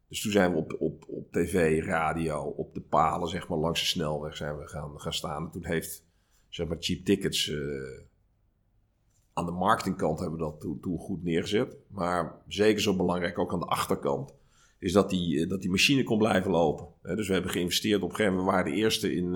Dus 0.08 0.20
toen 0.22 0.32
zijn 0.32 0.50
we 0.52 0.56
op, 0.56 0.76
op, 0.78 1.04
op 1.08 1.32
tv, 1.32 1.84
radio, 1.84 2.42
op 2.42 2.74
de 2.74 2.80
palen, 2.80 3.28
zeg 3.28 3.48
maar, 3.48 3.58
langs 3.58 3.80
de 3.80 3.86
snelweg 3.86 4.36
zijn 4.36 4.58
we 4.58 4.68
gaan, 4.68 5.00
gaan 5.00 5.12
staan. 5.12 5.44
En 5.44 5.50
toen 5.50 5.64
heeft, 5.64 6.04
zeg 6.48 6.66
maar, 6.68 6.76
Cheap 6.80 7.04
Tickets... 7.04 7.48
eh, 7.48 7.56
aan 9.32 9.46
de 9.46 9.52
marketingkant 9.52 10.20
hebben 10.20 10.38
we 10.38 10.44
dat 10.44 10.60
toen, 10.82 10.98
goed 10.98 11.22
neergezet. 11.24 11.76
Maar 11.88 12.34
zeker 12.48 12.80
zo 12.82 12.96
belangrijk 12.96 13.38
ook 13.38 13.52
aan 13.52 13.58
de 13.60 13.66
achterkant. 13.66 14.34
Is 14.78 14.92
dat 14.92 15.10
die, 15.10 15.40
eh, 15.42 15.48
dat 15.48 15.60
die 15.60 15.70
machine 15.70 16.02
kon 16.02 16.18
blijven 16.18 16.50
lopen. 16.50 16.86
Dus 17.02 17.26
we 17.26 17.32
hebben 17.32 17.50
geïnvesteerd 17.50 18.02
op 18.02 18.08
een 18.10 18.14
gegeven 18.16 18.36
moment. 18.36 18.50
We 18.50 18.56
waren 18.56 18.72
de 18.72 18.78
eerste 18.80 19.14
in, 19.14 19.34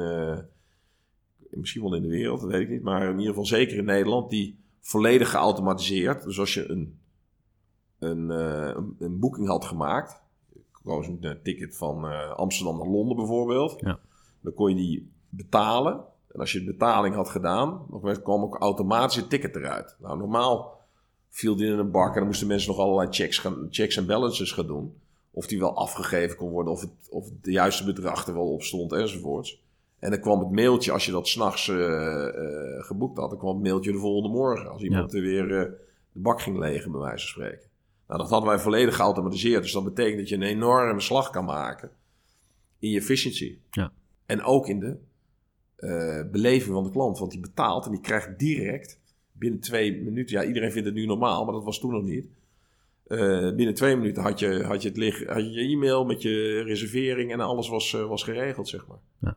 misschien 1.51 1.83
wel 1.83 1.95
in 1.95 2.03
de 2.03 2.09
wereld, 2.09 2.41
dat 2.41 2.51
weet 2.51 2.61
ik 2.61 2.71
niet. 2.71 2.83
Maar 2.83 3.03
in 3.03 3.11
ieder 3.11 3.27
geval 3.27 3.47
zeker 3.47 3.77
in 3.77 3.85
Nederland. 3.85 4.31
Die 4.31 4.59
volledig 4.81 5.31
geautomatiseerd. 5.31 6.25
Dus 6.25 6.39
als 6.39 6.55
je 6.55 6.71
een, 6.71 6.99
een, 7.99 8.31
eh, 8.31 8.75
een, 8.75 8.97
een 8.99 9.19
boeking 9.19 9.49
had 9.49 9.65
gemaakt. 9.65 10.21
Koos 10.83 11.07
een 11.07 11.39
ticket 11.43 11.77
van 11.77 12.07
eh, 12.07 12.31
Amsterdam 12.31 12.79
naar 12.79 12.89
Londen 12.89 13.17
bijvoorbeeld. 13.17 13.75
Ja. 13.81 13.99
Dan 14.41 14.55
kon 14.55 14.69
je 14.69 14.77
die 14.77 15.11
betalen. 15.29 16.05
En 16.33 16.41
als 16.41 16.53
je 16.53 16.59
de 16.59 16.65
betaling 16.65 17.15
had 17.15 17.29
gedaan, 17.29 17.87
dan 17.91 18.23
kwam 18.23 18.43
ook 18.43 18.57
automatisch 18.57 19.17
het 19.17 19.31
ticket 19.31 19.57
eruit. 19.57 19.97
Nou, 19.99 20.19
normaal 20.19 20.81
viel 21.29 21.57
die 21.57 21.67
in 21.67 21.79
een 21.79 21.91
bak 21.91 22.09
en 22.09 22.19
dan 22.19 22.27
moesten 22.27 22.47
mensen 22.47 22.71
nog 22.71 22.79
allerlei 22.79 23.09
checks, 23.11 23.39
gaan, 23.39 23.67
checks 23.71 23.97
en 23.97 24.07
balances 24.07 24.53
gaan 24.53 24.67
doen. 24.67 24.95
Of 25.31 25.47
die 25.47 25.59
wel 25.59 25.77
afgegeven 25.77 26.37
kon 26.37 26.51
worden, 26.51 26.73
of 26.73 26.81
het, 26.81 26.91
of 27.11 27.25
het 27.25 27.45
de 27.45 27.51
juiste 27.51 27.85
bedrag 27.85 28.27
er 28.27 28.35
wel 28.35 28.53
op 28.53 28.63
stond 28.63 28.93
enzovoorts. 28.93 29.63
En 30.07 30.13
dan 30.13 30.21
kwam 30.21 30.39
het 30.39 30.51
mailtje, 30.51 30.93
als 30.93 31.05
je 31.05 31.13
dat 31.13 31.29
s'nachts 31.29 31.69
eh 31.69 32.27
eh 32.27 32.85
geboekt 32.85 33.19
had, 33.19 33.31
dan 33.31 33.39
kwam 33.39 33.55
het 33.55 33.63
mailtje 33.63 33.93
de 33.93 33.99
volgende 33.99 34.37
morgen. 34.37 34.71
Als 34.71 34.83
iemand 34.83 35.15
er 35.15 35.21
weer 35.21 35.59
eh, 35.59 35.73
de 36.13 36.21
bak 36.21 36.41
ging 36.41 36.59
legen, 36.59 36.91
bij 36.91 37.01
wijze 37.01 37.27
van 37.27 37.29
spreken. 37.29 37.69
Nou, 38.07 38.21
dat 38.21 38.31
hadden 38.31 38.49
wij 38.49 38.59
volledig 38.59 38.97
geautomatiseerd. 38.97 39.63
Dus 39.63 39.73
dat 39.73 39.85
betekent 39.85 40.19
dat 40.19 40.29
je 40.29 40.35
een 40.35 40.43
enorme 40.43 41.01
slag 41.01 41.31
kan 41.31 41.45
maken 41.45 41.91
in 42.79 42.91
je 42.91 42.99
efficiency. 42.99 43.59
Ja. 43.71 43.93
En 44.27 44.43
ook 44.43 44.69
in 44.69 44.79
de 44.81 44.97
beleving 46.31 46.75
van 46.75 46.85
de 46.85 46.91
klant. 46.91 47.19
Want 47.19 47.31
die 47.31 47.41
betaalt 47.41 47.85
en 47.85 47.91
die 47.91 48.01
krijgt 48.01 48.39
direct 48.39 49.01
binnen 49.33 49.61
twee 49.61 50.03
minuten. 50.03 50.41
Ja, 50.41 50.45
iedereen 50.45 50.73
vindt 50.73 50.87
het 50.87 50.97
nu 50.97 51.07
normaal, 51.07 51.45
maar 51.45 51.55
dat 51.55 51.65
was 51.65 51.81
toen 51.81 51.93
nog 51.93 52.03
niet. 52.03 52.27
Binnen 53.57 53.75
twee 53.75 53.97
minuten 53.97 54.23
had 54.23 54.39
je, 54.39 54.63
had 54.63 54.83
je 54.83 54.89
het 54.89 54.97
liggen, 54.97 55.33
had 55.33 55.43
je 55.43 55.51
je 55.51 55.75
e-mail 55.75 56.05
met 56.05 56.23
je 56.23 56.63
reservering 56.63 57.33
en 57.33 57.41
alles 57.41 57.69
was, 57.69 57.93
was 57.93 58.23
geregeld, 58.23 58.69
zeg 58.69 58.87
maar. 58.87 59.35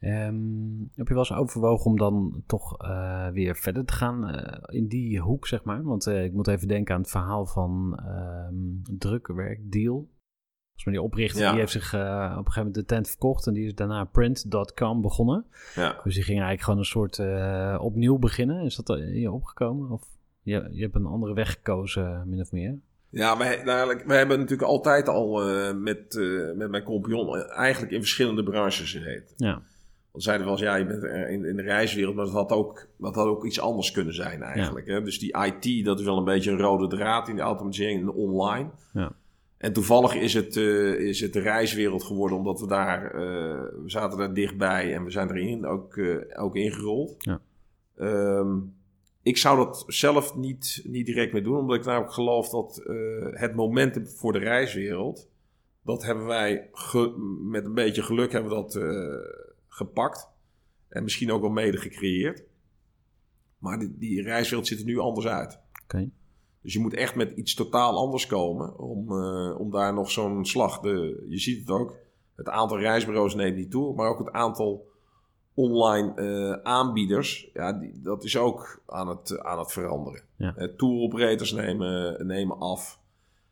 Ehm, 0.00 0.78
heb 0.94 1.08
je 1.08 1.14
wel 1.14 1.18
eens 1.18 1.32
overwogen 1.32 1.90
om 1.90 1.96
dan 1.96 2.42
toch 2.46 2.78
eh, 2.82 3.28
weer 3.28 3.56
verder 3.56 3.84
te 3.84 3.92
gaan 3.92 4.28
eh, 4.28 4.62
in 4.78 4.86
die 4.86 5.20
hoek, 5.20 5.46
zeg 5.46 5.64
maar? 5.64 5.82
Want 5.82 6.06
eh, 6.06 6.24
ik 6.24 6.32
moet 6.32 6.48
even 6.48 6.68
denken 6.68 6.94
aan 6.94 7.00
het 7.00 7.10
verhaal 7.10 7.46
van 7.46 8.00
ehm 8.06 8.98
drukwerkdeal. 8.98 9.94
Volgens 9.94 10.84
mij 10.84 10.94
die 10.94 11.02
oprichter 11.02 11.42
Ja. 11.42 11.50
die 11.50 11.60
heeft 11.60 11.72
zich 11.72 11.94
op 11.94 12.00
een 12.00 12.36
gegeven 12.36 12.52
moment 12.56 12.74
de 12.74 12.84
tent 12.84 13.08
verkocht 13.08 13.46
en 13.46 13.52
die 13.52 13.66
is 13.66 13.74
daarna 13.74 14.04
print.com 14.04 15.02
begonnen. 15.02 15.46
Ja. 15.74 16.00
Dus 16.04 16.14
die 16.14 16.22
ging 16.22 16.40
eigenlijk 16.40 16.62
gewoon 16.62 16.78
een 16.78 16.84
soort 16.84 17.18
opnieuw 17.80 18.18
beginnen. 18.18 18.64
Is 18.64 18.76
dat 18.76 18.98
in 18.98 19.20
je 19.20 19.30
opgekomen? 19.32 19.90
Of 19.90 20.08
je, 20.42 20.68
je 20.72 20.82
hebt 20.82 20.94
een 20.94 21.06
andere 21.06 21.34
weg 21.34 21.50
gekozen, 21.52 22.28
min 22.28 22.40
of 22.40 22.52
meer? 22.52 22.78
Ja, 23.10 23.38
wij, 23.38 23.62
nou, 23.64 24.02
wij 24.06 24.18
hebben 24.18 24.38
natuurlijk 24.38 24.68
altijd 24.68 25.08
al 25.08 25.44
met, 25.74 26.14
met 26.56 26.70
mijn 26.70 26.82
compagnon 26.82 27.36
eigenlijk 27.36 27.92
in 27.92 28.00
verschillende 28.00 28.42
branches 28.42 28.90
gezeten. 28.90 29.34
Ja, 29.36 29.62
Want 30.16 30.28
zeiden 30.28 30.46
wel 30.46 30.56
eens, 30.56 30.64
ja, 30.66 30.76
je 30.76 30.86
bent 30.86 31.02
in, 31.04 31.44
in 31.44 31.56
de 31.56 31.62
reiswereld, 31.62 32.14
maar 32.14 32.24
dat 32.24 32.34
had 32.34 32.52
ook, 32.52 32.86
dat 32.96 33.14
had 33.14 33.26
ook 33.26 33.44
iets 33.44 33.60
anders 33.60 33.90
kunnen 33.90 34.14
zijn 34.14 34.42
eigenlijk. 34.42 34.86
Hè? 34.86 35.02
Dus 35.02 35.18
die 35.18 35.36
IT, 35.44 35.84
dat 35.84 35.98
is 35.98 36.04
wel 36.04 36.16
een 36.18 36.24
beetje 36.24 36.50
een 36.50 36.58
rode 36.60 36.86
draad 36.96 37.28
in 37.28 37.36
de 37.36 37.42
automatisering 37.42 38.00
en 38.00 38.10
online. 38.12 38.68
Ja. 38.92 39.12
En 39.58 39.72
toevallig 39.72 40.14
is 40.14 40.34
het, 40.34 40.56
eh, 40.56 40.92
is 40.92 41.20
het 41.20 41.32
de 41.32 41.40
reiswereld 41.40 42.04
geworden, 42.04 42.38
omdat 42.38 42.60
we 42.60 42.66
daar, 42.66 43.04
eh, 43.04 43.20
we 43.82 43.82
zaten 43.86 44.18
daar 44.18 44.34
dichtbij 44.34 44.94
en 44.94 45.04
we 45.04 45.10
zijn 45.10 45.30
erin 45.30 45.66
ook, 45.66 45.96
eh, 45.96 46.42
ook 46.42 46.56
ingerold. 46.56 47.14
Ja. 47.18 47.40
Ehm, 47.96 48.56
ik 49.22 49.36
zou 49.36 49.56
dat 49.56 49.84
zelf 49.86 50.36
niet, 50.36 50.82
niet 50.84 51.06
direct 51.06 51.32
mee 51.32 51.42
doen, 51.42 51.56
omdat 51.58 51.76
ik 51.76 51.84
namelijk 51.84 52.12
geloof 52.12 52.48
dat 52.48 52.82
het 53.30 53.54
momentum 53.54 54.06
voor 54.06 54.32
de 54.32 54.38
reiswereld, 54.38 55.28
dat 55.82 56.04
hebben 56.04 56.26
wij 56.26 56.68
ge- 56.72 57.14
met 57.42 57.64
een 57.64 57.74
beetje 57.74 58.02
geluk 58.02 58.32
hebben 58.32 58.50
we 58.50 58.56
dat 58.56 58.74
gepakt. 59.76 60.28
En 60.88 61.02
misschien 61.02 61.32
ook 61.32 61.40
wel 61.40 61.50
mede 61.50 61.76
gecreëerd. 61.76 62.42
Maar 63.58 63.78
die, 63.78 63.98
die 63.98 64.22
reiswereld 64.22 64.66
ziet 64.66 64.78
er 64.78 64.84
nu 64.84 64.98
anders 64.98 65.26
uit. 65.26 65.60
oké. 65.82 66.10
Dus 66.60 66.72
je 66.72 66.80
moet 66.80 66.94
echt 66.94 67.14
met 67.14 67.36
iets 67.36 67.54
totaal 67.54 67.96
anders 67.96 68.26
komen 68.26 68.78
om, 68.78 69.12
eh, 69.12 69.60
om 69.60 69.70
daar 69.70 69.94
nog 69.94 70.10
zo'n 70.10 70.44
slag. 70.44 70.80
De, 70.80 71.24
je 71.28 71.38
ziet 71.38 71.60
het 71.60 71.70
ook. 71.70 71.96
Het 72.36 72.48
aantal 72.48 72.78
reisbureaus 72.78 73.34
neemt 73.34 73.56
niet 73.56 73.70
toe, 73.70 73.94
maar 73.94 74.08
ook 74.08 74.18
het 74.18 74.32
aantal 74.32 74.86
online 75.54 76.14
eh, 76.14 76.62
aanbieders, 76.72 77.50
ja, 77.54 77.72
die, 77.72 78.00
dat 78.00 78.24
is 78.24 78.36
ook 78.36 78.82
aan 78.86 79.08
het, 79.08 79.38
aan 79.38 79.58
het 79.58 79.72
veranderen. 79.72 80.22
Ja. 80.36 80.56
Eh, 80.56 80.68
tour 80.68 81.00
operators 81.00 81.52
nemen, 81.52 82.26
nemen 82.26 82.58
af. 82.58 83.00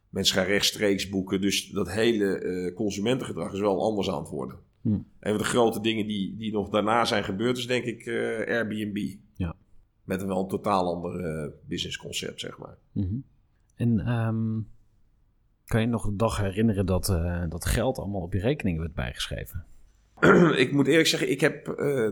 Mensen 0.08 0.36
gaan 0.36 0.46
rechtstreeks 0.46 1.08
boeken. 1.08 1.40
Dus 1.40 1.70
dat 1.70 1.90
hele 1.90 2.72
consumentengedrag 2.74 3.52
is 3.52 3.60
wel 3.60 3.82
anders 3.82 4.10
aan 4.10 4.20
het 4.20 4.28
worden. 4.28 4.58
Hm. 4.85 4.93
Een 4.93 5.05
van 5.20 5.39
de 5.39 5.45
grote 5.45 5.80
dingen 5.80 6.07
die, 6.07 6.37
die 6.37 6.53
nog 6.53 6.68
daarna 6.68 7.05
zijn 7.05 7.24
gebeurd, 7.24 7.59
is 7.59 7.66
denk 7.66 7.85
ik 7.85 8.07
eh, 8.07 8.55
Airbnb. 8.55 9.16
Ja. 9.35 9.57
Met 10.05 10.20
een 10.20 10.26
wel 10.26 10.41
een 10.41 10.49
totaal 10.49 10.95
ander 10.95 11.24
eh, 11.24 11.51
businessconcept, 11.68 12.41
zeg 12.41 12.59
maar. 12.59 12.76
Mhm. 12.93 13.16
En 13.74 14.01
ehm, 14.01 14.61
kan 15.64 15.80
je 15.80 15.87
nog 15.87 16.05
de 16.05 16.16
dag 16.16 16.37
herinneren 16.37 16.87
dat, 16.87 17.09
eh, 17.09 17.45
dat 17.49 17.64
geld 17.64 17.99
allemaal 17.99 18.20
op 18.20 18.32
je 18.32 18.41
rekening 18.41 18.78
werd 18.78 18.95
bijgeschreven? 18.95 19.64
ik 20.64 20.72
moet 20.72 20.87
eerlijk 20.87 21.09
zeggen, 21.09 21.30
ik 21.30 21.41
heb, 21.41 21.64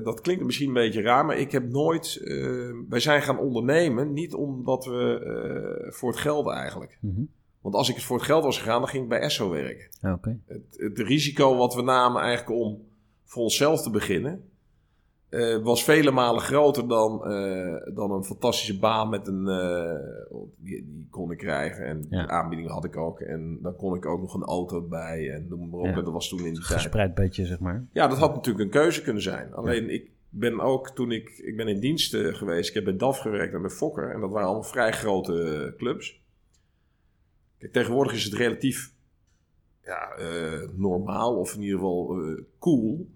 dat 0.04 0.20
klinkt 0.20 0.44
misschien 0.44 0.68
een 0.68 0.74
beetje 0.74 1.02
raar, 1.02 1.24
maar 1.24 1.38
ik 1.38 1.52
heb 1.52 1.68
nooit, 1.68 2.16
eh, 2.16 2.70
wij 2.88 3.00
zijn 3.00 3.22
gaan 3.22 3.38
ondernemen, 3.38 4.12
niet 4.12 4.34
omdat 4.34 4.84
we 4.84 5.88
voor 5.90 6.10
het 6.10 6.18
geld 6.18 6.48
eigenlijk. 6.48 6.98
Mhm. 7.00 7.22
Want 7.62 7.74
als 7.74 7.88
ik 7.88 7.94
het 7.94 8.04
voor 8.04 8.16
het 8.16 8.26
geld 8.26 8.44
was 8.44 8.58
gegaan, 8.58 8.80
dan 8.80 8.88
ging 8.88 9.02
ik 9.02 9.08
bij 9.08 9.20
Esso 9.20 9.50
werken. 9.50 9.86
Het, 10.46 10.62
het 10.76 10.98
risico 10.98 11.56
wat 11.56 11.74
we 11.74 11.82
namen 11.82 12.22
eigenlijk 12.22 12.60
om 12.60 12.82
voor 13.24 13.42
onszelf 13.42 13.82
te 13.82 13.90
beginnen, 13.90 14.44
eh, 15.28 15.56
was 15.62 15.84
vele 15.84 16.10
malen 16.10 16.42
groter 16.42 16.88
dan, 16.88 17.24
eh, 17.24 17.94
dan 17.94 18.10
een 18.10 18.24
fantastische 18.24 18.78
baan 18.78 19.08
met 19.08 19.26
een, 19.26 19.48
eh, 19.48 20.38
die, 20.56 20.86
die 20.86 21.06
kon 21.10 21.30
ik 21.30 21.38
krijgen 21.38 21.84
en 21.86 22.06
Ja. 22.10 22.22
die 22.22 22.30
aanbieding 22.30 22.70
had 22.70 22.84
ik 22.84 22.96
ook. 22.96 23.20
En 23.20 23.58
dan 23.62 23.76
kon 23.76 23.94
ik 23.94 24.06
ook 24.06 24.20
nog 24.20 24.34
een 24.34 24.42
auto 24.42 24.82
bij 24.82 25.30
en 25.30 25.46
noem 25.48 25.68
maar 25.70 25.80
op. 25.80 25.86
Ja. 25.86 25.96
En 25.96 26.04
dat 26.04 26.12
was 26.12 26.28
toen 26.28 26.38
in 26.38 26.44
die 26.44 26.52
tijd. 26.54 26.80
Gespreid 26.80 27.14
beetje, 27.14 27.46
zeg 27.46 27.58
maar. 27.60 27.86
Ja, 27.92 28.08
dat 28.08 28.18
had 28.18 28.34
natuurlijk 28.34 28.64
een 28.64 28.80
keuze 28.80 29.02
kunnen 29.02 29.22
zijn. 29.22 29.54
Alleen 29.54 29.90
ik 29.90 30.10
ben 30.28 30.60
ook 30.60 30.88
toen 30.90 31.12
ik, 31.12 31.28
ik 31.28 31.56
ben 31.56 31.68
in 31.68 31.80
dienst 31.80 32.14
eh, 32.14 32.34
geweest. 32.34 32.68
Ik 32.68 32.74
heb 32.74 32.84
bij 32.84 32.96
DAF 32.96 33.18
gewerkt 33.18 33.54
en 33.54 33.60
bij 33.60 33.70
Fokker. 33.70 34.10
En 34.10 34.20
dat 34.20 34.30
waren 34.30 34.46
allemaal 34.46 34.62
vrij 34.68 34.92
grote 34.92 35.74
clubs. 35.76 36.21
Kijk, 37.62 37.74
tegenwoordig 37.74 38.12
is 38.12 38.24
het 38.24 38.34
relatief 38.34 38.92
ja, 39.84 40.10
eh, 40.10 40.68
normaal 40.74 41.36
of 41.36 41.54
in 41.54 41.62
ieder 41.62 41.78
geval 41.78 42.20
eh, 42.20 42.42
cool 42.58 43.10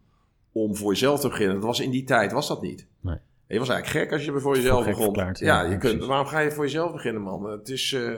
om 0.53 0.77
voor 0.77 0.93
jezelf 0.93 1.21
te 1.21 1.29
beginnen. 1.29 1.55
Dat 1.55 1.65
was 1.65 1.81
in 1.81 1.91
die 1.91 2.05
tijd 2.05 2.33
was 2.33 2.49
dat 2.49 2.63
niet. 2.63 2.87
Nee. 3.01 3.19
Je 3.47 3.59
was 3.59 3.69
eigenlijk 3.69 4.05
gek 4.05 4.13
als 4.13 4.25
je 4.25 4.41
voor 4.41 4.57
jezelf 4.57 4.85
begon. 4.85 5.05
verklaard, 5.05 5.39
ja, 5.39 5.63
ja, 5.63 5.71
je 5.71 5.79
kunt, 5.79 6.05
waarom 6.05 6.27
ga 6.27 6.39
je 6.39 6.51
voor 6.51 6.65
jezelf 6.65 6.93
beginnen, 6.93 7.23
man? 7.23 7.45
Het 7.45 7.69
is... 7.69 7.93
eh, 7.93 8.15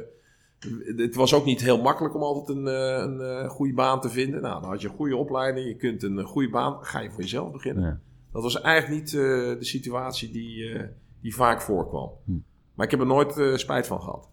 het 0.97 1.15
was 1.15 1.35
ook 1.35 1.45
niet 1.45 1.61
heel 1.61 1.81
makkelijk 1.81 2.15
om 2.15 2.23
altijd 2.23 2.59
een, 2.59 2.67
een 2.67 3.49
goede 3.49 3.75
baan 3.75 4.01
te 4.01 4.09
vinden. 4.09 4.43
Nou, 4.43 4.61
dan 4.61 4.71
had 4.71 4.81
je 4.81 4.89
een 4.89 4.95
goede 4.95 5.17
opleiding, 5.17 5.67
je 5.67 5.77
kunt 5.77 6.03
een 6.03 6.23
goede 6.23 6.51
baan, 6.51 6.85
ga 6.85 7.01
je 7.01 7.11
voor 7.11 7.21
jezelf 7.21 7.53
beginnen. 7.53 7.85
Ja. 7.85 8.01
Dat 8.33 8.43
was 8.43 8.61
eigenlijk 8.61 9.01
niet 9.01 9.11
de 9.11 9.57
situatie 9.61 10.31
die, 10.31 10.81
die 11.21 11.35
vaak 11.35 11.61
voorkwam. 11.61 12.11
Hm. 12.25 12.33
Maar 12.75 12.85
ik 12.85 12.91
heb 12.91 13.01
er 13.01 13.07
nooit 13.07 13.61
spijt 13.61 13.87
van 13.87 14.01
gehad. 14.01 14.29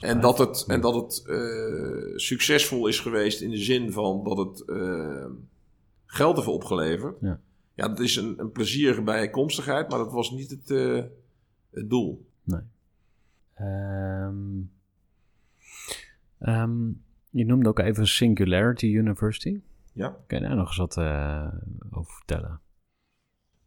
En 0.00 0.20
dat 0.20 0.38
het, 0.38 0.64
en 0.66 0.80
dat 0.80 0.94
het 0.94 1.26
eh, 1.26 2.16
succesvol 2.16 2.86
is 2.86 3.00
geweest 3.00 3.40
in 3.40 3.50
de 3.50 3.56
zin 3.56 3.92
van 3.92 4.24
dat 4.24 4.36
het 4.36 4.64
eh, 4.68 5.26
geld 6.06 6.36
heeft 6.36 6.48
opgeleverd. 6.48 7.16
Ja. 7.20 7.40
Ja, 7.74 7.88
dat 7.88 8.00
is 8.00 8.16
een, 8.16 8.38
een 8.38 8.52
plezierige 8.52 9.02
bijkomstigheid, 9.02 9.88
maar 9.88 9.98
dat 9.98 10.12
was 10.12 10.30
niet 10.30 10.50
het, 10.50 10.70
eh, 10.70 11.02
het 11.70 11.90
doel. 11.90 12.26
Nee. 12.42 12.60
Ehm, 13.54 14.60
ehm, 16.38 16.86
Je 17.30 17.44
noemde 17.44 17.68
ook 17.68 17.78
even 17.78 18.06
Singularity 18.06 18.86
University. 18.86 19.60
Ja. 19.92 20.16
Kun 20.26 20.40
je 20.40 20.46
daar 20.48 20.56
nog 20.56 20.66
eens 20.66 20.76
wat 20.76 20.98
over 21.90 22.12
vertellen? 22.12 22.60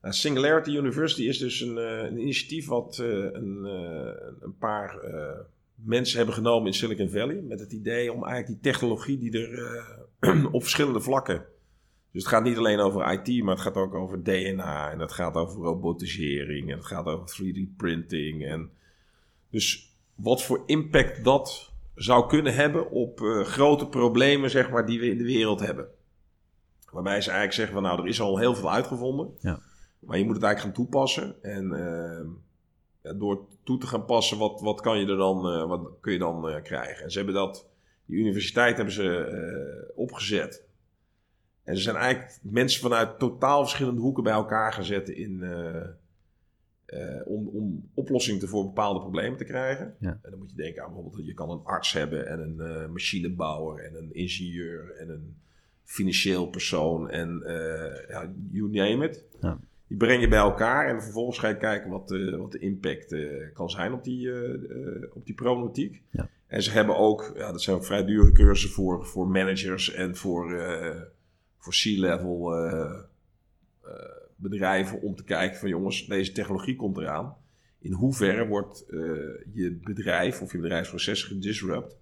Singularity 0.01 0.69
University 0.69 1.21
is 1.21 1.37
dus 1.37 1.61
een, 1.61 1.77
een 1.77 2.17
initiatief 2.17 2.67
wat 2.67 2.97
een, 2.97 3.63
een 4.39 4.57
paar 4.59 4.99
mensen 5.83 6.17
hebben 6.17 6.35
genomen 6.35 6.67
in 6.67 6.73
Silicon 6.73 7.09
Valley. 7.09 7.41
Met 7.41 7.59
het 7.59 7.71
idee 7.71 8.13
om 8.13 8.23
eigenlijk 8.23 8.47
die 8.47 8.71
technologie 8.71 9.17
die 9.17 9.47
er 9.47 9.75
eh, 10.19 10.45
op 10.55 10.61
verschillende 10.61 11.01
vlakken. 11.01 11.45
Dus 12.11 12.23
het 12.23 12.31
gaat 12.31 12.43
niet 12.43 12.57
alleen 12.57 12.79
over 12.79 13.11
IT, 13.11 13.43
maar 13.43 13.53
het 13.53 13.63
gaat 13.63 13.75
ook 13.75 13.93
over 13.93 14.23
DNA. 14.23 14.91
En 14.91 14.99
het 14.99 15.11
gaat 15.11 15.35
over 15.35 15.61
robotisering. 15.61 16.71
En 16.71 16.77
het 16.77 16.85
gaat 16.85 17.05
over 17.05 17.43
3D 17.43 17.75
printing. 17.77 18.45
En 18.45 18.69
dus 19.49 19.95
wat 20.15 20.43
voor 20.43 20.63
impact 20.65 21.23
dat 21.23 21.71
zou 21.95 22.27
kunnen 22.27 22.53
hebben 22.53 22.89
op 22.89 23.21
eh, 23.21 23.41
grote 23.41 23.87
problemen 23.87 24.49
zeg 24.49 24.69
maar, 24.69 24.85
die 24.85 24.99
we 24.99 25.09
in 25.09 25.17
de 25.17 25.23
wereld 25.23 25.59
hebben. 25.59 25.87
Waarbij 26.91 27.21
ze 27.21 27.29
eigenlijk 27.29 27.53
zeggen 27.53 27.73
van 27.73 27.83
nou, 27.83 28.01
er 28.01 28.07
is 28.07 28.21
al 28.21 28.37
heel 28.37 28.55
veel 28.55 28.71
uitgevonden. 28.71 29.29
Ja. 29.39 29.59
Maar 29.99 30.17
je 30.17 30.25
moet 30.25 30.35
het 30.35 30.43
eigenlijk 30.43 30.75
gaan 30.75 30.85
toepassen. 30.85 31.43
En 31.43 31.73
eh, 31.73 32.27
ja, 33.03 33.13
door 33.13 33.47
toe 33.63 33.77
te 33.77 33.87
gaan 33.87 34.05
passen, 34.05 34.37
wat, 34.37 34.61
wat 34.61 34.81
kan 34.81 34.99
je 34.99 35.05
er 35.05 35.17
dan, 35.17 35.37
eh, 35.47 35.67
wat 35.67 35.89
kun 35.99 36.13
je 36.13 36.19
dan 36.19 36.49
eh, 36.49 36.61
krijgen? 36.63 37.03
En 37.03 37.11
ze 37.11 37.17
hebben 37.17 37.35
dat, 37.35 37.69
die 38.05 38.17
universiteit 38.17 38.75
hebben 38.75 38.93
ze 38.93 39.17
eh, 39.17 39.97
opgezet. 39.99 40.63
En 41.63 41.75
ze 41.75 41.81
zijn 41.81 41.95
eigenlijk 41.95 42.39
mensen 42.41 42.81
vanuit 42.81 43.19
totaal 43.19 43.61
verschillende 43.61 44.01
hoeken 44.01 44.23
bij 44.23 44.33
elkaar 44.33 44.73
gezet 44.73 45.09
in, 45.09 45.43
om, 47.25 47.47
om 47.47 47.89
oplossingen 47.93 48.47
voor 48.47 48.65
bepaalde 48.65 48.99
problemen 48.99 49.37
te 49.37 49.43
krijgen. 49.43 49.95
Ja. 49.99 50.19
En 50.21 50.29
dan 50.29 50.39
moet 50.39 50.49
je 50.49 50.55
denken 50.55 50.83
aan 50.83 50.93
bijvoorbeeld, 50.93 51.25
je 51.25 51.33
kan 51.33 51.49
een 51.49 51.63
arts 51.63 51.93
hebben 51.93 52.27
en 52.27 52.39
een 52.39 52.91
machinebouwer 52.91 53.83
en 53.83 53.95
een 53.95 54.13
ingenieur 54.13 54.95
en 54.95 55.09
een 55.09 55.35
financieel 55.83 56.47
persoon 56.47 57.09
en 57.09 57.41
ja, 58.07 58.31
you 58.51 58.69
name 58.69 59.09
it. 59.09 59.25
Ja. 59.41 59.59
Die 59.91 59.99
breng 59.99 60.21
je 60.21 60.27
bij 60.27 60.39
elkaar 60.39 60.87
en 60.87 61.01
vervolgens 61.01 61.39
ga 61.39 61.47
je 61.47 61.57
kijken 61.57 61.89
wat, 61.89 62.07
de 62.07 62.37
wat 62.37 62.51
de 62.51 62.59
impact 62.59 63.11
eh, 63.11 63.53
kan 63.53 63.69
zijn 63.69 63.93
op 63.93 64.03
die, 64.03 64.31
eh, 64.31 64.53
eh, 64.53 65.03
op 65.13 65.25
die 65.25 65.35
problematiek. 65.35 66.01
Ja. 66.09 66.29
En 66.47 66.63
ze 66.63 66.71
hebben 66.71 66.97
ook, 66.97 67.31
ja, 67.35 67.51
dat 67.51 67.61
zijn 67.61 67.75
ook 67.75 67.85
vrij 67.85 68.05
dure 68.05 68.31
cursussen 68.31 68.69
voor, 68.69 69.05
voor 69.05 69.27
managers 69.27 69.93
en 69.93 70.15
voor, 70.15 70.53
eh, 70.53 71.01
voor 71.57 71.73
C-level 71.73 72.55
eh, 72.55 72.99
eh, 73.81 73.91
bedrijven 74.35 75.01
om 75.01 75.15
te 75.15 75.23
kijken 75.23 75.59
van 75.59 75.69
jongens, 75.69 76.07
deze 76.07 76.31
technologie 76.31 76.75
komt 76.75 76.97
eraan. 76.97 77.35
In 77.79 77.91
hoeverre 77.91 78.47
wordt 78.47 78.85
eh, 78.89 78.99
je 79.53 79.79
bedrijf 79.83 80.41
of 80.41 80.51
je 80.51 80.57
bedrijfsproces 80.57 81.23
gedisrupt 81.23 81.97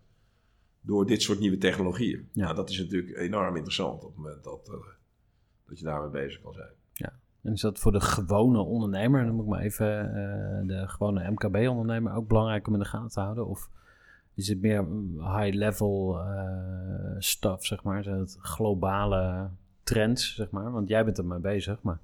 door 0.82 1.06
dit 1.06 1.22
soort 1.22 1.40
nieuwe 1.40 1.58
technologieën? 1.58 2.30
Ja. 2.34 2.44
Nou, 2.44 2.56
dat 2.56 2.70
is 2.70 2.78
natuurlijk 2.78 3.18
enorm 3.18 3.56
interessant 3.56 4.04
op 4.04 4.10
het 4.10 4.18
moment 4.18 4.44
dat, 4.44 4.68
eh, 4.68 4.88
dat 5.68 5.80
je 5.80 5.86
daarmee 5.86 6.10
bezig 6.10 6.42
kan 6.42 6.54
zijn. 6.54 6.78
En 7.44 7.54
is 7.54 7.62
dat 7.62 7.80
voor 7.80 7.92
de 7.92 8.02
gewone 8.02 8.60
ondernemer, 8.60 9.26
dan 9.26 9.36
moet 9.36 9.44
ik 9.44 9.50
maar 9.50 9.62
even 9.62 10.00
eh, 10.00 10.68
de 10.68 10.88
gewone 10.88 11.32
MKB-ondernemer 11.32 12.14
ook 12.14 12.28
belangrijk 12.28 12.68
om 12.68 12.74
in 12.74 12.80
de 12.80 12.86
gaten 12.86 13.10
te 13.10 13.20
houden? 13.20 13.48
Of 13.48 13.70
is 14.34 14.48
het 14.48 14.62
meer 14.62 14.86
high-level 15.18 16.20
eh 16.20 17.16
stuff, 17.18 17.66
zeg 17.66 17.84
maar, 17.84 18.06
het 18.06 18.38
globale 18.42 19.50
trends, 19.84 20.36
zeg 20.36 20.50
maar? 20.50 20.72
Want 20.72 20.90
jij 20.90 21.06
bent 21.06 21.18
er 21.18 21.26
mee 21.26 21.40
bezig, 21.40 21.82
maar 21.82 21.98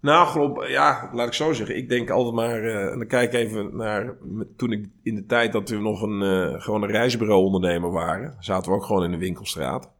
Nou, 0.00 0.68
ja, 0.70 1.10
laat 1.12 1.26
ik 1.26 1.32
zo 1.32 1.52
zeggen. 1.52 1.76
Ik 1.76 1.88
denk 1.88 2.10
altijd 2.10 2.34
maar, 2.34 2.62
eh, 2.62 2.92
en 2.92 2.98
dan 2.98 3.06
kijk 3.06 3.32
even 3.32 3.76
naar, 3.76 4.14
toen 4.56 4.72
ik 4.72 4.88
in 5.02 5.14
de 5.14 5.26
tijd 5.26 5.52
dat 5.52 5.68
we 5.68 5.76
nog 5.76 6.02
een, 6.02 6.60
gewoon 6.60 6.82
een 6.82 6.90
reisbureau-ondernemer 6.90 7.90
waren, 7.90 8.36
zaten 8.38 8.70
we 8.70 8.76
ook 8.76 8.84
gewoon 8.84 9.04
in 9.04 9.10
de 9.10 9.18
winkelstraat. 9.18 9.93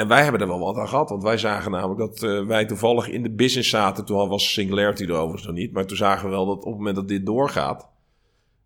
En 0.00 0.08
wij 0.08 0.22
hebben 0.22 0.40
er 0.40 0.46
wel 0.46 0.58
wat 0.58 0.76
aan 0.76 0.88
gehad, 0.88 1.10
want 1.10 1.22
wij 1.22 1.38
zagen 1.38 1.70
namelijk 1.70 1.98
dat 1.98 2.22
eh, 2.22 2.46
wij 2.46 2.64
toevallig 2.64 3.08
in 3.08 3.22
de 3.22 3.30
business 3.30 3.70
zaten. 3.70 4.04
Toen 4.04 4.28
was 4.28 4.52
Singularity 4.52 5.04
er 5.04 5.12
overigens 5.12 5.46
nog 5.46 5.54
niet, 5.54 5.72
maar 5.72 5.86
toen 5.86 5.96
zagen 5.96 6.24
we 6.24 6.30
wel 6.30 6.46
dat 6.46 6.56
op 6.56 6.64
het 6.64 6.76
moment 6.76 6.96
dat 6.96 7.08
dit 7.08 7.26
doorgaat, 7.26 7.88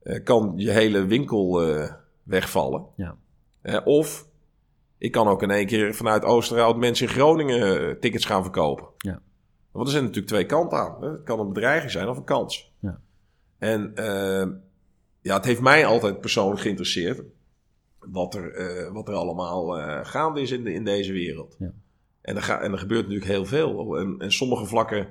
eh, 0.02 0.24
kan 0.24 0.52
je 0.56 0.70
hele 0.70 1.04
winkel 1.04 1.62
eh, 1.62 1.92
wegvallen. 2.22 2.86
Ja. 2.96 3.16
Of 3.84 4.26
ik 4.98 5.12
kan 5.12 5.28
ook 5.28 5.42
in 5.42 5.50
één 5.50 5.66
keer 5.66 5.94
vanuit 5.94 6.24
Oosterhout 6.24 6.76
mensen 6.76 7.06
in 7.06 7.12
Groningen 7.12 8.00
tickets 8.00 8.24
gaan 8.24 8.42
verkopen. 8.42 8.86
Ja. 8.98 9.20
Want 9.70 9.86
er 9.86 9.92
zijn 9.92 10.04
natuurlijk 10.04 10.32
twee 10.32 10.46
kanten 10.46 10.78
aan. 10.78 10.96
Hè? 11.00 11.10
Het 11.10 11.22
kan 11.22 11.40
een 11.40 11.52
bedreiging 11.52 11.92
zijn 11.92 12.08
of 12.08 12.16
een 12.16 12.24
kans. 12.24 12.72
Ja. 12.78 13.00
En 13.58 13.92
ja, 15.20 15.34
het 15.34 15.44
heeft 15.44 15.60
mij 15.60 15.86
altijd 15.86 16.20
persoonlijk 16.20 16.60
geïnteresseerd 16.60 17.22
wat 18.10 18.34
er, 18.34 18.52
eh, 18.52 18.92
wat 18.92 19.08
er 19.08 19.14
allemaal 19.14 19.78
eh, 19.78 20.04
gaande 20.04 20.40
is 20.40 20.50
in, 20.50 20.64
de, 20.64 20.72
in 20.72 20.84
deze 20.84 21.12
wereld. 21.12 21.56
Ja. 21.58 21.72
En, 22.20 22.36
er 22.36 22.42
ga, 22.42 22.60
en 22.60 22.72
er 22.72 22.78
gebeurt 22.78 23.02
natuurlijk 23.02 23.30
heel 23.30 23.44
veel. 23.44 23.98
En, 23.98 24.14
en 24.18 24.32
sommige 24.32 24.66
vlakken 24.66 25.08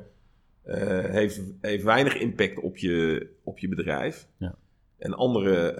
eh, 0.61 1.03
heeft, 1.03 1.41
heeft 1.61 1.83
weinig 1.83 2.17
impact 2.17 2.59
op 2.59 2.77
je, 2.77 3.27
op 3.43 3.59
je 3.59 3.67
bedrijf. 3.67 4.27
Ja. 4.37 4.55
En 4.97 5.13
andere 5.13 5.73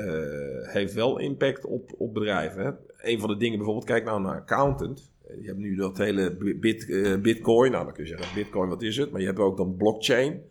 heeft 0.72 0.94
wel 0.94 1.20
impact 1.20 1.66
op, 1.66 1.94
op 1.98 2.14
bedrijven. 2.14 2.66
Hè. 2.66 2.72
Een 3.12 3.20
van 3.20 3.30
de 3.30 3.38
dingen 3.38 3.58
bijvoorbeeld, 3.58 3.88
kijk 3.88 4.06
nou 4.06 4.22
naar 4.22 4.36
accountant. 4.36 5.12
Je 5.42 5.48
hebt 5.48 5.60
nu 5.60 5.76
dat 5.76 5.98
hele 5.98 6.56
bit, 6.60 6.86
bitcoin. 7.22 7.72
Nou, 7.72 7.84
dan 7.86 7.94
kun 7.94 8.04
je 8.04 8.10
zeggen, 8.10 8.36
bitcoin, 8.36 8.70
wat 8.70 8.82
is 8.82 8.98
het? 8.98 9.12
Maar 9.12 9.20
je 9.22 9.28
hebt 9.28 9.40
ook 9.40 9.58
dan 9.58 9.78
blockchain. 9.78 10.42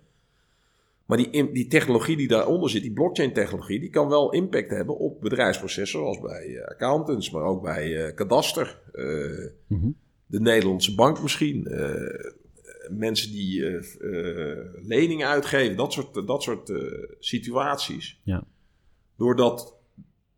Maar 1.12 1.30
die, 1.30 1.52
die 1.52 1.66
technologie 1.66 2.16
die 2.16 2.28
daaronder 2.28 2.70
zit, 2.70 2.82
die 2.82 2.92
blockchain 2.92 3.32
technologie, 3.32 3.80
die 3.80 3.90
kan 3.90 4.08
wel 4.08 4.32
impact 4.32 4.70
hebben 4.70 4.96
op 4.98 5.20
bedrijfsprocessen, 5.20 5.98
zoals 5.98 6.20
bij 6.20 6.56
eh, 6.56 6.68
accountants, 6.68 7.30
maar 7.30 7.42
ook 7.42 7.62
bij 7.62 8.06
eh, 8.06 8.14
kadaster. 8.14 8.80
eh, 8.92 9.04
Mhm. 9.66 9.90
de 10.26 10.40
Nederlandse 10.40 10.94
bank 10.94 11.22
misschien. 11.22 11.68
mensen 12.90 13.30
die 13.32 13.80
leningen 14.82 15.28
uitgeven, 15.28 15.76
dat 15.76 15.92
soort, 15.92 16.26
dat 16.26 16.42
soort 16.42 16.72
situaties. 17.18 18.20
Ja. 18.24 18.44
Doordat 19.16 19.76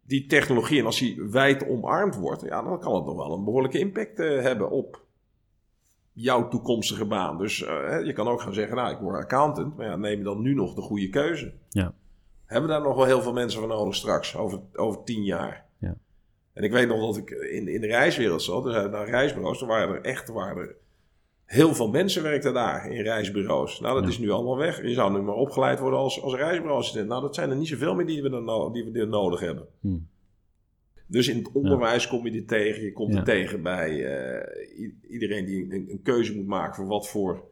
die 0.07 0.27
technologie, 0.27 0.79
en 0.79 0.87
als 0.87 0.99
die 0.99 1.23
wijd 1.23 1.69
omarmd 1.69 2.17
wordt, 2.17 2.43
ja, 2.43 2.63
dan 2.63 2.81
kan 2.81 2.95
het 2.95 3.05
nog 3.05 3.17
wel 3.17 3.33
een 3.33 3.45
behoorlijke 3.45 3.79
impact 3.79 4.19
hebben 4.19 4.71
op 4.71 5.04
jouw 6.15 6.49
toekomstige 6.49 7.05
baan. 7.05 7.39
Dus 7.39 7.63
eh, 7.63 8.05
je 8.05 8.13
kan 8.13 8.29
ook 8.29 8.41
gaan 8.41 8.55
zeggen, 8.55 8.77
nou, 8.77 8.93
ik 8.95 8.99
word 8.99 9.17
accountant, 9.17 9.77
maar 9.77 9.87
ja, 9.87 9.97
neem 9.97 10.19
je 10.19 10.25
dan 10.25 10.43
nu 10.43 10.55
nog 10.55 10.75
de 10.75 10.81
goede 10.81 11.09
keuze? 11.09 11.53
Ja. 11.69 11.95
Hebben 12.45 12.71
daar 12.71 12.83
nog 12.83 12.97
wel 12.97 13.05
heel 13.05 13.23
veel 13.23 13.33
mensen 13.33 13.61
voor 13.61 13.69
nodig 13.69 13.95
straks, 13.95 14.37
over, 14.37 14.61
over 14.73 15.05
tien 15.05 15.25
jaar? 15.25 15.67
Ja. 15.79 15.97
En 16.53 16.63
ik 16.63 16.73
weet 16.73 16.89
nog 16.89 17.01
dat 17.01 17.17
ik 17.17 17.31
in, 17.31 17.69
in 17.69 17.81
de 17.81 17.87
reiswereld 17.87 18.43
zat, 18.43 18.65
dus 18.65 18.73
naar 18.75 19.09
reisbureaus, 19.09 19.59
toen 19.59 19.69
waren 19.69 19.95
er 19.95 20.01
echt 20.01 20.29
waren 20.29 20.63
er 20.63 20.77
heel 21.45 21.75
veel 21.75 21.89
mensen 21.89 22.23
werkten 22.23 22.55
daar 22.55 22.91
in 22.91 23.03
reisbureaus. 23.03 23.81
Nou, 23.81 23.95
dat 23.95 24.03
Ja. 24.03 24.09
is 24.09 24.19
nu 24.19 24.31
allemaal 24.31 24.57
weg. 24.57 24.83
Je 24.83 24.95
zou 24.95 25.13
nu 25.13 25.21
maar 25.21 25.35
opgeleid 25.35 25.79
worden 25.81 25.99
als, 25.99 26.23
als 26.23 26.35
reisbureau-assistent. 26.35 27.09
Nou, 27.09 27.21
dat 27.23 27.35
zijn 27.35 27.51
er 27.51 27.57
niet 27.57 27.69
zoveel 27.69 27.95
meer 27.95 28.07
die 28.07 28.23
we, 28.23 28.29
dan 28.31 28.73
die 28.73 28.91
we 28.93 29.05
nodig 29.05 29.41
hebben. 29.41 29.67
Hmm. 29.81 30.09
Dus 31.07 31.29
in 31.29 31.37
het 31.37 31.53
onderwijs 31.53 32.07
kom 32.09 32.25
je 32.25 32.33
dit 32.33 32.49
tegen. 32.49 32.83
Je 32.83 32.93
komt 32.93 33.11
Ja. 33.11 33.17
het 33.17 33.25
tegen 33.25 33.63
bij 33.63 34.05
eh, 34.05 34.91
iedereen 35.11 35.45
die 35.45 35.63
een, 35.75 35.87
een 35.91 36.01
keuze 36.03 36.37
moet 36.37 36.47
maken 36.47 36.75
voor 36.75 36.87
wat 36.87 37.09
voor, 37.09 37.45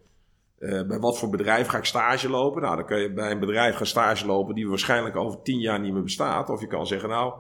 eh, 0.59 0.87
bij 0.87 0.99
wat 0.99 1.19
voor 1.19 1.31
bedrijf 1.31 1.67
ga 1.67 1.79
ik 1.79 1.85
stage 1.85 2.29
lopen. 2.29 2.63
Nou, 2.63 2.77
dan 2.77 2.87
kun 2.87 2.99
je 3.01 3.13
bij 3.13 3.31
een 3.31 3.39
bedrijf 3.41 3.75
gaan 3.75 3.87
stage 3.87 4.27
lopen 4.27 4.55
die 4.55 4.69
waarschijnlijk 4.69 5.17
over 5.17 5.43
tien 5.43 5.61
jaar 5.61 5.81
niet 5.81 5.93
meer 5.93 6.03
bestaat. 6.03 6.49
Of 6.51 6.61
je 6.61 6.67
kan 6.67 6.87
zeggen, 6.87 7.09
nou, 7.09 7.35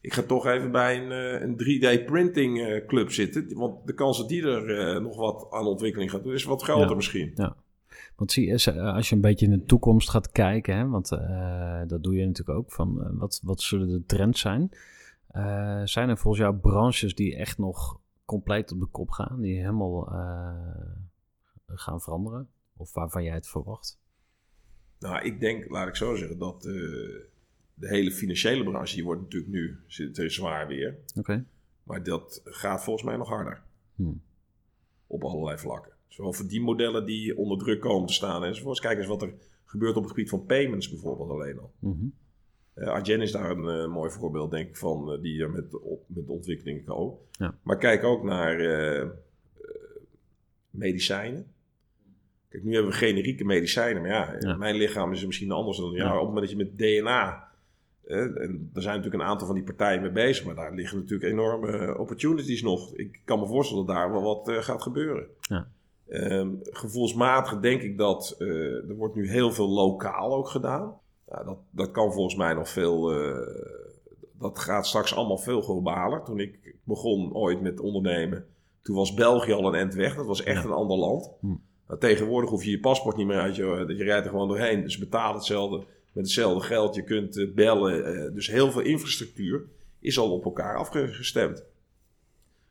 ik 0.00 0.12
ga 0.12 0.22
toch 0.22 0.46
even 0.46 0.72
bij 0.72 1.02
een, 1.02 1.12
eh, 1.12 1.40
een 1.40 1.56
3D 1.56 2.04
printing 2.04 2.60
eh, 2.60 2.86
club 2.86 3.10
zitten. 3.10 3.54
Want 3.56 3.86
de 3.86 3.94
kans 3.94 4.18
dat 4.18 4.28
die 4.28 4.42
er 4.42 5.02
nog 5.02 5.16
wat 5.16 5.46
aan 5.50 5.66
ontwikkeling 5.66 6.10
gaat 6.10 6.22
doen, 6.22 6.32
is 6.34 6.44
wat 6.44 6.62
groter 6.62 6.88
Ja. 6.88 6.94
misschien. 6.94 7.32
Want 8.16 8.32
zie 8.32 8.52
als 8.76 9.08
je 9.08 9.14
een 9.14 9.20
beetje 9.20 9.46
in 9.46 9.52
de 9.52 9.64
toekomst 9.64 10.10
gaat 10.10 10.30
kijken, 10.32 10.76
hè, 10.76 10.88
want 10.88 11.08
dat 11.88 12.02
doe 12.02 12.14
je 12.14 12.26
natuurlijk 12.26 12.58
ook, 12.58 12.72
van 12.72 13.16
wat, 13.18 13.40
wat 13.44 13.60
zullen 13.62 13.88
de 13.88 14.02
trends 14.06 14.40
zijn? 14.40 14.70
Eh, 15.28 15.82
zijn 15.84 16.08
er 16.08 16.18
volgens 16.18 16.42
jou 16.42 16.56
branches 16.56 17.14
die 17.14 17.36
echt 17.36 17.58
nog 17.58 18.00
compleet 18.24 18.72
op 18.72 18.80
de 18.80 18.86
kop 18.86 19.10
gaan, 19.10 19.40
die 19.40 19.58
helemaal 19.58 20.08
eh, 20.08 21.76
gaan 21.76 22.00
veranderen? 22.00 22.48
Of 22.76 22.94
waarvan 22.94 23.22
jij 23.22 23.34
het 23.34 23.48
verwacht? 23.48 23.98
Nou, 24.98 25.24
ik 25.24 25.40
denk, 25.40 25.70
laat 25.70 25.88
ik 25.88 25.96
zo 25.96 26.14
zeggen, 26.14 26.38
dat 26.38 26.64
eh, 26.64 26.72
de 27.74 27.88
hele 27.88 28.10
financiële 28.10 28.64
branche, 28.64 28.94
die 28.94 29.04
wordt 29.04 29.22
natuurlijk 29.22 29.52
nu 29.52 29.80
zit 29.86 30.18
er 30.18 30.30
zwaar 30.30 30.66
weer. 30.66 30.98
Oké. 31.14 31.44
Maar 31.82 32.02
dat 32.02 32.40
gaat 32.44 32.84
volgens 32.84 33.06
mij 33.06 33.16
nog 33.16 33.28
harder. 33.28 33.62
Hmm. 33.94 34.22
Op 35.06 35.24
allerlei 35.24 35.58
vlakken. 35.58 35.92
Zowel 36.08 36.32
voor 36.32 36.46
die 36.46 36.60
modellen 36.60 37.06
die 37.06 37.36
onder 37.36 37.58
druk 37.58 37.80
komen 37.80 38.06
te 38.06 38.12
staan 38.12 38.44
enzovoorts. 38.44 38.80
Kijk 38.80 38.98
eens 38.98 39.06
wat 39.06 39.22
er 39.22 39.34
gebeurt 39.64 39.96
op 39.96 40.02
het 40.02 40.10
gebied 40.10 40.28
van 40.28 40.46
payments 40.46 40.90
bijvoorbeeld 40.90 41.30
alleen 41.30 41.58
al. 41.58 41.72
Mhm. 41.78 42.06
Eh 42.78 42.88
Adyen 42.88 43.20
is 43.20 43.32
daar 43.32 43.50
een 43.50 43.68
eh, 43.68 43.88
mooi 43.92 44.10
voorbeeld, 44.10 44.50
denk 44.50 44.68
ik, 44.68 44.76
van 44.76 45.12
eh, 45.12 45.20
die 45.22 45.42
er 45.42 45.50
met, 45.50 45.80
op, 45.80 46.02
met 46.06 46.26
de 46.26 46.32
ontwikkelingen 46.32 46.84
komen. 46.84 47.14
Ja. 47.30 47.54
Maar 47.62 47.78
kijk 47.78 48.04
ook 48.04 48.22
naar 48.22 48.56
medicijnen. 50.70 51.46
Kijk, 52.48 52.64
nu 52.64 52.72
hebben 52.74 52.90
we 52.90 52.96
generieke 52.96 53.44
medicijnen, 53.44 54.02
maar 54.02 54.10
ja, 54.10 54.36
Ja. 54.40 54.56
mijn 54.56 54.76
lichaam 54.76 55.12
is 55.12 55.26
misschien 55.26 55.50
anders 55.50 55.78
dan 55.78 55.90
jou. 55.90 56.08
Ja. 56.08 56.14
Op 56.14 56.18
het 56.18 56.28
moment 56.28 56.40
dat 56.40 56.50
je 56.50 56.64
met 56.64 56.78
DNA 56.78 57.46
en 58.06 58.70
er 58.74 58.82
zijn 58.82 58.96
natuurlijk 58.96 59.22
een 59.22 59.28
aantal 59.28 59.46
van 59.46 59.56
die 59.56 59.64
partijen 59.64 60.00
mee 60.02 60.10
bezig, 60.10 60.44
maar 60.44 60.54
daar 60.54 60.74
liggen 60.74 60.98
natuurlijk 60.98 61.32
enorme 61.32 61.98
opportunities 61.98 62.62
nog. 62.62 62.94
Ik 62.94 63.20
kan 63.24 63.38
me 63.38 63.46
voorstellen 63.46 63.86
dat 63.86 63.94
daar 63.96 64.12
wel 64.12 64.22
wat 64.22 64.50
gaat 64.64 64.82
gebeuren. 64.82 65.26
Ja. 65.40 65.68
Ehm, 66.08 66.50
gevoelsmatig 66.62 67.60
denk 67.60 67.82
ik 67.82 67.98
dat 67.98 68.34
er 68.38 68.94
wordt 68.96 69.14
nu 69.14 69.30
heel 69.30 69.52
veel 69.52 69.68
lokaal 69.68 70.34
ook 70.34 70.48
gedaan. 70.48 70.94
Ja, 71.30 71.42
dat, 71.44 71.58
dat 71.70 71.90
kan 71.90 72.12
volgens 72.12 72.36
mij 72.36 72.54
nog 72.54 72.68
veel. 72.68 73.12
eh, 73.12 73.64
dat 74.38 74.58
gaat 74.58 74.86
straks 74.86 75.14
allemaal 75.14 75.38
veel 75.38 75.60
globaler. 75.62 76.22
Toen 76.22 76.40
ik 76.40 76.74
begon 76.84 77.34
ooit 77.34 77.60
met 77.60 77.80
ondernemen, 77.80 78.46
toen 78.82 78.96
was 78.96 79.14
België 79.14 79.52
al 79.52 79.66
een 79.66 79.80
end 79.80 79.94
weg. 79.94 80.14
Dat 80.14 80.26
was 80.26 80.42
echt 80.42 80.64
een 80.64 80.70
ander 80.70 80.96
land. 80.96 81.30
Hm. 81.40 81.46
Nou, 81.88 82.00
tegenwoordig 82.00 82.50
hoef 82.50 82.64
je 82.64 82.70
je 82.70 82.80
paspoort 82.80 83.16
niet 83.16 83.26
meer 83.26 83.40
uit. 83.40 83.56
Je, 83.56 83.84
je 83.96 84.04
rijdt 84.04 84.24
er 84.24 84.30
gewoon 84.30 84.48
doorheen. 84.48 84.82
Dus 84.82 84.94
je 84.94 85.00
betaalt 85.00 85.34
hetzelfde 85.34 85.76
met 86.12 86.24
hetzelfde 86.24 86.66
geld. 86.66 86.94
Je 86.94 87.04
kunt 87.04 87.36
eh, 87.36 87.52
bellen. 87.54 88.04
eh, 88.26 88.34
dus 88.34 88.46
heel 88.46 88.70
veel 88.70 88.82
infrastructuur 88.82 89.62
is 90.00 90.18
al 90.18 90.32
op 90.32 90.44
elkaar 90.44 90.76
afgestemd. 90.76 91.64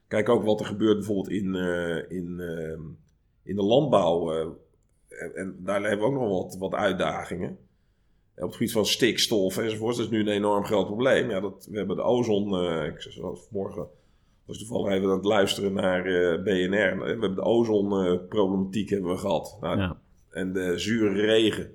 Kijk 0.08 0.30
ook 0.30 0.43
wat 0.43 0.60
er 0.60 0.66
gebeurt 0.66 0.97
bijvoorbeeld 0.97 1.30
in, 1.30 1.55
in, 2.10 2.39
ehm, 2.39 2.82
in 3.43 3.55
de 3.55 3.64
landbouw. 3.64 4.32
en, 5.10 5.36
en 5.36 5.55
daar 5.60 5.82
hebben 5.82 5.99
we 5.99 6.14
ook 6.14 6.20
nog 6.20 6.30
wat, 6.43 6.55
wat 6.60 6.74
uitdagingen. 6.74 7.58
Op 8.38 8.44
het 8.44 8.54
gebied 8.54 8.72
van 8.72 8.86
stikstof 8.86 9.58
enzovoort. 9.58 9.96
Dat 9.96 10.06
is 10.06 10.12
nu 10.12 10.20
een 10.20 10.28
enorm 10.28 10.66
groot 10.66 10.86
probleem. 10.86 11.30
Ja, 11.30 11.40
dat, 11.40 11.68
we 11.72 11.78
hebben 11.78 11.96
de 11.96 12.02
ozon. 12.02 12.56
eh, 12.56 12.86
ik 12.86 13.02
zei 13.02 13.16
vanmorgen 13.50 13.88
was 14.46 14.58
toevallig 14.58 14.92
even 14.94 15.10
aan 15.10 15.16
het 15.16 15.26
luisteren 15.26 15.74
naar 15.74 16.06
eh, 16.06 16.44
BNR. 16.44 17.00
We 17.00 17.06
hebben 17.08 17.36
de 17.36 17.42
ozonproblematiek 17.42 18.90
hebben 18.90 19.12
we 19.12 19.18
gehad. 19.18 19.58
Nou, 19.62 19.78
Ja. 19.80 19.98
En 20.30 20.54
de 20.54 20.78
zure 20.80 21.22
regen. 21.22 21.74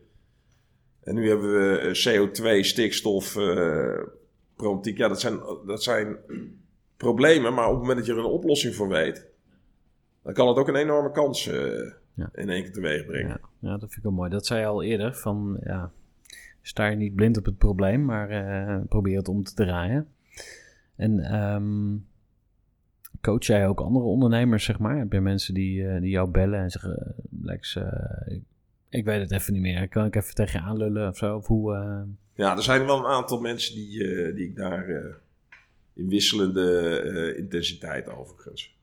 En 1.03 1.15
nu 1.15 1.29
hebben 1.29 1.53
we 1.53 1.79
eh, 1.79 2.21
CO2, 2.59 2.61
stikstof, 2.67 3.37
eh, 3.37 3.99
problematiek. 4.57 4.97
Ja, 4.99 5.09
dat 5.09 5.21
zijn, 5.21 5.41
dat 5.67 5.83
zijn 5.83 6.17
problemen. 6.97 7.55
Maar 7.55 7.65
op 7.67 7.71
het 7.73 7.81
moment 7.81 7.99
dat 7.99 8.07
je 8.07 8.13
er 8.13 8.19
een 8.19 8.25
oplossing 8.25 8.75
voor 8.75 8.89
weet... 8.89 9.27
dan 10.23 10.33
kan 10.33 10.49
het 10.49 10.57
ook 10.57 10.69
een 10.69 10.75
enorme 10.77 11.11
kans 11.11 11.47
eh, 11.47 11.93
Ja. 12.15 12.31
in 12.35 12.49
één 12.51 12.63
keer 12.63 12.73
teweeg 12.73 13.07
brengen. 13.07 13.29
Ja, 13.61 13.69
ja, 13.71 13.71
dat 13.71 13.81
vind 13.81 13.97
ik 13.97 14.03
wel 14.03 14.13
mooi. 14.13 14.31
Dat 14.31 14.47
zei 14.47 14.61
je 14.61 14.67
al 14.67 14.83
eerder, 14.83 15.15
van 15.15 15.61
ja, 15.65 15.93
sta 16.63 16.87
je 16.87 16.97
niet 16.97 17.15
blind 17.15 17.37
op 17.37 17.45
het 17.45 17.59
probleem, 17.59 18.05
maar 18.05 18.31
eh, 18.31 18.81
probeer 18.89 19.17
het 19.17 19.29
om 19.29 19.43
te 19.43 19.55
draaien. 19.55 20.09
En 20.97 21.21
ehm, 21.21 21.97
coach 23.21 23.47
jij 23.47 23.69
ook 23.69 23.81
andere 23.81 24.05
ondernemers, 24.05 24.65
zeg 24.65 24.79
maar? 24.79 24.99
Heb 24.99 25.13
je 25.13 25.21
mensen 25.21 25.55
die, 25.55 25.87
eh, 25.87 26.01
die 26.01 26.11
jou 26.11 26.31
bellen 26.31 26.61
en 26.61 26.71
zeggen, 26.71 26.97
eh, 26.97 27.25
Lex, 27.43 27.77
ik, 28.27 28.43
ik 28.89 29.05
weet 29.05 29.21
het 29.21 29.33
even 29.33 29.53
niet 29.53 29.63
meer, 29.63 29.89
kan 29.89 30.07
ik 30.07 30.17
even 30.17 30.35
tegen 30.35 30.61
je 30.61 30.67
aanlullen 30.67 31.09
of 31.09 31.17
zo? 31.17 31.37
Of 31.37 31.47
hoe, 31.47 31.73
Ja, 32.35 32.57
er 32.57 32.63
zijn 32.63 32.87
wel 32.87 32.99
een 32.99 33.11
aantal 33.11 33.41
mensen 33.41 33.75
die, 33.75 33.99
die 34.35 34.49
ik 34.49 34.57
daar 34.57 34.89
in 35.95 36.09
wisselende 36.09 37.35
intensiteit 37.37 38.09
overigens. 38.09 38.77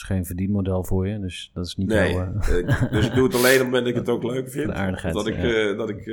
Is 0.00 0.06
geen 0.06 0.24
verdienmodel 0.26 0.84
voor 0.84 1.08
je, 1.08 1.18
dus 1.20 1.50
dat 1.54 1.66
is 1.66 1.76
niet 1.76 1.88
Nee, 1.88 2.12
jouw... 2.12 2.32
eh, 2.40 2.58
eh, 2.58 2.92
dus 2.92 3.06
ik 3.06 3.14
doe 3.14 3.24
het 3.24 3.34
alleen 3.34 3.52
op 3.54 3.58
het 3.58 3.64
moment 3.64 3.84
dat 3.84 3.86
ik 3.94 3.94
het 3.94 4.08
ook 4.08 4.22
leuk 4.22 4.50
vind. 4.56 4.70
Aardigheid, 4.70 5.14
dat 5.14 5.26
ik, 5.26 5.36
ja. 5.36 5.70
eh, 5.70 5.76
dat 5.76 5.88
ik 5.88 6.04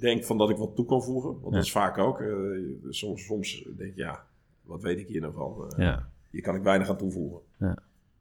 denk 0.00 0.24
van 0.24 0.38
dat 0.38 0.50
ik 0.50 0.56
wat 0.56 0.74
toe 0.76 0.84
kan 0.86 1.02
voegen. 1.02 1.30
Want 1.30 1.44
Ja. 1.44 1.50
dat 1.50 1.62
is 1.64 1.72
vaak 1.72 1.98
ook. 1.98 2.22
soms, 2.88 3.24
soms 3.24 3.64
denk 3.76 3.94
je, 3.94 4.02
ja, 4.02 4.24
wat 4.62 4.82
weet 4.82 4.98
ik 4.98 5.06
hier 5.06 5.20
nou 5.20 5.32
van? 5.34 5.72
Ja. 5.76 6.08
Hier 6.30 6.42
kan 6.42 6.54
ik 6.54 6.62
weinig 6.62 6.88
aan 6.88 6.96
toevoegen. 6.96 7.40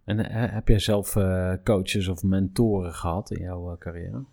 En 0.04 0.20
eh, 0.30 0.54
heb 0.54 0.68
jij 0.68 0.80
zelf 0.80 1.14
coaches 1.64 2.08
of 2.08 2.24
mentoren 2.24 2.94
gehad 2.94 3.32
in 3.32 3.42
jouw 3.44 3.76
carrière? 3.80 4.24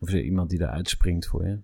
Of 0.00 0.08
is 0.08 0.14
er 0.14 0.22
iemand 0.22 0.50
die 0.50 0.58
daar 0.58 0.70
uitspringt 0.70 1.26
voor 1.26 1.46
je? 1.46 1.58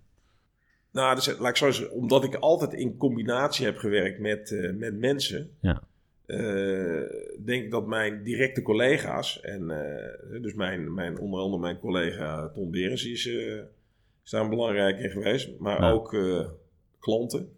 Nou, 0.90 1.14
dus, 1.14 1.38
laat 1.38 1.48
ik 1.50 1.56
zo 1.56 1.70
zeggen, 1.70 1.96
omdat 1.96 2.24
ik 2.24 2.34
altijd 2.34 2.72
in 2.72 2.96
combinatie 2.96 3.64
heb 3.66 3.76
gewerkt 3.76 4.20
met, 4.20 4.72
met 4.78 4.98
mensen, 4.98 5.50
Ja. 5.60 5.82
Eh, 6.26 7.02
denk 7.44 7.64
ik 7.64 7.70
dat 7.70 7.86
mijn 7.86 8.22
directe 8.22 8.62
collega's, 8.62 9.40
en 9.40 9.70
eh, 9.70 10.42
dus 10.42 10.54
mijn, 10.54 10.94
mijn, 10.94 11.18
onder 11.18 11.40
andere 11.40 11.62
mijn 11.62 11.78
collega 11.78 12.48
Tom 12.48 12.70
Berens, 12.70 13.06
is, 13.06 13.26
eh, 13.26 13.58
is 14.24 14.30
daar 14.30 14.48
belangrijk 14.48 14.98
in 14.98 15.10
geweest, 15.10 15.58
maar 15.58 15.80
Ja. 15.80 15.90
ook 15.90 16.16
klanten. 16.98 17.48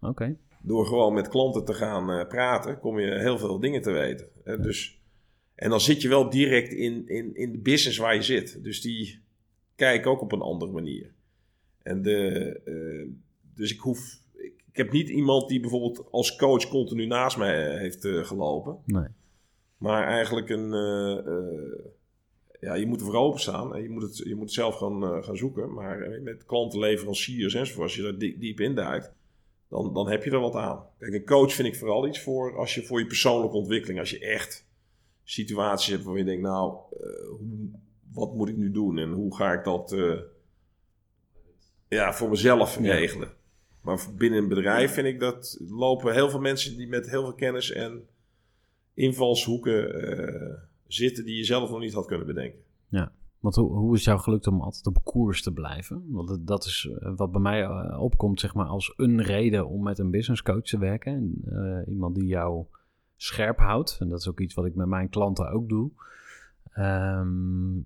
Oké. 0.00 0.36
Door 0.62 0.86
gewoon 0.86 1.14
met 1.14 1.28
klanten 1.28 1.64
te 1.64 1.74
gaan 1.74 2.26
praten, 2.28 2.78
kom 2.78 2.98
je 2.98 3.18
heel 3.18 3.38
veel 3.38 3.60
dingen 3.60 3.82
te 3.82 3.90
weten. 3.90 4.28
Dus, 4.44 5.00
en 5.54 5.70
dan 5.70 5.80
zit 5.80 6.02
je 6.02 6.08
wel 6.08 6.30
direct 6.30 6.72
in, 6.72 7.08
in, 7.08 7.34
in 7.34 7.52
de 7.52 7.58
business 7.58 7.98
waar 7.98 8.14
je 8.14 8.22
zit. 8.22 8.64
Dus 8.64 8.80
die 8.80 9.20
kijken 9.76 10.10
ook 10.10 10.20
op 10.20 10.32
een 10.32 10.40
andere 10.40 10.72
manier. 10.72 11.12
En 11.82 12.02
de, 12.02 12.60
dus 13.54 13.72
ik 13.72 13.78
hoef. 13.80 14.20
Ik, 14.76 14.82
heb 14.82 14.92
niet 14.92 15.08
iemand 15.08 15.48
die 15.48 15.60
bijvoorbeeld 15.60 16.04
als 16.10 16.36
coach 16.36 16.68
continu 16.68 17.06
naast 17.06 17.36
mij 17.36 17.72
eh, 17.72 17.78
heeft 17.78 18.04
eh, 18.04 18.24
gelopen. 18.24 18.78
Nee. 18.84 19.06
Maar 19.76 20.06
eigenlijk 20.06 20.48
een. 20.48 20.72
eh, 20.72 21.90
ja, 22.60 22.74
je 22.74 22.86
moet 22.86 23.00
er 23.00 23.06
voor 23.06 23.14
openstaan 23.14 23.74
en 23.74 23.82
je 23.82 23.88
moet 23.88 24.02
het, 24.02 24.16
je 24.16 24.34
moet 24.34 24.44
het 24.44 24.52
zelf 24.52 24.74
gaan, 24.74 25.24
gaan 25.24 25.36
zoeken. 25.36 25.72
Maar 25.72 26.20
met 26.22 26.44
klanten, 26.44 26.78
leveranciers 26.78 27.54
enzovoort, 27.54 27.82
als 27.82 27.96
je 27.96 28.02
daar 28.02 28.18
diep, 28.18 28.40
diep 28.40 28.60
in 28.60 28.74
duikt, 28.74 29.12
dan, 29.68 29.94
dan 29.94 30.08
heb 30.08 30.24
je 30.24 30.30
er 30.30 30.40
wat 30.40 30.54
aan. 30.54 30.84
Kijk, 30.98 31.12
een 31.12 31.24
coach 31.24 31.52
vind 31.52 31.68
ik 31.68 31.76
vooral 31.76 32.06
iets 32.06 32.20
voor 32.20 32.56
als 32.58 32.74
je 32.74 32.82
voor 32.82 32.98
je 32.98 33.06
persoonlijke 33.06 33.56
ontwikkeling, 33.56 33.98
als 33.98 34.10
je 34.10 34.18
echt 34.18 34.66
situaties 35.24 35.92
hebt 35.92 36.04
waar 36.04 36.18
je 36.18 36.24
denkt, 36.24 36.42
nou, 36.42 36.76
hoe, 37.38 37.70
wat 38.12 38.34
moet 38.34 38.48
ik 38.48 38.56
nu 38.56 38.70
doen 38.70 38.98
en 38.98 39.12
hoe 39.12 39.36
ga 39.36 39.52
ik 39.52 39.64
dat 39.64 39.94
ja, 41.88 42.12
voor 42.12 42.28
mezelf 42.28 42.78
Ja. 42.80 43.34
Maar 43.86 44.06
binnen 44.16 44.42
een 44.42 44.48
bedrijf 44.48 44.92
vind 44.92 45.06
ik 45.06 45.20
dat 45.20 45.58
lopen 45.68 46.12
heel 46.12 46.30
veel 46.30 46.40
mensen 46.40 46.76
die 46.76 46.88
met 46.88 47.10
heel 47.10 47.22
veel 47.22 47.34
kennis 47.34 47.72
en 47.72 48.02
invalshoeken 48.94 50.02
eh, 50.02 50.54
zitten 50.86 51.24
die 51.24 51.36
je 51.36 51.44
zelf 51.44 51.70
nog 51.70 51.80
niet 51.80 51.92
had 51.92 52.06
kunnen 52.06 52.26
bedenken. 52.26 52.60
Want 53.40 53.54
hoe, 53.54 53.72
hoe 53.72 53.94
is 53.94 54.04
jou 54.04 54.18
gelukt 54.18 54.46
om 54.46 54.60
altijd 54.60 54.86
op 54.86 55.04
koers 55.04 55.42
te 55.42 55.52
blijven? 55.52 56.04
Want 56.08 56.46
dat- 56.46 56.64
is 56.64 56.88
eh, 57.00 57.12
wat 57.16 57.32
bij 57.32 57.40
mij 57.40 57.62
eh, 57.62 58.00
opkomt, 58.00 58.40
zeg 58.40 58.54
maar, 58.54 58.66
als 58.66 58.94
een 58.96 59.22
reden 59.22 59.68
om 59.68 59.82
met 59.82 59.98
een 59.98 60.10
business 60.10 60.42
coach 60.42 60.62
te 60.62 60.78
werken. 60.78 61.12
En, 61.12 61.84
iemand 61.88 62.14
die 62.14 62.26
jou 62.26 62.64
scherp 63.16 63.58
houdt. 63.58 63.96
En 64.00 64.08
dat 64.08 64.20
is 64.20 64.28
ook 64.28 64.40
iets 64.40 64.54
wat 64.54 64.64
ik 64.64 64.74
met 64.74 64.86
mijn 64.86 65.08
klanten 65.08 65.50
ook 65.50 65.68
doe. 65.68 65.90
Ehm, 66.72 67.78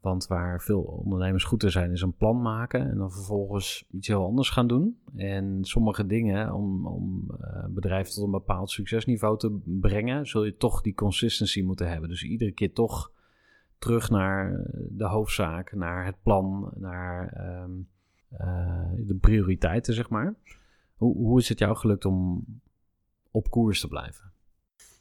want 0.00 0.26
waar 0.26 0.62
veel 0.62 0.80
ondernemers 0.80 1.44
goed 1.44 1.62
in 1.62 1.70
zijn, 1.70 1.92
is 1.92 2.02
een 2.02 2.16
plan 2.16 2.42
maken 2.42 2.90
en 2.90 2.96
dan 2.96 3.12
vervolgens 3.12 3.84
iets 3.90 4.08
heel 4.08 4.24
anders 4.24 4.50
gaan 4.50 4.66
doen. 4.66 4.98
En 5.16 5.58
sommige 5.64 6.06
dingen, 6.06 6.52
om, 6.52 6.86
om 6.86 7.30
eh, 7.40 7.60
een 7.64 7.74
bedrijf 7.74 8.08
tot 8.08 8.24
een 8.24 8.30
bepaald 8.30 8.70
succesniveau 8.70 9.38
te 9.38 9.60
brengen, 9.64 10.26
zul 10.26 10.44
je 10.44 10.56
toch 10.56 10.80
die 10.80 10.94
consistency 10.94 11.62
moeten 11.62 11.88
hebben. 11.88 12.08
Dus 12.08 12.22
iedere 12.22 12.52
keer 12.52 12.72
toch 12.72 13.12
terug 13.78 14.10
naar 14.10 14.70
de 14.90 15.06
hoofdzaak, 15.06 15.72
naar 15.74 16.04
het 16.04 16.16
plan, 16.22 16.72
naar 16.74 17.28
ehm, 17.28 17.70
eh, 18.28 19.06
de 19.06 19.16
prioriteiten, 19.20 19.94
zeg 19.94 20.08
maar. 20.08 20.34
Hoe, 20.96 21.16
hoe 21.16 21.38
is 21.38 21.48
het 21.48 21.58
jou 21.58 21.76
gelukt 21.76 22.04
om 22.04 22.44
op 23.30 23.50
koers 23.50 23.80
te 23.80 23.88
blijven? 23.88 24.32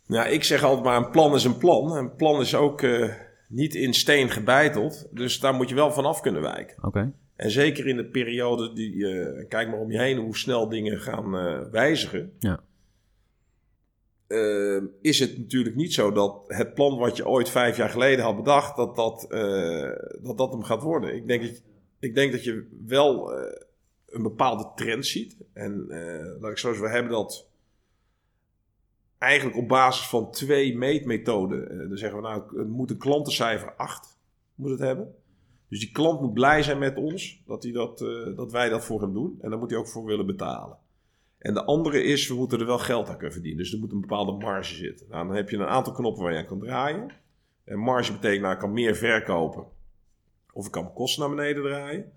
Nou, 0.08 0.30
ik 0.30 0.44
zeg 0.44 0.64
altijd 0.64 0.84
maar 0.84 0.98
een 0.98 1.10
plan 1.10 1.34
is 1.34 1.44
een 1.44 1.58
plan. 1.58 1.92
Een 1.92 2.16
plan 2.16 2.42
is 2.42 2.56
ook 2.56 2.82
eh, 2.82 3.14
niet 3.48 3.76
in 3.76 3.94
steen 3.94 4.30
gebeiteld. 4.30 5.08
Dus 5.12 5.40
daar 5.40 5.54
moet 5.54 5.70
je 5.70 5.76
wel 5.76 5.92
vanaf 5.92 6.22
kunnen 6.22 6.42
wijken. 6.42 6.84
Oké. 6.84 7.14
En 7.36 7.52
zeker 7.52 7.88
in 7.88 7.96
de 7.96 8.06
periode 8.06 8.74
die, 8.74 9.08
eh, 9.08 9.48
kijk 9.48 9.70
maar 9.70 9.80
om 9.80 9.92
je 9.92 10.00
heen 10.00 10.18
hoe 10.18 10.38
snel 10.38 10.70
dingen 10.70 11.00
gaan 11.00 11.38
eh, 11.38 11.62
wijzigen. 11.72 12.34
Ja. 12.40 12.64
Eh, 14.28 14.84
is 15.02 15.20
het 15.20 15.38
natuurlijk 15.38 15.76
niet 15.76 15.94
zo 15.94 16.12
dat 16.12 16.44
het 16.48 16.74
plan 16.74 16.98
wat 16.98 17.18
je 17.18 17.28
ooit 17.28 17.50
vijf 17.50 17.78
jaar 17.78 17.90
geleden 17.90 18.26
had 18.26 18.36
bedacht, 18.36 18.76
dat 18.76 18.96
dat, 18.96 19.26
dat, 20.22 20.38
dat 20.38 20.52
hem 20.52 20.64
gaat 20.64 20.82
worden. 20.82 21.16
Ik 21.16 21.28
denk 21.28 21.42
dat, 21.42 21.62
ik 22.00 22.16
denk 22.16 22.32
dat 22.32 22.44
je 22.44 22.68
wel 22.86 23.32
een 24.06 24.24
bepaalde 24.24 24.72
trend 24.76 25.06
ziet. 25.06 25.38
En 25.54 25.86
laat 26.40 26.52
ik 26.52 26.58
zo 26.58 26.68
zeggen, 26.68 26.86
we 26.86 26.94
hebben 26.94 27.12
dat 27.12 27.47
eigenlijk 29.18 29.58
op 29.58 29.68
basis 29.68 30.08
van 30.08 30.32
twee 30.32 30.78
meetmethoden. 30.78 31.70
Eh, 31.70 31.90
dan 31.90 31.98
zeggen 31.98 32.22
we 32.22 32.28
nou, 32.28 32.58
het 32.58 32.68
moet 32.68 32.92
een 32.92 32.98
klantencijfer 32.98 33.74
8 33.76 34.20
moet 34.56 34.70
het 34.70 34.80
hebben. 34.80 35.16
Dus 35.70 35.80
die 35.80 35.92
klant 35.92 36.22
moet 36.22 36.34
blij 36.34 36.64
zijn 36.64 36.78
met 36.78 36.98
ons 36.98 37.42
dat, 37.46 37.64
hij 37.64 37.72
dat, 37.72 38.02
eh, 38.02 38.36
dat 38.36 38.52
wij 38.52 38.70
dat 38.70 38.86
voor 38.86 39.02
hem 39.02 39.14
doen. 39.14 39.38
En 39.42 39.50
daar 39.50 39.60
moet 39.60 39.70
hij 39.70 39.80
ook 39.80 39.88
voor 39.88 40.06
willen 40.06 40.26
betalen. 40.26 40.78
En 41.38 41.54
de 41.54 41.64
andere 41.64 42.04
is, 42.04 42.28
we 42.28 42.36
moeten 42.36 42.60
er 42.60 42.66
wel 42.66 42.80
geld 42.80 43.08
aan 43.08 43.14
kunnen 43.14 43.34
verdienen. 43.34 43.64
Dus 43.64 43.74
er 43.74 43.80
moet 43.80 43.92
een 43.92 44.02
bepaalde 44.02 44.32
marge 44.32 44.76
zitten. 44.76 45.06
Nou, 45.10 45.28
dan 45.28 45.36
heb 45.36 45.50
je 45.50 45.58
een 45.58 45.66
aantal 45.66 45.94
knoppen 45.94 46.24
waar 46.24 46.32
je 46.32 46.40
aan 46.40 46.46
kan 46.46 46.60
draaien. 46.60 47.12
En 47.64 47.80
marge 47.80 48.12
betekent, 48.12 48.42
nou, 48.42 48.54
ik 48.54 48.60
kan 48.60 48.74
meer 48.74 48.96
verkopen. 48.96 49.66
Of 50.54 50.66
ik 50.66 50.72
kan 50.72 50.84
mijn 50.84 50.96
kosten 50.96 51.22
naar 51.22 51.36
beneden 51.36 51.64
draaien. 51.64 52.12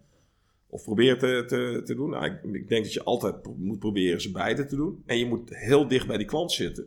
Of 0.70 0.82
probeer 0.84 1.18
te, 1.18 1.44
te, 1.46 1.82
te 1.84 1.94
doen. 1.94 2.10
Nou, 2.10 2.24
ik, 2.24 2.42
ik 2.54 2.68
denk 2.68 2.84
dat 2.84 2.92
je 2.92 3.02
altijd 3.04 3.42
pro- 3.42 3.54
moet 3.58 3.78
proberen 3.78 4.20
ze 4.20 4.30
beide 4.30 4.64
te 4.64 4.76
doen. 4.76 5.02
En 5.06 5.18
je 5.18 5.26
moet 5.26 5.56
heel 5.56 5.88
dicht 5.88 6.06
bij 6.06 6.16
die 6.16 6.26
klant 6.26 6.52
zitten. 6.52 6.86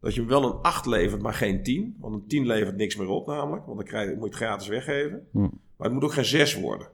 Dat 0.00 0.14
je 0.14 0.20
hem 0.20 0.28
wel 0.28 0.44
een 0.44 0.60
8 0.62 0.86
levert, 0.86 1.22
maar 1.22 1.34
geen 1.34 1.62
10. 1.62 1.96
Want 1.98 2.14
een 2.14 2.26
10 2.26 2.46
levert 2.46 2.76
niks 2.76 2.96
meer 2.96 3.08
op 3.08 3.26
namelijk. 3.26 3.64
Want 3.66 3.78
dan 3.78 3.86
krijg, 3.86 4.08
je- 4.10 4.14
moet 4.16 4.24
je 4.24 4.30
het 4.30 4.36
gratis 4.44 4.68
weggeven. 4.68 5.26
Hm. 5.32 5.38
Maar 5.40 5.50
het 5.86 5.92
moet 5.92 6.04
ook 6.04 6.12
geen 6.12 6.24
6 6.24 6.54
worden. 6.60 6.88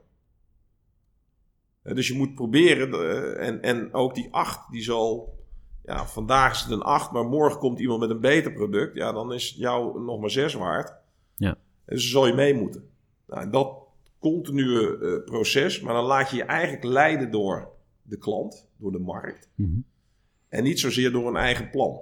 Dus 1.83 2.07
je 2.07 2.13
moet 2.13 2.35
proberen, 2.35 2.91
eh, 2.93 3.47
en, 3.47 3.61
en 3.61 3.93
ook 3.93 4.15
die 4.15 4.27
8, 4.33 4.71
die 4.71 4.81
zal, 4.83 5.35
ja, 5.83 6.05
vandaag 6.05 6.53
is 6.53 6.61
het 6.61 6.71
een 6.71 6.81
8, 6.81 7.11
maar 7.11 7.25
morgen 7.25 7.59
komt 7.59 7.79
iemand 7.79 7.99
met 7.99 8.09
een 8.09 8.19
beter 8.19 8.53
product. 8.53 8.95
Ja, 8.95 9.11
dan 9.11 9.33
is 9.33 9.53
jou 9.57 10.03
nog 10.03 10.19
maar 10.19 10.29
6 10.29 10.53
waard. 10.53 10.93
Ja. 11.35 11.49
En 11.85 11.95
dus 11.95 12.09
zal 12.11 12.27
je 12.27 12.33
mee 12.33 12.53
moeten. 12.53 12.89
Nou, 13.27 13.49
dat 13.49 13.80
continue 14.21 14.97
eh, 14.97 15.23
proces, 15.25 15.79
maar 15.81 15.93
dan 15.93 16.03
laat 16.05 16.29
je 16.29 16.35
je 16.35 16.43
eigenlijk 16.43 16.83
leiden 16.83 17.31
door 17.31 17.67
de 18.01 18.17
klant, 18.17 18.67
door 18.77 18.91
de 18.91 18.99
markt. 18.99 19.49
Mhm. 19.55 19.79
En 20.49 20.63
niet 20.63 20.79
zozeer 20.79 21.11
door 21.11 21.27
een 21.27 21.35
eigen 21.35 21.69
plan. 21.69 21.99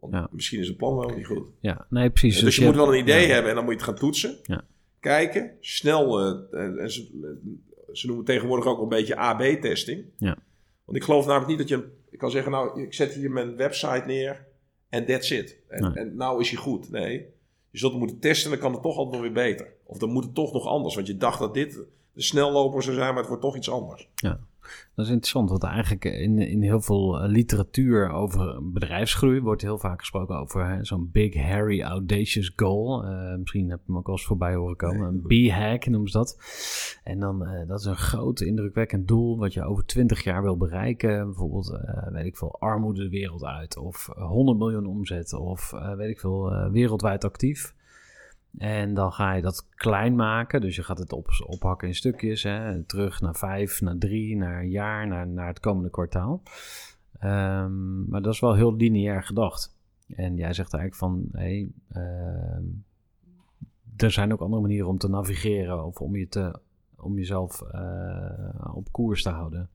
Want 0.00 0.12
Ja. 0.14 0.28
misschien 0.32 0.60
is 0.60 0.68
het 0.68 0.76
plan 0.76 0.96
wel 0.96 1.08
niet 1.08 1.26
goed. 1.26 1.48
Ja, 1.60 1.86
nee, 1.90 2.10
precies. 2.10 2.40
Dus, 2.40 2.56
je, 2.56 2.64
moet 2.64 2.74
wel 2.74 2.92
een 2.94 3.00
idee 3.00 3.26
ja. 3.26 3.32
hebben 3.32 3.48
en 3.50 3.54
dan 3.56 3.64
moet 3.64 3.72
je 3.72 3.78
het 3.80 3.88
gaan 3.88 3.98
toetsen. 3.98 4.38
Ja. 4.42 4.64
Kijken, 5.00 5.56
snel. 5.60 6.18
eh, 6.20 6.60
en- 6.64 6.78
en 6.78 6.90
ze, 6.92 7.36
ze 7.92 8.06
noemen 8.06 8.24
tegenwoordig 8.24 8.66
ook 8.66 8.80
een 8.80 8.88
beetje 8.88 9.16
AB-testing. 9.16 10.04
Ja. 10.16 10.36
Want 10.84 10.98
ik 10.98 11.04
geloof 11.04 11.26
namelijk 11.26 11.48
niet 11.48 11.58
dat 11.58 11.68
je... 11.68 11.88
Ik 12.10 12.18
kan 12.18 12.30
zeggen, 12.30 12.52
nou, 12.52 12.82
ik 12.82 12.94
zet 12.94 13.12
hier 13.14 13.30
mijn 13.30 13.56
website 13.56 14.02
neer 14.06 14.46
en 14.88 15.06
that's 15.06 15.30
it. 15.30 15.56
En, 15.68 15.82
Nee. 15.82 15.92
en 15.92 16.16
nou 16.16 16.40
is 16.40 16.50
hij 16.50 16.58
goed. 16.58 16.90
Nee, 16.90 17.26
je 17.70 17.78
zult 17.78 17.90
hem 17.90 18.00
moeten 18.00 18.18
testen 18.18 18.44
en 18.44 18.50
dan 18.50 18.60
kan 18.60 18.72
het 18.72 18.82
toch 18.82 18.96
altijd 18.96 19.12
nog 19.12 19.22
weer 19.22 19.44
beter. 19.46 19.72
Of 19.84 19.98
dan 19.98 20.10
moet 20.10 20.24
het 20.24 20.34
toch 20.34 20.52
nog 20.52 20.66
anders. 20.66 20.94
Want 20.94 21.06
je 21.06 21.16
dacht 21.16 21.38
dat 21.38 21.54
dit 21.54 21.72
de 22.12 22.22
snelloper 22.22 22.82
zou 22.82 22.96
zijn, 22.96 23.08
maar 23.08 23.18
het 23.18 23.26
wordt 23.26 23.42
toch 23.42 23.56
iets 23.56 23.70
anders. 23.70 24.08
Dat 24.94 25.04
is 25.04 25.10
interessant, 25.10 25.50
want 25.50 25.62
eigenlijk 25.62 26.04
in, 26.04 26.38
in 26.38 26.62
heel 26.62 26.80
veel 26.80 27.20
eh, 27.20 27.28
literatuur 27.28 28.10
over 28.10 28.72
bedrijfsgroei 28.72 29.40
wordt 29.40 29.62
heel 29.62 29.78
vaak 29.78 29.98
gesproken 30.00 30.38
over 30.38 30.78
zo'n 30.82 31.10
big, 31.12 31.34
hairy, 31.34 31.82
audacious 31.82 32.52
goal. 32.56 33.04
Eh, 33.04 33.36
misschien 33.38 33.70
heb 33.70 33.78
je 33.78 33.84
hem 33.86 33.96
ook 33.96 34.06
wel 34.06 34.16
eens 34.16 34.24
voorbij 34.24 34.54
horen 34.54 34.76
komen. 34.76 35.06
Een 35.06 35.22
B-hack 35.22 35.86
noemen 35.86 36.10
ze 36.10 36.18
dat. 36.18 36.38
En 37.04 37.20
dan, 37.20 37.46
eh, 37.46 37.68
dat 37.68 37.80
is 37.80 37.84
een 37.84 37.96
groot, 37.96 38.40
indrukwekkend 38.40 39.08
doel 39.08 39.38
wat 39.38 39.52
je 39.52 39.64
over 39.64 39.84
20 39.84 40.24
jaar 40.24 40.42
wil 40.42 40.56
bereiken. 40.56 41.26
Bijvoorbeeld, 41.26 41.80
weet 42.12 42.26
ik 42.26 42.36
veel, 42.36 42.56
armoede 42.58 43.02
de 43.02 43.08
wereld 43.08 43.44
uit. 43.44 43.76
Of 43.76 44.08
eh, 44.08 44.26
100 44.26 44.58
miljoen 44.58 44.86
omzet. 44.86 45.32
Of 45.32 45.70
weet 45.96 46.10
ik 46.10 46.20
veel, 46.20 46.70
wereldwijd 46.70 47.24
actief. 47.24 47.74
En 48.58 48.94
dan 48.94 49.12
ga 49.12 49.32
je 49.32 49.42
dat 49.42 49.68
klein 49.74 50.14
maken. 50.14 50.60
Dus 50.60 50.76
je 50.76 50.82
gaat 50.82 50.98
het 50.98 51.12
op, 51.12 51.28
ophakken 51.46 51.88
in 51.88 51.94
stukjes. 51.94 52.42
Hè? 52.42 52.82
Terug 52.82 53.20
naar 53.20 53.34
vijf, 53.34 53.80
naar 53.80 53.98
drie, 53.98 54.36
naar 54.36 54.60
een 54.60 54.70
jaar, 54.70 55.06
naar, 55.06 55.28
naar 55.28 55.46
het 55.46 55.60
komende 55.60 55.90
kwartaal. 55.90 56.42
Ehm, 57.18 58.08
maar 58.08 58.22
dat 58.22 58.34
is 58.34 58.40
wel 58.40 58.54
heel 58.54 58.74
lineair 58.74 59.22
gedacht. 59.22 59.76
En 60.08 60.36
jij 60.36 60.52
zegt 60.52 60.74
eigenlijk 60.74 60.94
van... 60.94 61.28
Hey, 61.32 61.68
ehm, 61.88 62.64
er 63.96 64.10
zijn 64.10 64.32
ook 64.32 64.40
andere 64.40 64.62
manieren 64.62 64.88
om 64.88 64.98
te 64.98 65.08
navigeren. 65.08 65.84
Of 65.84 66.00
om, 66.00 66.16
je 66.16 66.28
te, 66.28 66.58
om 66.96 67.16
jezelf 67.16 67.62
eh, 67.62 68.74
op 68.74 68.92
koers 68.92 69.22
te 69.22 69.30
houden. 69.30 69.68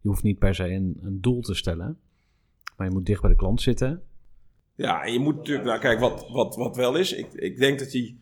Je 0.00 0.08
hoeft 0.08 0.22
niet 0.22 0.38
per 0.38 0.54
se 0.54 0.70
een 0.72 1.18
doel 1.20 1.40
te 1.40 1.54
stellen. 1.54 1.98
Maar 2.76 2.86
je 2.86 2.92
moet 2.92 3.06
dicht 3.06 3.20
bij 3.20 3.30
de 3.30 3.36
klant 3.36 3.60
zitten. 3.60 4.02
Ja, 4.80 5.02
en 5.04 5.12
je 5.12 5.18
moet 5.18 5.36
natuurlijk, 5.36 5.66
nou 5.66 5.80
kijk, 5.80 6.00
wat, 6.00 6.28
wat, 6.30 6.56
wat 6.56 6.76
wel 6.76 6.96
is, 6.96 7.12
ik, 7.12 7.32
ik 7.32 7.58
denk 7.58 7.78
dat 7.78 7.90
die, 7.90 8.20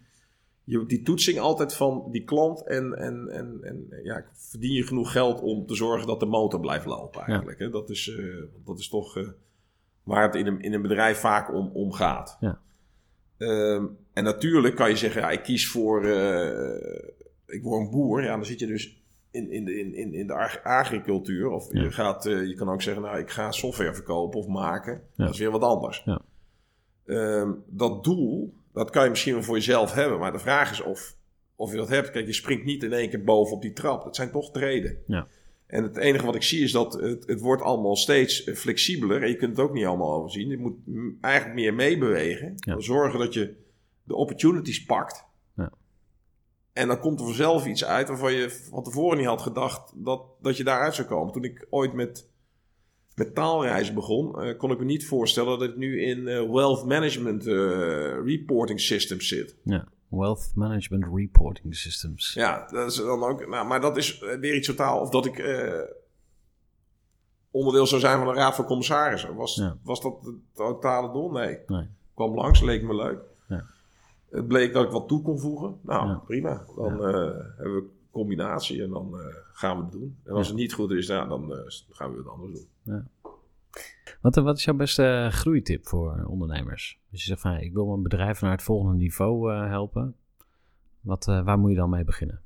je, 0.64 0.86
die 0.86 1.02
toetsing 1.02 1.38
altijd 1.38 1.74
van 1.74 2.08
die 2.10 2.24
klant 2.24 2.66
en, 2.66 2.94
en, 2.94 3.28
en, 3.28 3.58
en 3.62 3.86
ja, 4.02 4.24
verdien 4.32 4.72
je 4.72 4.82
genoeg 4.82 5.12
geld 5.12 5.40
om 5.40 5.66
te 5.66 5.74
zorgen 5.74 6.06
dat 6.06 6.20
de 6.20 6.26
motor 6.26 6.60
blijft 6.60 6.86
lopen 6.86 7.20
eigenlijk. 7.22 7.58
Hè? 7.58 7.70
Dat, 7.70 7.90
is, 7.90 8.08
eh, 8.18 8.24
dat 8.64 8.78
is 8.78 8.88
toch 8.88 9.16
eh, 9.16 9.28
waar 10.02 10.22
het 10.22 10.34
in 10.34 10.46
een, 10.46 10.60
in 10.60 10.72
een 10.72 10.82
bedrijf 10.82 11.18
vaak 11.18 11.52
om, 11.54 11.70
om 11.72 11.92
gaat. 11.92 12.36
Ja. 12.40 12.60
Ehm, 13.38 13.86
en 14.12 14.24
natuurlijk 14.24 14.74
kan 14.76 14.88
je 14.88 14.96
zeggen, 14.96 15.20
ja, 15.20 15.30
ik 15.30 15.42
kies 15.42 15.68
voor, 15.68 16.04
eh, 16.04 17.08
ik 17.46 17.62
word 17.62 17.80
een 17.84 17.90
boer. 17.90 18.22
Ja, 18.22 18.28
dan 18.34 18.44
zit 18.44 18.58
je 18.60 18.66
dus 18.66 19.02
in, 19.30 19.50
in, 19.50 19.64
de, 19.64 19.78
in, 19.78 20.12
in, 20.14 20.26
de 20.26 20.34
ag- 20.34 20.62
agricultuur. 20.62 21.48
Of 21.50 21.72
Ja. 21.72 21.82
je, 21.82 21.90
gaat, 21.90 22.24
je 22.24 22.54
kan 22.54 22.68
ook 22.68 22.82
zeggen, 22.82 23.02
nou, 23.02 23.18
ik 23.18 23.30
ga 23.30 23.52
software 23.52 23.94
verkopen 23.94 24.38
of 24.40 24.46
maken. 24.46 25.02
Dat 25.16 25.30
is 25.30 25.38
weer 25.38 25.50
wat 25.50 25.62
anders. 25.62 26.02
Ja. 26.04 26.20
Ehm, 27.08 27.52
dat 27.66 28.04
doel, 28.04 28.52
dat 28.72 28.90
kan 28.90 29.04
je 29.04 29.10
misschien 29.10 29.32
wel 29.32 29.42
voor 29.42 29.56
jezelf 29.56 29.92
hebben. 29.92 30.18
Maar 30.18 30.32
de 30.32 30.38
vraag 30.38 30.70
is 30.70 30.80
of, 30.82 31.16
of 31.56 31.70
je 31.70 31.76
dat 31.76 31.88
hebt. 31.88 32.10
Kijk, 32.10 32.26
je 32.26 32.32
springt 32.32 32.64
niet 32.64 32.82
in 32.82 32.92
één 32.92 33.08
keer 33.08 33.24
boven 33.24 33.54
op 33.54 33.62
die 33.62 33.72
trap. 33.72 34.04
Dat 34.04 34.16
zijn 34.16 34.30
toch 34.30 34.50
treden. 34.50 34.98
Ja. 35.06 35.26
En 35.66 35.82
het 35.82 35.96
enige 35.96 36.26
wat 36.26 36.34
ik 36.34 36.42
zie 36.42 36.62
is 36.62 36.72
dat 36.72 36.92
het, 36.92 37.26
het 37.26 37.40
wordt 37.40 37.62
allemaal 37.62 37.96
steeds 37.96 38.44
eh, 38.44 38.54
flexibeler. 38.54 39.22
En 39.22 39.28
je 39.28 39.36
kunt 39.36 39.56
het 39.56 39.66
ook 39.66 39.72
niet 39.72 39.84
allemaal 39.84 40.14
overzien. 40.14 40.48
Je 40.48 40.58
moet 40.58 40.76
eigenlijk 41.20 41.54
meer 41.54 41.74
meebewegen. 41.74 42.54
Ja. 42.56 42.80
Zorgen 42.80 43.18
dat 43.18 43.34
je 43.34 43.54
de 44.04 44.14
opportunities 44.14 44.84
pakt. 44.84 45.24
Ja. 45.56 45.72
En 46.72 46.88
dan 46.88 47.00
komt 47.00 47.20
er 47.20 47.26
vanzelf 47.26 47.66
iets 47.66 47.84
uit 47.84 48.08
waarvan 48.08 48.32
je 48.32 48.50
van 48.50 48.82
tevoren 48.82 49.18
niet 49.18 49.26
had 49.26 49.42
gedacht 49.42 49.92
dat, 49.94 50.22
dat 50.40 50.56
je 50.56 50.64
daaruit 50.64 50.94
zou 50.94 51.08
komen. 51.08 51.32
Toen 51.32 51.44
ik 51.44 51.66
ooit 51.70 51.92
met, 51.92 52.28
met 53.18 53.34
taalreizen 53.34 53.94
begon, 53.94 54.42
eh, 54.42 54.58
kon 54.58 54.70
ik 54.70 54.78
me 54.78 54.84
niet 54.84 55.06
voorstellen 55.06 55.58
dat 55.58 55.68
ik 55.68 55.76
nu 55.76 56.02
in 56.02 56.28
eh, 56.28 56.50
wealth 56.50 56.84
management 56.84 57.46
eh, 57.46 57.54
reporting 58.24 58.80
systems 58.80 59.28
zit. 59.28 59.56
Ja. 59.64 59.86
Wealth 60.08 60.50
Management 60.54 61.04
Reporting 61.14 61.76
Systems. 61.76 62.32
Ja, 62.34 62.66
dat 62.70 62.90
is 62.90 62.96
dan 62.96 63.22
ook. 63.22 63.46
Nou, 63.48 63.66
maar 63.66 63.80
dat 63.80 63.96
is 63.96 64.18
weer 64.40 64.54
iets 64.54 64.66
totaal. 64.66 65.00
Of 65.00 65.10
dat 65.10 65.26
ik 65.26 65.38
eh, 65.38 65.80
onderdeel 67.50 67.86
zou 67.86 68.00
zijn 68.00 68.18
van 68.18 68.28
een 68.28 68.34
raad 68.34 68.54
van 68.54 68.64
commissarissen. 68.64 69.34
Was, 69.34 69.54
Ja. 69.54 69.76
was 69.82 70.00
dat 70.02 70.18
het 70.24 70.34
totale 70.54 71.12
doel? 71.12 71.30
Nee. 71.30 71.58
Nee. 71.66 71.86
Kwam 72.14 72.34
langs, 72.34 72.60
leek 72.60 72.82
me 72.82 72.94
leuk. 72.94 73.18
Ja. 73.48 73.64
Het 74.30 74.46
bleek 74.48 74.72
dat 74.72 74.84
ik 74.84 74.90
wat 74.90 75.08
toe 75.08 75.22
kon 75.22 75.38
voegen. 75.38 75.78
Nou, 75.82 76.08
Ja. 76.08 76.14
prima. 76.26 76.64
Dan 76.76 76.90
hebben 77.02 77.56
we 77.56 77.80
een 77.80 77.90
combinatie 78.10 78.82
en 78.82 78.90
dan 78.90 79.14
gaan 79.52 79.76
we 79.76 79.82
het 79.82 79.92
doen. 79.92 80.16
En 80.24 80.32
als 80.32 80.48
het 80.48 80.56
niet 80.56 80.72
goed 80.72 80.90
is, 80.90 81.08
nou, 81.08 81.28
dan 81.28 81.52
gaan 81.90 82.12
we 82.12 82.18
het 82.18 82.28
anders 82.28 82.52
doen. 82.52 82.68
Wat, 84.20 84.34
wat 84.34 84.56
is 84.56 84.64
jouw 84.64 84.74
beste 84.74 85.28
groeitip 85.30 85.86
voor 85.86 86.24
ondernemers? 86.24 87.00
Als 87.10 87.20
je 87.20 87.26
zegt 87.26 87.40
van 87.40 87.56
ik 87.56 87.72
wil 87.72 87.86
mijn 87.86 88.02
bedrijf 88.02 88.40
naar 88.40 88.50
het 88.50 88.62
volgende 88.62 88.96
niveau 88.96 89.52
eh, 89.52 89.68
helpen. 89.68 90.16
Wat, 91.00 91.28
eh, 91.28 91.44
waar 91.44 91.58
moet 91.58 91.70
je 91.70 91.76
dan 91.76 91.90
mee 91.90 92.04
beginnen? 92.04 92.40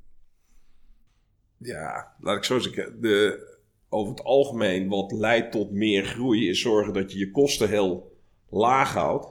Ja, 1.57 2.15
laat 2.19 2.37
ik 2.37 2.43
zo 2.43 2.59
zeggen. 2.59 3.01
De, 3.01 3.51
over 3.89 4.13
het 4.13 4.23
algemeen, 4.23 4.87
wat 4.87 5.11
leidt 5.11 5.51
tot 5.51 5.71
meer 5.71 6.05
groei, 6.05 6.49
is 6.49 6.61
zorgen 6.61 6.93
dat 6.93 7.11
je 7.11 7.19
je 7.19 7.31
kosten 7.31 7.69
heel 7.69 8.17
laag 8.49 8.93
houdt. 8.93 9.27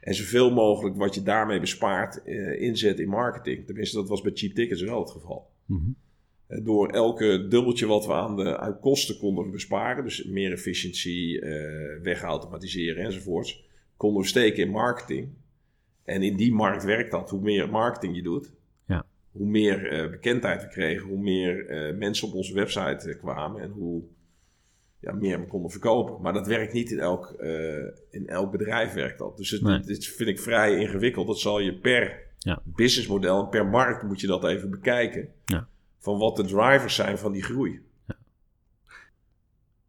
En 0.00 0.14
zoveel 0.14 0.50
mogelijk 0.50 0.96
wat 0.96 1.14
je 1.14 1.22
daarmee 1.22 1.60
bespaart, 1.60 2.22
eh, 2.22 2.60
inzet 2.60 2.98
in 2.98 3.08
marketing. 3.08 3.66
Tenminste, 3.66 3.96
dat 3.96 4.08
was 4.08 4.20
bij 4.20 4.32
Cheap 4.34 4.52
Tickets 4.52 4.82
wel 4.82 5.00
het 5.00 5.10
geval. 5.10 5.50
Eh, 5.68 5.76
Door 6.60 6.88
elke 6.88 7.46
dubbeltje 7.48 7.86
wat 7.86 8.06
we 8.06 8.12
aan 8.12 8.36
de 8.36 8.58
uit 8.58 8.80
kosten 8.80 9.18
konden 9.18 9.50
besparen, 9.50 10.04
dus 10.04 10.24
meer 10.24 10.52
efficiëntie, 10.52 11.40
eh 11.40 12.00
wegautomatiseren 12.02 13.04
enzovoorts, 13.04 13.64
konden 13.96 14.22
we 14.22 14.28
steken 14.28 14.62
in 14.62 14.70
marketing. 14.70 15.28
En 16.04 16.22
in 16.22 16.36
die 16.36 16.52
markt 16.52 16.84
werkt 16.84 17.10
dat. 17.10 17.30
Hoe 17.30 17.40
meer 17.40 17.68
marketing 17.68 18.16
je 18.16 18.22
doet, 18.22 18.52
Ja. 18.86 19.04
hoe 19.32 19.46
meer 19.46 19.86
eh, 19.92 20.10
bekendheid 20.10 20.62
we 20.62 20.68
kregen, 20.68 21.08
hoe 21.08 21.18
meer 21.22 21.66
eh, 21.66 21.96
mensen 21.96 22.28
op 22.28 22.34
onze 22.34 22.54
website 22.54 23.10
eh, 23.10 23.18
kwamen 23.18 23.62
en 23.62 23.70
hoe 23.70 24.02
ja, 25.00 25.12
meer 25.12 25.40
we 25.40 25.46
konden 25.46 25.70
verkopen. 25.70 26.22
Maar 26.22 26.32
dat 26.32 26.46
werkt 26.46 26.72
niet 26.72 26.90
in 26.90 26.98
elk, 26.98 27.30
eh, 27.38 27.84
in 28.10 28.26
elk 28.26 28.50
bedrijf 28.50 28.92
werkt 28.92 29.18
dat. 29.18 29.36
Dus 29.36 29.50
het, 29.50 29.62
Nee. 29.62 29.80
dit 29.80 30.06
vind 30.06 30.28
ik 30.28 30.40
vrij 30.40 30.76
ingewikkeld. 30.78 31.26
Dat 31.26 31.38
zal 31.38 31.60
je 31.60 31.74
per 31.74 32.20
Ja. 32.38 32.62
businessmodel 32.64 33.42
en 33.42 33.48
per 33.48 33.66
markt 33.66 34.02
moet 34.02 34.20
je 34.20 34.26
dat 34.26 34.44
even 34.44 34.70
bekijken. 34.70 35.28
Ja. 35.44 35.68
Van 36.02 36.18
wat 36.18 36.36
de 36.36 36.44
drivers 36.44 36.94
zijn 36.94 37.18
van 37.18 37.32
die 37.32 37.42
groei. 37.42 37.80
Ja. 38.06 38.16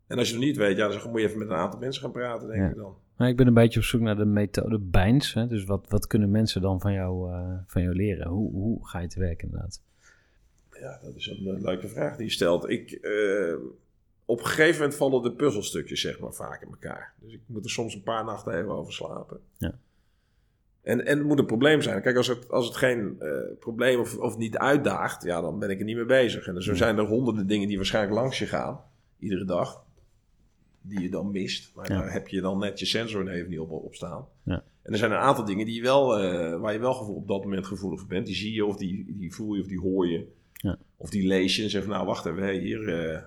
En 0.08 0.18
als 0.18 0.28
je 0.30 0.36
het 0.36 0.44
niet 0.44 0.58
weet, 0.58 0.78
ja, 0.78 0.88
dan 0.88 1.12
moet 1.12 1.20
je 1.22 1.28
even 1.28 1.40
met 1.40 1.50
een 1.50 1.56
aantal 1.56 1.80
mensen 1.80 2.02
gaan 2.02 2.12
praten, 2.12 2.48
denk 2.48 2.60
Ja. 2.62 2.70
ik 2.70 2.76
dan. 2.76 2.96
Nou, 3.18 3.32
ik 3.32 3.38
ben 3.38 3.48
een 3.48 3.54
beetje 3.54 3.80
op 3.80 3.86
zoek 3.86 4.02
naar 4.02 4.16
de 4.16 4.26
methode 4.26 4.80
Bijns. 4.80 5.34
Hè? 5.34 5.48
Dus 5.48 5.64
wat, 5.64 5.86
wat 5.90 6.08
kunnen 6.08 6.32
mensen 6.32 6.62
dan 6.62 6.82
van 6.82 6.94
jou, 6.94 7.32
eh, 7.34 7.58
van 7.68 7.82
jou 7.82 7.96
leren? 7.96 8.28
Hoe, 8.28 8.52
hoe 8.52 8.88
ga 8.88 9.00
je 9.00 9.08
te 9.08 9.20
werk 9.20 9.42
inderdaad? 9.44 9.82
Ja, 10.80 11.00
dat 11.04 11.16
is 11.16 11.28
een 11.28 11.48
eh, 11.56 11.62
leuke 11.62 11.88
vraag 11.88 12.16
die 12.16 12.26
je 12.26 12.32
stelt. 12.32 12.70
Ik, 12.70 12.92
eh, 12.92 13.56
op 14.26 14.40
een 14.40 14.46
gegeven 14.46 14.80
moment 14.80 14.96
vallen 14.98 15.22
de 15.22 15.32
puzzelstukjes 15.34 16.02
zeg 16.02 16.20
maar 16.20 16.34
vaak 16.34 16.62
in 16.62 16.68
elkaar. 16.68 17.14
Dus 17.20 17.34
ik 17.34 17.42
moet 17.46 17.64
er 17.64 17.72
soms 17.72 17.96
een 17.96 18.04
paar 18.04 18.26
nachten 18.26 18.58
even 18.58 18.72
over 18.72 18.94
slapen. 18.94 19.40
Ja. 19.58 19.80
En, 20.84 21.06
en 21.06 21.18
het 21.18 21.28
moet 21.28 21.40
een 21.40 21.46
probleem 21.46 21.82
zijn. 21.82 22.02
Kijk, 22.02 22.18
als 22.18 22.28
het, 22.28 22.50
als 22.50 22.66
het 22.68 22.76
geen 22.76 23.16
eh, 23.20 23.30
probleem 23.60 24.00
of, 24.00 24.18
of 24.18 24.38
niet 24.38 24.58
uitdaagt, 24.58 25.24
ja, 25.24 25.42
dan 25.42 25.60
ben 25.60 25.70
ik 25.70 25.80
er 25.80 25.86
niet 25.86 25.96
mee 25.96 26.06
bezig. 26.06 26.48
En 26.48 26.64
zo 26.64 26.76
zijn 26.76 26.98
er 26.98 27.06
honderden 27.06 27.48
dingen 27.48 27.68
die 27.68 27.78
waarschijnlijk 27.78 28.16
langs 28.16 28.40
je 28.40 28.46
gaan, 28.46 28.80
iedere 29.20 29.46
dag, 29.46 29.84
die 30.82 31.02
je 31.02 31.10
dan 31.10 31.32
mist. 31.32 31.76
Maar 31.76 31.92
Ja. 31.92 31.98
daar 32.00 32.12
heb 32.14 32.28
je 32.28 32.42
dan 32.42 32.60
net 32.60 32.80
je 32.80 32.86
sensor 32.86 33.28
even 33.28 33.50
niet 33.50 33.60
op, 33.60 33.72
op 33.72 33.96
staan. 33.96 34.28
Ja. 34.44 34.64
En 34.82 34.92
er 34.92 34.98
zijn 34.98 35.12
een 35.12 35.18
aantal 35.18 35.46
dingen 35.46 35.66
die 35.66 35.76
je 35.76 35.82
wel, 35.82 36.18
eh, 36.20 36.60
waar 36.60 36.74
je 36.74 36.80
wel 36.80 36.94
gevoel, 36.94 37.16
op 37.16 37.28
dat 37.28 37.44
moment 37.44 37.66
gevoelig 37.66 38.00
voor 38.00 38.10
bent. 38.10 38.26
Die 38.26 38.36
zie 38.36 38.54
je 38.54 38.66
of 38.66 38.78
die, 38.78 39.16
die 39.18 39.34
voel 39.34 39.54
je 39.54 39.62
of 39.62 39.68
die 39.68 39.80
hoor 39.80 40.08
je. 40.08 40.28
Ja. 40.54 40.78
Of 40.98 41.10
die 41.10 41.28
lees 41.28 41.56
je 41.56 41.64
en 41.64 41.70
zeg 41.70 41.84
van, 41.84 41.92
nou 41.92 42.06
wacht 42.06 42.26
even, 42.26 42.50
hier, 42.60 43.06
eh, 43.08 43.22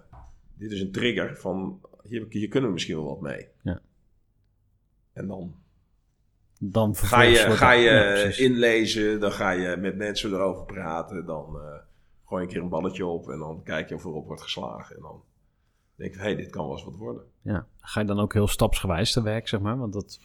dit 0.54 0.70
is 0.72 0.80
een 0.80 0.92
trigger 0.92 1.36
van, 1.36 1.80
hier, 2.02 2.26
hier 2.28 2.48
kunnen 2.48 2.68
we 2.68 2.74
misschien 2.74 2.96
wel 2.96 3.04
wat 3.04 3.20
mee. 3.20 3.46
Ja. 3.62 3.80
En 5.12 5.26
dan 5.26 5.54
Dan 6.60 6.94
ga 6.94 7.22
je, 7.22 7.36
ga 7.36 7.72
je 7.72 7.90
ja, 7.90 8.44
inlezen, 8.44 9.20
dan 9.20 9.32
ga 9.32 9.50
je 9.50 9.76
met 9.76 9.96
mensen 9.96 10.32
erover 10.32 10.64
praten, 10.64 11.26
dan 11.26 11.56
eh, 11.60 11.78
gooi 12.24 12.42
een 12.42 12.48
keer 12.48 12.60
een 12.62 12.68
balletje 12.68 13.06
op 13.06 13.28
en 13.30 13.38
dan 13.38 13.62
kijk 13.64 13.88
je 13.88 13.94
of 13.94 14.04
erop 14.04 14.26
wordt 14.26 14.42
geslagen. 14.42 14.96
En 14.96 15.02
dan 15.02 15.22
denk 15.96 16.12
je, 16.12 16.18
hé, 16.18 16.24
hey, 16.24 16.36
dit 16.36 16.50
kan 16.50 16.64
wel 16.64 16.72
eens 16.72 16.84
wat 16.84 16.96
worden. 16.96 17.22
Ja. 17.42 17.66
Ga 17.80 18.00
je 18.00 18.06
dan 18.06 18.20
ook 18.20 18.32
heel 18.32 18.48
stapsgewijs 18.48 19.12
te 19.12 19.22
werk, 19.22 19.48
zeg 19.48 19.60
maar? 19.60 19.78
Want 19.78 19.92
dat, 19.92 20.20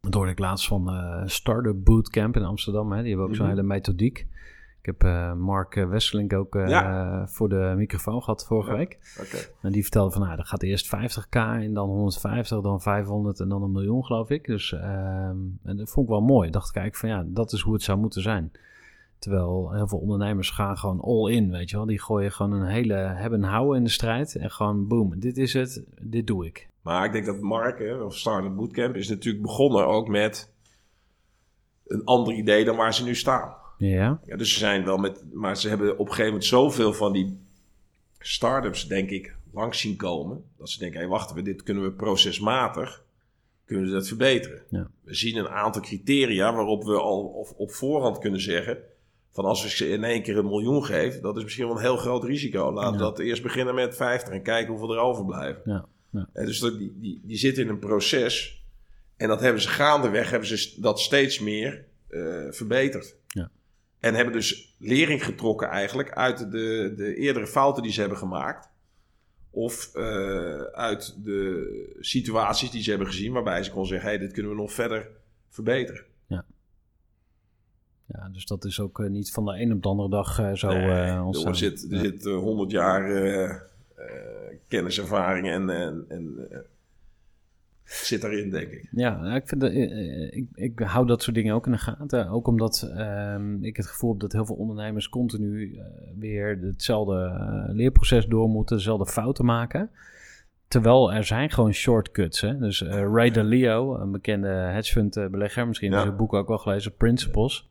dat 0.00 0.14
hoorde 0.14 0.30
ik 0.30 0.38
laatst 0.38 0.66
van 0.66 0.88
eh 0.90 1.22
Startup 1.26 1.84
Bootcamp 1.84 2.36
in 2.36 2.44
Amsterdam. 2.44 2.92
Hè? 2.92 3.00
Die 3.00 3.08
hebben 3.08 3.26
ook 3.28 3.34
zo'n 3.34 3.46
Mhm. 3.46 3.54
hele 3.54 3.66
methodiek. 3.66 4.26
Ik 4.80 4.86
heb 4.86 5.04
eh, 5.04 5.32
Mark 5.32 5.76
eh, 5.76 5.88
Wesselink 5.88 6.32
ook 6.32 6.54
eh, 6.56 6.68
Ja. 6.68 7.26
voor 7.28 7.48
de 7.48 7.72
microfoon 7.76 8.22
gehad 8.22 8.46
vorige 8.46 8.70
Ja. 8.70 8.76
week. 8.76 8.98
En 9.62 9.72
die 9.72 9.82
vertelde 9.82 10.10
van, 10.10 10.22
nou, 10.22 10.36
dat 10.36 10.46
gaat 10.46 10.62
eerst 10.62 10.86
50k 10.86 11.36
en 11.36 11.74
dan 11.74 11.88
150, 11.88 12.60
dan 12.60 12.80
500 12.80 13.40
en 13.40 13.48
dan 13.48 13.62
een 13.62 13.72
miljoen, 13.72 14.04
geloof 14.04 14.30
ik. 14.30 14.46
Dus 14.46 14.72
ehm, 14.72 15.36
en 15.62 15.76
dat 15.76 15.90
vond 15.90 16.06
ik 16.06 16.12
wel 16.12 16.20
mooi. 16.22 16.46
Ik 16.46 16.52
dacht, 16.52 16.70
kijk, 16.70 16.96
van 16.96 17.08
ja, 17.08 17.24
dat 17.26 17.52
is 17.52 17.60
hoe 17.60 17.72
het 17.72 17.82
zou 17.82 17.98
moeten 17.98 18.22
zijn. 18.22 18.52
Terwijl 19.18 19.72
heel 19.72 19.88
veel 19.88 19.98
ondernemers 19.98 20.50
gaan 20.50 20.78
gewoon 20.78 21.00
all 21.00 21.32
in, 21.32 21.50
weet 21.50 21.70
je 21.70 21.76
wel. 21.76 21.86
Die 21.86 22.00
gooien 22.00 22.32
gewoon 22.32 22.52
een 22.52 22.66
hele 22.68 22.94
hebben 22.94 23.42
en 23.44 23.50
houden 23.50 23.76
in 23.76 23.84
de 23.84 23.90
strijd. 23.90 24.36
En 24.36 24.50
gewoon, 24.50 24.86
boom, 24.88 25.20
dit 25.20 25.38
is 25.38 25.52
het, 25.52 25.84
dit 26.00 26.26
doe 26.26 26.46
ik. 26.46 26.68
Maar 26.82 27.04
ik 27.04 27.12
denk 27.12 27.26
dat 27.26 27.40
Mark, 27.40 27.78
hè, 27.78 27.94
of 27.94 28.16
Startup 28.16 28.56
Bootcamp, 28.56 28.94
is 28.96 29.08
natuurlijk 29.08 29.42
begonnen 29.44 29.86
ook 29.86 30.08
met 30.08 30.52
een 31.86 32.04
ander 32.04 32.34
idee 32.34 32.64
dan 32.64 32.76
waar 32.76 32.94
ze 32.94 33.04
nu 33.04 33.14
staan. 33.14 33.54
Ja, 33.88 34.20
Ja, 34.26 34.36
dus 34.36 34.52
ze 34.52 34.58
zijn 34.58 34.84
wel 34.84 34.96
met, 34.96 35.24
maar 35.32 35.56
ze 35.56 35.68
hebben 35.68 35.92
op 35.92 35.98
een 35.98 36.06
gegeven 36.06 36.26
moment 36.26 36.44
zoveel 36.44 36.92
van 36.92 37.12
die 37.12 37.38
start-ups, 38.18 38.86
denk 38.86 39.10
ik, 39.10 39.36
langs 39.52 39.80
zien 39.80 39.96
komen. 39.96 40.44
Dat 40.58 40.70
ze 40.70 40.78
denken, 40.78 41.00
hé, 41.00 41.06
wacht 41.06 41.30
even, 41.30 41.44
dit 41.44 41.62
kunnen 41.62 41.82
we 41.82 41.90
procesmatig, 41.90 43.04
kunnen 43.64 43.86
we 43.86 43.92
dat 43.92 44.08
verbeteren. 44.08 44.62
Ja. 44.70 44.90
We 45.02 45.14
zien 45.14 45.36
een 45.36 45.48
aantal 45.48 45.82
criteria 45.82 46.54
waarop 46.54 46.84
we 46.84 47.00
al 47.00 47.22
op, 47.22 47.54
op 47.56 47.72
voorhand 47.72 48.18
kunnen 48.18 48.40
zeggen, 48.40 48.78
van 49.32 49.44
als 49.44 49.62
we 49.62 49.68
ze 49.68 49.88
in 49.88 50.04
één 50.04 50.22
keer 50.22 50.38
een 50.38 50.48
miljoen 50.48 50.84
geven, 50.84 51.22
dat 51.22 51.36
is 51.36 51.42
misschien 51.42 51.66
wel 51.66 51.76
een 51.76 51.82
heel 51.82 51.96
groot 51.96 52.24
risico. 52.24 52.72
Laten 52.72 52.92
we 52.92 52.98
dat 52.98 53.18
eerst 53.18 53.42
beginnen 53.42 53.74
met 53.74 53.96
50 53.96 54.34
en 54.34 54.42
kijken 54.42 54.70
hoeveel 54.70 54.92
er 54.94 55.00
overblijven. 55.00 55.62
ja, 55.64 55.86
ja. 56.10 56.28
En 56.32 56.46
dus 56.46 56.58
dat, 56.58 56.78
die, 56.78 56.96
die, 57.00 57.20
die 57.24 57.36
zitten 57.36 57.62
in 57.62 57.68
een 57.68 57.78
proces. 57.78 58.64
En 59.16 59.28
dat 59.28 59.40
hebben 59.40 59.62
ze 59.62 59.68
gaandeweg, 59.68 60.30
hebben 60.30 60.48
ze 60.48 60.80
dat 60.80 61.00
steeds 61.00 61.38
meer 61.38 61.84
eh, 62.08 62.46
verbeterd. 62.50 63.16
Ja. 64.00 64.08
En 64.08 64.14
hebben 64.14 64.32
dus 64.34 64.74
lering 64.78 65.24
getrokken 65.24 65.68
eigenlijk 65.68 66.10
uit 66.12 66.38
de, 66.50 66.92
de 66.96 67.14
eerdere 67.16 67.46
fouten 67.46 67.82
die 67.82 67.92
ze 67.92 68.00
hebben 68.00 68.18
gemaakt. 68.18 68.68
Of 69.50 69.94
eh, 69.94 70.60
uit 70.62 71.24
de 71.24 71.94
situaties 72.00 72.70
die 72.70 72.82
ze 72.82 72.90
hebben 72.90 73.08
gezien 73.08 73.32
waarbij 73.32 73.62
ze 73.62 73.70
kon 73.70 73.86
zeggen, 73.86 74.08
hey, 74.08 74.18
dit 74.18 74.32
kunnen 74.32 74.50
we 74.52 74.56
nog 74.58 74.72
verder 74.72 75.08
verbeteren. 75.48 76.04
Ja, 78.12 78.28
dus 78.28 78.46
dat 78.46 78.64
is 78.64 78.80
ook 78.80 79.00
eh, 79.00 79.10
niet 79.10 79.30
van 79.32 79.44
de 79.44 79.60
een 79.60 79.72
op 79.72 79.82
de 79.82 79.88
andere 79.88 80.08
dag 80.08 80.38
eh, 80.38 80.52
zo 80.54 80.68
Nee, 80.68 81.22
ontstaan. 81.22 81.50
er 81.50 81.56
zit, 81.56 81.82
er 81.90 81.96
Ja. 81.96 82.00
zit 82.02 82.24
100 82.24 82.70
jaar 82.70 83.68
kenniservaring 84.68 85.48
en, 85.48 85.70
en, 85.70 86.04
en 86.08 86.48
zit 87.92 88.20
daarin, 88.20 88.50
denk 88.50 88.68
ik. 88.70 88.88
Ja, 88.90 89.20
nou, 89.20 89.34
ik, 89.36 89.48
vind 89.48 89.60
dat, 89.60 89.70
eh, 89.70 89.82
eh, 89.82 90.32
ik, 90.36 90.46
ik 90.54 90.78
hou 90.78 91.06
dat 91.06 91.22
soort 91.22 91.36
dingen 91.36 91.54
ook 91.54 91.66
in 91.66 91.72
de 91.72 91.78
gaten. 91.78 92.28
Ook 92.28 92.46
omdat 92.46 92.90
ehm, 92.96 93.64
ik 93.64 93.76
het 93.76 93.86
gevoel 93.86 94.10
heb 94.10 94.20
dat 94.20 94.32
heel 94.32 94.46
veel 94.46 94.54
ondernemers 94.56 95.08
continu 95.08 95.74
eh, 95.78 95.84
weer 96.18 96.58
hetzelfde 96.60 97.32
leerproces 97.72 98.26
door 98.26 98.48
moeten, 98.48 98.76
dezelfde 98.76 99.06
fouten 99.12 99.44
maken. 99.44 99.90
Terwijl 100.68 101.12
er 101.12 101.24
zijn 101.24 101.50
gewoon 101.50 101.72
shortcuts. 101.72 102.40
Hè? 102.40 102.58
Dus 102.58 102.82
eh, 102.82 103.12
Ray 103.12 103.30
Dalio, 103.30 103.96
een 103.98 104.10
bekende 104.10 104.48
hedge 104.48 104.92
fund 104.92 105.14
belegger, 105.30 105.66
misschien 105.66 105.90
Ja. 105.92 106.00
je 106.00 106.06
het 106.06 106.16
boek 106.16 106.32
ook 106.34 106.48
wel 106.48 106.58
gelezen, 106.58 106.96
Principles. 106.96 107.70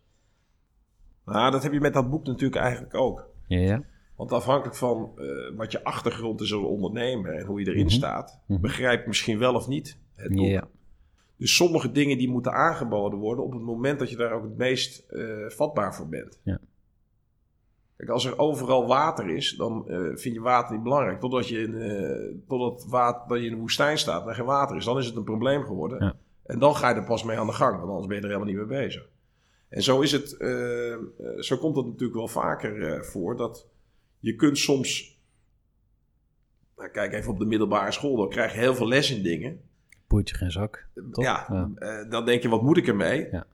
Nou, 1.26 1.52
dat 1.52 1.64
heb 1.64 1.74
je 1.74 1.80
met 1.80 1.94
dat 1.94 2.10
boek 2.10 2.26
natuurlijk 2.26 2.62
eigenlijk 2.62 2.96
ook. 2.96 3.30
Ja, 3.48 3.58
ja. 3.60 3.84
Want 4.16 4.32
afhankelijk 4.32 4.76
van 4.76 5.12
wat 5.56 5.72
je 5.72 5.84
achtergrond 5.84 6.42
is 6.42 6.54
als 6.54 6.64
ondernemer 6.64 7.34
en 7.34 7.46
hoe 7.46 7.60
je 7.60 7.68
erin 7.68 7.86
Mhm. 7.86 7.94
staat, 7.94 8.40
Mhm. 8.48 8.62
begrijp 8.62 9.02
je 9.02 9.08
misschien 9.08 9.40
wel 9.40 9.54
of 9.54 9.68
niet 9.68 9.98
het 10.20 10.66
Dus 11.38 11.56
sommige 11.56 11.92
dingen 11.92 12.18
die 12.18 12.30
moeten 12.30 12.52
aangeboden 12.52 13.20
worden 13.20 13.44
op 13.44 13.52
het 13.52 13.62
moment 13.62 14.00
dat 14.00 14.10
je 14.10 14.16
daar 14.16 14.32
ook 14.32 14.44
het 14.44 14.58
meest 14.58 15.10
eh, 15.10 15.48
vatbaar 15.48 15.96
voor 15.96 16.08
bent. 16.08 16.40
Ja. 16.44 16.60
Kijk, 17.98 18.10
als 18.10 18.26
er 18.26 18.38
overal 18.38 18.88
water 18.88 19.30
is, 19.30 19.56
dan 19.56 19.90
eh, 19.90 20.16
vind 20.16 20.36
je 20.36 20.42
water 20.42 20.74
niet 20.74 20.84
belangrijk. 20.84 21.20
Totdat 21.20 21.48
je 21.48 21.62
in, 21.62 21.76
eh, 21.76 22.44
totdat 22.48 22.86
water, 22.90 23.28
dat 23.28 23.40
je 23.40 23.46
in 23.46 23.54
de 23.54 23.60
woestijn 23.60 23.98
staat 23.98 24.22
en 24.22 24.30
er 24.30 24.36
geen 24.36 24.46
water 24.46 24.76
is, 24.76 24.86
dan 24.86 24.98
is 24.98 25.06
het 25.06 25.16
een 25.16 25.24
probleem 25.24 25.64
geworden. 25.64 26.04
Ja. 26.04 26.16
En 26.46 26.60
dan 26.60 26.76
ga 26.76 26.90
je 26.90 26.96
er 26.96 27.04
pas 27.04 27.24
mee 27.24 27.38
aan 27.38 27.48
de 27.48 27.54
gang, 27.54 27.78
want 27.78 27.90
anders 27.90 28.08
ben 28.08 28.16
je 28.16 28.22
er 28.22 28.28
helemaal 28.28 28.54
niet 28.54 28.68
mee 28.68 28.82
bezig. 28.82 29.10
En 29.70 29.84
zo 29.84 30.02
is 30.02 30.12
het, 30.12 30.30
zo 31.40 31.58
komt 31.58 31.76
het 31.76 31.86
natuurlijk 31.86 32.18
wel 32.18 32.28
vaker 32.28 33.06
voor 33.06 33.38
dat 33.38 33.68
je 34.20 34.36
kunt 34.36 34.58
soms, 34.58 35.20
nou, 36.78 36.90
kijk 36.90 37.14
even 37.14 37.32
op 37.32 37.40
de 37.40 37.46
middelbare 37.46 37.92
school, 37.92 38.18
dan 38.18 38.30
krijg 38.30 38.54
je 38.54 38.60
heel 38.60 38.76
veel 38.76 38.88
les 38.88 39.12
in 39.12 39.24
dingen. 39.24 39.62
Boeit 40.10 40.30
je 40.30 40.36
geen 40.36 40.52
zak. 40.52 40.88
Toch? 41.12 41.24
Ja, 41.24 41.46
Ja. 41.52 41.70
eh, 41.76 42.10
dan 42.10 42.26
denk 42.26 42.42
je, 42.42 42.50
wat 42.50 42.62
moet 42.62 42.78
ik 42.78 42.88
ermee? 42.88 43.28
Ja. 43.32 43.46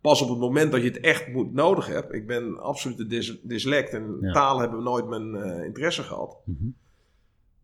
Pas 0.00 0.22
op 0.22 0.28
het 0.28 0.38
moment 0.38 0.72
dat 0.72 0.82
je 0.82 0.88
het 0.88 1.00
echt 1.00 1.28
moet 1.28 1.52
nodig 1.52 1.86
hebt. 1.86 2.12
Ik 2.14 2.26
ben 2.26 2.58
absoluut 2.62 2.98
een 2.98 3.08
dys 3.08 3.38
dyslect 3.42 3.92
en 3.92 4.16
Ja. 4.20 4.32
taal 4.32 4.58
hebben 4.58 4.82
nooit 4.82 5.06
mijn 5.08 5.34
eh, 5.34 5.64
interesse 5.64 6.02
gehad. 6.02 6.36
Mhm. 6.44 6.64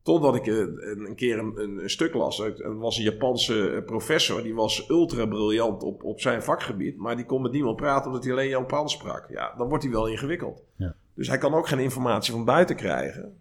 Totdat 0.03 0.35
ik 0.35 0.47
eh, 0.47 0.57
een, 0.57 1.15
keer 1.15 1.39
een, 1.39 1.81
een, 1.83 1.91
stuk 1.91 2.15
las. 2.15 2.39
Er 2.41 2.79
was 2.79 2.97
een 2.99 3.05
Japanse 3.05 3.83
professor, 3.87 4.43
die 4.43 4.55
was 4.55 4.89
ultra 4.89 5.27
briljant 5.27 5.83
op, 5.83 6.05
op 6.05 6.21
zijn 6.21 6.43
vakgebied. 6.43 6.97
Maar 6.97 7.17
die 7.17 7.27
kon 7.27 7.43
met 7.43 7.53
niemand 7.53 7.77
praten 7.77 8.07
omdat 8.07 8.25
hij 8.25 8.33
alleen 8.33 8.49
Japans 8.49 8.93
sprak. 8.93 9.27
Ja, 9.31 9.55
dan 9.57 9.69
wordt 9.69 9.85
hij 9.85 9.93
wel 9.93 10.07
ingewikkeld. 10.09 10.63
Ja. 10.77 10.95
Dus 11.15 11.29
hij 11.29 11.39
kan 11.39 11.55
ook 11.55 11.69
geen 11.69 11.79
informatie 11.79 12.33
van 12.33 12.45
buiten 12.45 12.77
krijgen. 12.77 13.39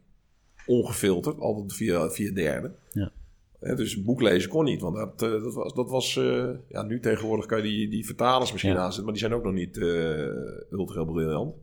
Ongefilterd, 0.66 1.39
altijd 1.39 1.74
via, 1.74 2.10
via 2.10 2.34
derden. 2.34 2.76
Ja. 2.91 3.12
Hè, 3.60 3.76
dus 3.76 4.03
boek 4.03 4.22
lezen 4.22 4.49
kon 4.49 4.64
niet, 4.66 4.82
want 4.82 4.95
dat, 4.95 5.22
eh, 5.22 5.43
dat 5.43 5.53
was... 5.53 5.74
Dat 5.74 5.89
was 5.89 6.18
eh, 6.18 6.49
ja, 6.68 6.82
nu 6.82 6.99
tegenwoordig 6.99 7.45
kan 7.45 7.57
je 7.57 7.64
die, 7.64 7.89
die 7.89 8.05
vertalers 8.05 8.51
misschien 8.51 8.74
Ja. 8.74 8.80
aanzetten, 8.80 9.03
maar 9.03 9.14
die 9.14 9.22
zijn 9.22 9.34
ook 9.34 9.43
nog 9.43 9.53
niet 9.53 9.78
eh, 9.78 10.72
ultra 10.72 11.03
briljant. 11.03 11.55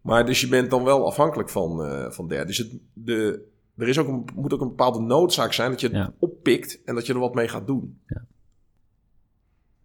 Maar 0.00 0.26
dus 0.26 0.40
je 0.40 0.48
bent 0.48 0.70
dan 0.70 0.84
wel 0.84 1.06
afhankelijk 1.06 1.48
van, 1.48 1.84
eh 1.84 2.10
van 2.10 2.28
derden. 2.28 2.46
Dus 2.46 2.58
het, 2.58 2.78
de, 2.92 3.48
er 3.76 3.88
is 3.88 3.98
ook 3.98 4.08
een, 4.08 4.24
moet 4.34 4.52
ook 4.54 4.60
een 4.60 4.68
bepaalde 4.68 5.00
noodzaak 5.00 5.52
zijn 5.52 5.70
dat 5.70 5.80
je 5.80 5.86
het 5.86 5.96
Ja. 5.96 6.12
oppikt 6.18 6.82
en 6.84 6.94
dat 6.94 7.06
je 7.06 7.12
er 7.12 7.18
wat 7.18 7.34
mee 7.34 7.48
gaat 7.48 7.66
doen. 7.66 7.98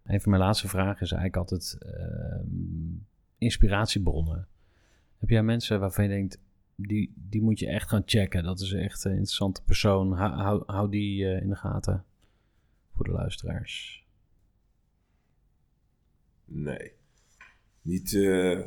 Een 0.04 0.20
van 0.20 0.30
mijn 0.30 0.42
laatste 0.42 0.68
vragen 0.68 1.00
is 1.02 1.12
eigenlijk 1.12 1.36
altijd 1.36 1.76
ehm, 1.80 2.46
inspiratiebronnen. 3.38 4.48
Heb 5.18 5.28
jij 5.28 5.42
mensen 5.42 5.80
waarvan 5.80 6.04
je 6.04 6.10
denkt, 6.10 6.38
die, 6.86 7.12
die 7.16 7.42
moet 7.42 7.58
je 7.58 7.66
echt 7.66 7.88
gaan 7.88 8.02
checken. 8.04 8.42
Dat 8.42 8.60
is 8.60 8.72
echt 8.72 9.04
een 9.04 9.10
interessante 9.10 9.62
persoon. 9.62 10.12
Hou, 10.12 10.90
die 10.90 11.26
eh, 11.26 11.42
in 11.42 11.48
de 11.48 11.56
gaten 11.56 12.04
voor 12.94 13.04
de 13.04 13.12
luisteraars. 13.12 14.04
Nee. 16.44 16.92
Niet, 17.82 18.14
eh 18.14 18.60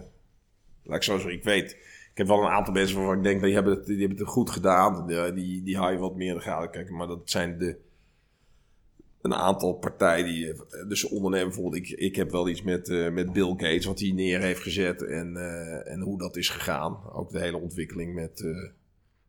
laat 0.84 0.98
ik 0.98 1.04
zo 1.04 1.14
zeggen, 1.14 1.34
ik 1.34 1.44
weet. 1.44 1.72
Ik 2.12 2.18
heb 2.20 2.28
wel 2.28 2.44
een 2.44 2.52
aantal 2.52 2.74
mensen 2.74 2.98
waarvan 2.98 3.18
ik 3.18 3.24
denk, 3.24 3.42
die 3.42 3.54
hebben 3.54 3.76
het, 3.76 3.86
die 3.86 4.08
het 4.08 4.22
goed 4.22 4.50
gedaan. 4.50 5.08
Die, 5.08 5.34
die, 5.34 5.64
die 5.64 5.78
hou 5.78 5.92
je 5.92 5.98
wat 5.98 6.16
meer 6.16 6.30
in 6.30 6.36
de 6.36 6.42
gaten 6.42 6.72
kijken. 6.72 6.96
Maar 6.96 7.08
dat 7.08 7.30
zijn 7.30 7.58
de, 7.58 7.80
een 9.24 9.34
aantal 9.34 9.74
partijen 9.74 10.26
die, 10.26 10.54
eh, 10.54 10.88
dus 10.88 11.04
ondernemen 11.04 11.48
bijvoorbeeld. 11.48 11.76
Ik, 11.76 11.90
ik 11.90 12.16
heb 12.16 12.32
wel 12.32 12.50
iets 12.50 12.62
met, 12.62 12.90
eh, 12.90 13.12
met 13.12 13.34
Bill 13.34 13.50
Gates, 13.50 13.86
wat 13.86 14.00
hij 14.00 14.12
neer 14.12 14.42
heeft 14.42 14.62
gezet 14.62 15.02
en, 15.02 15.38
eh, 15.38 15.92
en 15.92 16.02
hoe 16.02 16.18
dat 16.18 16.36
is 16.36 16.50
gegaan. 16.50 16.98
Ook 17.14 17.32
de 17.32 17.40
hele 17.40 17.58
ontwikkeling 17.58 18.14
met 18.14 18.46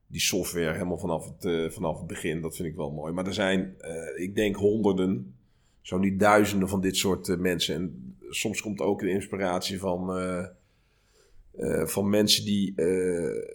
die 0.07 0.21
software 0.21 0.73
helemaal 0.73 0.99
vanaf 0.99 1.31
het, 1.39 1.73
vanaf 1.73 1.99
het 1.99 2.07
begin. 2.07 2.41
Dat 2.41 2.57
vind 2.57 2.69
ik 2.69 2.77
wel 2.77 2.91
mooi. 2.91 3.13
Maar 3.13 3.27
er 3.27 3.35
zijn, 3.35 3.77
ik 4.17 4.35
denk 4.35 4.57
honderden, 4.57 5.35
zo 5.81 5.99
niet 5.99 6.21
duizenden 6.21 6.69
van 6.69 6.81
dit 6.81 6.97
soort 6.97 7.39
mensen. 7.39 7.75
En 7.75 8.17
soms 8.31 8.61
komt 8.61 8.81
ook 8.81 9.01
de 9.01 9.11
inspiratie 9.11 9.79
van, 9.79 10.07
van 11.85 12.11
mensen 12.11 12.45
die 12.45 12.75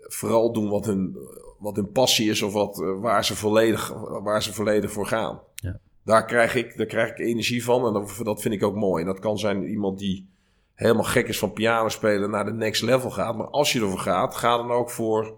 vooral 0.02 0.54
doen 0.54 0.70
wat 0.70 0.86
hun, 0.86 1.18
wat 1.60 1.76
hun 1.76 1.92
passie 1.92 2.30
is 2.30 2.42
of 2.42 2.54
wat, 2.54 2.78
waar, 3.00 3.26
ze 3.26 3.36
volledig, 3.36 3.94
waar 4.24 4.44
ze 4.44 4.54
volledig 4.54 4.92
voor 4.92 5.08
gaan. 5.08 5.42
Ja. 5.56 5.80
Daar, 6.04 6.26
krijg 6.26 6.56
ik, 6.56 6.78
daar 6.78 6.86
krijg 6.86 7.10
ik 7.10 7.20
energie 7.20 7.64
van 7.64 7.86
en 7.88 7.94
dat, 7.94 8.20
dat 8.24 8.42
vind 8.42 8.54
ik 8.54 8.64
ook 8.64 8.76
mooi. 8.76 9.02
En 9.02 9.08
dat 9.10 9.20
kan 9.20 9.38
zijn 9.38 9.64
iemand 9.64 10.00
die 10.00 10.28
helemaal 10.74 11.04
gek 11.04 11.28
is 11.28 11.40
van 11.40 11.54
piano 11.54 11.90
spelen 11.90 12.30
naar 12.30 12.46
de 12.46 12.54
next 12.54 12.82
level 12.82 13.10
gaat. 13.10 13.38
Maar 13.38 13.48
als 13.48 13.72
je 13.74 13.80
ervoor 13.82 14.00
gaat, 14.00 14.36
ga 14.36 14.58
dan 14.58 14.72
ook 14.72 14.90
voor, 14.90 15.36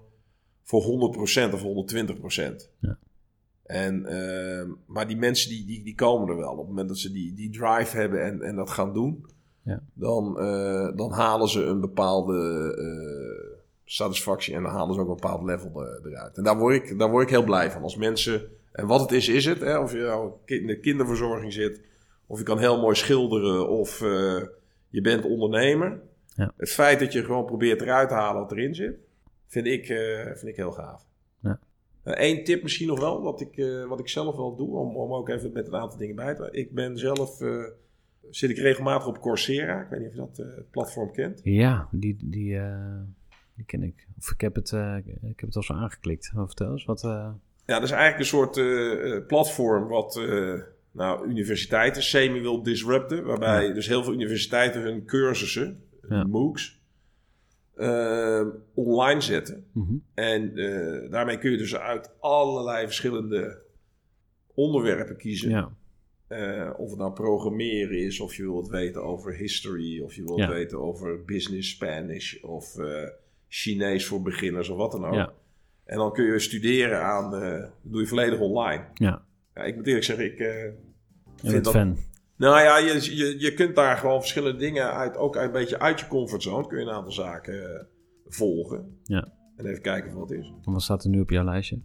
voor 0.64 0.82
100% 1.50 1.54
of 1.54 1.62
120%. 1.64 2.70
Ja. 2.80 2.98
En, 3.64 4.06
eh, 4.06 4.68
maar 4.86 5.08
die 5.08 5.18
mensen 5.18 5.50
die, 5.50 5.66
die, 5.66 5.84
die 5.84 5.96
komen 5.96 6.30
er 6.30 6.38
wel. 6.38 6.52
Op 6.52 6.58
het 6.58 6.68
moment 6.68 6.88
dat 6.88 6.98
ze 6.98 7.12
die, 7.12 7.34
die 7.34 7.50
drive 7.50 7.98
hebben 7.98 8.24
en, 8.24 8.42
en 8.42 8.56
dat 8.56 8.70
gaan 8.70 8.94
doen, 8.94 9.26
Ja. 9.64 9.82
dan, 9.94 10.40
eh, 10.40 10.96
dan 10.98 11.12
halen 11.12 11.48
ze 11.48 11.64
een 11.64 11.80
bepaalde 11.80 12.38
eh, 12.78 13.58
satisfactie 13.86 14.54
en 14.56 14.64
dan 14.64 14.72
halen 14.72 14.94
ze 14.96 15.02
ook 15.02 15.08
een 15.08 15.16
bepaald 15.16 15.44
level 15.44 15.82
er- 15.86 16.02
eruit. 16.06 16.38
En 16.38 16.44
daar 16.44 16.58
word, 16.58 16.76
ik, 16.76 17.00
daar 17.00 17.10
word 17.10 17.24
ik 17.24 17.30
heel 17.30 17.44
blij 17.44 17.72
van. 17.72 17.82
Als 17.84 17.96
mensen, 17.96 18.42
en 18.72 18.88
wat 18.88 19.02
het 19.02 19.12
is, 19.12 19.28
is 19.28 19.46
het. 19.46 19.60
Hè? 19.60 19.78
Of 19.78 19.92
je 19.92 19.98
nou 19.98 20.32
in 20.46 20.68
de 20.68 20.80
kinderverzorging 20.80 21.54
zit, 21.54 21.82
of 22.28 22.38
je 22.38 22.44
kan 22.44 22.60
heel 22.60 22.80
mooi 22.80 22.96
schilderen, 22.96 23.70
of 23.70 24.02
eh, 24.02 24.42
je 24.90 25.02
bent 25.02 25.26
ondernemer. 25.26 26.02
Ja. 26.36 26.54
Het 26.58 26.70
feit 26.70 27.00
dat 27.00 27.14
je 27.14 27.24
gewoon 27.24 27.46
probeert 27.46 27.82
eruit 27.82 28.10
te 28.10 28.16
halen 28.16 28.42
wat 28.42 28.52
erin 28.52 28.76
zit, 28.76 28.96
vind 29.48 29.66
ik, 29.66 29.90
eh, 29.90 30.26
vind 30.26 30.48
ik 30.48 30.56
heel 30.56 30.72
gaaf. 30.72 31.06
Ja. 31.40 31.60
Eén 32.04 32.44
tip 32.44 32.64
misschien 32.64 32.88
nog 32.88 33.00
wel, 33.00 33.22
wat 33.22 33.42
ik, 33.42 33.58
eh, 33.58 33.86
wat 33.86 34.00
ik 34.00 34.10
zelf 34.10 34.36
wel 34.36 34.56
doe, 34.56 34.76
om, 34.76 34.96
om 34.96 35.14
ook 35.14 35.30
even 35.30 35.52
met 35.52 35.68
een 35.68 35.76
aantal 35.76 35.98
dingen 35.98 36.16
bij 36.16 36.36
te 36.36 36.50
Ik 36.52 36.74
ben 36.74 36.98
zelf, 36.98 37.38
zit 38.30 38.50
ik 38.50 38.58
regelmatig 38.58 39.08
op 39.08 39.22
Coursera. 39.22 39.82
Ik 39.82 39.90
weet 39.90 40.00
niet 40.00 40.10
of 40.10 40.14
je 40.14 40.20
dat 40.20 40.40
eh, 40.40 40.64
platform 40.72 41.12
kent. 41.12 41.40
Ja, 41.44 41.88
die, 41.92 42.18
die, 42.20 42.60
die 43.56 43.66
ken 43.66 43.84
ik. 43.84 44.08
Of 44.18 44.32
ik 44.32 44.42
heb 44.42 44.56
het, 44.56 44.72
ik 45.22 45.40
heb 45.40 45.48
het 45.48 45.56
al 45.56 45.64
zo 45.64 45.74
aangeklikt. 45.74 46.32
Vertel 46.36 46.72
eens, 46.72 46.86
wat... 46.86 47.02
Ja, 47.66 47.74
dat 47.80 47.84
is 47.84 47.92
eigenlijk 47.92 48.20
een 48.20 48.38
soort 48.38 48.58
eh, 48.58 49.16
eh, 49.16 49.26
platform 49.26 49.88
wat 49.88 50.18
eh, 50.18 50.60
nou, 50.92 51.28
universiteiten 51.28 52.04
semi 52.04 52.42
wil 52.42 52.64
disrupten. 52.64 53.24
Waarbij 53.26 53.74
dus 53.74 53.88
heel 53.88 54.04
veel 54.04 54.14
universiteiten 54.14 54.82
hun 54.82 55.06
cursussen, 55.06 55.84
Ja. 56.10 56.24
MOOCs, 56.24 56.80
online 58.74 59.22
zetten. 59.22 59.66
mhm. 59.72 59.94
En 60.14 60.56
daarmee 61.10 61.38
kun 61.38 61.52
je 61.52 61.58
dus 61.58 61.76
uit 61.76 62.12
allerlei 62.20 62.86
verschillende 62.86 63.62
onderwerpen 64.54 65.18
kiezen. 65.18 65.50
Ja, 65.50 65.72
of 66.78 66.90
het 66.90 67.00
nou 67.00 67.14
programmeren 67.14 67.98
is, 67.98 68.20
of 68.20 68.36
je 68.36 68.44
wilt 68.44 68.70
weten 68.70 69.04
over 69.04 69.36
history, 69.36 70.02
of 70.02 70.14
je 70.14 70.24
wilt 70.24 70.46
weten 70.46 70.80
over 70.80 71.26
business 71.26 71.70
Spanish, 71.70 72.42
of 72.42 72.76
Chinees 73.48 74.06
voor 74.06 74.22
beginners, 74.22 74.70
of 74.70 74.78
wat 74.78 74.92
dan 74.92 75.06
ook. 75.06 75.34
En 75.92 75.98
dan 75.98 76.14
kun 76.14 76.26
je 76.26 76.40
studeren 76.40 77.04
aan, 77.04 77.36
eh, 77.36 77.60
dat 77.60 77.72
doe 77.82 78.02
je 78.02 78.08
volledig 78.08 78.40
online. 78.40 78.84
ja. 78.94 79.22
Ja, 79.56 79.64
ik 79.64 79.76
moet 79.76 79.88
eerlijk 79.88 80.06
zeggen, 80.06 80.26
ik 80.26 80.40
eh, 80.40 80.48
Je 80.48 80.74
vind 81.36 81.52
bent 81.54 81.64
dat... 81.64 81.74
fan. 81.74 81.98
Nou 82.38 82.60
ja, 82.62 82.78
je, 82.78 83.16
je, 83.16 83.40
je 83.40 83.54
kunt 83.54 83.76
daar 83.76 83.98
gewoon 83.98 84.20
verschillende 84.20 84.60
dingen 84.60 84.94
uit, 84.94 85.18
ook 85.18 85.36
een 85.36 85.52
beetje 85.52 85.80
uit 85.80 86.00
je 86.00 86.08
comfortzone, 86.08 86.68
kun 86.68 86.80
je 86.80 86.86
een 86.86 86.92
aantal 86.92 87.12
zaken 87.12 87.76
eh, 87.76 87.84
volgen. 88.28 88.98
Ja. 89.04 89.28
En 89.56 89.66
even 89.66 89.82
kijken 89.82 90.14
wat 90.14 90.30
het 90.30 90.40
is. 90.40 90.54
En 90.66 90.72
wat 90.72 90.82
staat 90.82 91.04
er 91.04 91.10
nu 91.10 91.20
op 91.20 91.30
jouw 91.30 91.44
lijstje? 91.44 91.80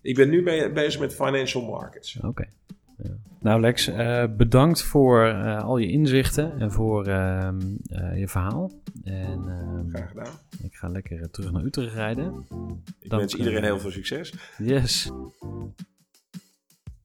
Ik 0.00 0.14
ben 0.14 0.28
nu 0.30 0.42
be- 0.42 0.70
bezig 0.74 1.00
met 1.00 1.14
financial 1.14 1.64
markets. 1.64 2.20
Oké. 2.20 2.48
Ja. 2.96 3.10
Nou 3.40 3.60
Lex, 3.60 3.86
eh, 3.86 4.24
bedankt 4.36 4.82
voor 4.82 5.26
eh, 5.26 5.64
al 5.64 5.78
je 5.78 5.90
inzichten 5.90 6.60
en 6.60 6.72
voor 6.72 7.06
ehm, 7.06 7.60
eh, 7.86 8.18
je 8.18 8.28
verhaal. 8.28 8.70
En 9.04 9.48
ehm, 9.48 9.88
Graag 9.88 10.08
gedaan. 10.08 10.34
ik 10.62 10.74
ga 10.74 10.88
lekker 10.88 11.30
terug 11.30 11.52
naar 11.52 11.64
Utrecht 11.64 11.94
rijden. 11.94 12.46
Ik 13.00 13.10
Dank, 13.10 13.22
wens 13.22 13.34
iedereen 13.34 13.62
heel 13.64 13.78
veel 13.78 13.90
succes. 13.90 14.34
Yes. 14.58 15.10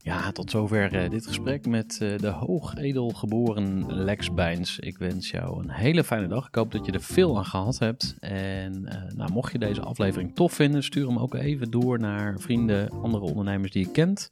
Ja, 0.08 0.32
tot 0.32 0.51
zover 0.51 0.93
eh, 0.93 1.10
dit 1.10 1.28
gesprek 1.28 1.66
met 1.66 1.97
eh, 2.01 2.18
de 2.18 2.28
hoogedel 2.28 3.10
geboren 3.10 3.93
Lex 3.93 4.34
Bijns. 4.34 4.80
Ik 4.80 4.97
wens 4.97 5.30
jou 5.30 5.64
een 5.64 5.70
hele 5.70 6.03
fijne 6.03 6.28
dag. 6.28 6.47
Ik 6.47 6.55
hoop 6.55 6.72
dat 6.72 6.86
je 6.86 6.91
er 6.91 7.01
veel 7.01 7.38
aan 7.38 7.45
gehad 7.45 7.80
hebt. 7.80 8.16
En 8.20 8.86
eh, 8.86 9.14
nou, 9.16 9.32
mocht 9.32 9.51
je 9.51 9.60
deze 9.60 9.82
aflevering 9.82 10.36
tof 10.36 10.53
vinden, 10.53 10.84
stuur 10.84 11.08
hem 11.08 11.18
ook 11.18 11.34
even 11.34 11.72
door 11.72 11.99
naar 11.99 12.39
vrienden, 12.39 12.89
andere 12.89 13.24
ondernemers 13.24 13.72
die 13.72 13.86
je 13.86 13.91
kent. 13.91 14.32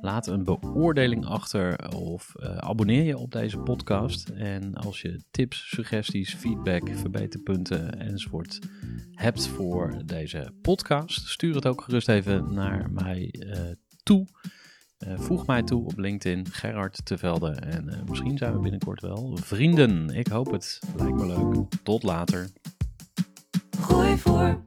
Laat 0.00 0.26
een 0.26 0.44
beoordeling 0.44 1.26
achter 1.26 1.94
of 1.96 2.32
abonneer 2.56 3.02
je 3.02 3.18
op 3.18 3.32
deze 3.32 3.58
podcast. 3.58 4.28
En 4.28 4.74
als 4.74 5.00
je 5.00 5.22
tips, 5.30 5.68
suggesties, 5.68 6.34
feedback, 6.34 6.88
verbeterpunten 6.92 8.00
enzovoort 8.00 8.58
hebt 9.12 9.46
voor 9.46 10.02
deze 10.04 10.52
podcast, 10.62 11.28
stuur 11.28 11.54
het 11.54 11.66
ook 11.66 11.82
gerust 11.82 12.08
even 12.08 12.54
naar 12.54 12.90
mij 12.90 13.34
toe. 14.02 14.26
Eh, 15.06 15.18
voeg 15.18 15.46
mij 15.46 15.62
toe 15.62 15.84
op 15.84 15.98
LinkedIn, 15.98 16.46
Gerard 16.50 17.04
Tevelde. 17.04 17.50
En 17.50 17.88
eh, 17.88 18.02
misschien 18.08 18.38
zijn 18.38 18.52
we 18.52 18.58
binnenkort 18.58 19.00
wel 19.00 19.36
vrienden. 19.36 20.10
Ik 20.10 20.26
hoop 20.26 20.50
het. 20.52 20.80
Lijkt 20.96 21.14
me 21.14 21.26
leuk. 21.26 21.64
Tot 21.82 22.02
later. 22.02 22.50
Gooi 23.80 24.18
voor. 24.18 24.62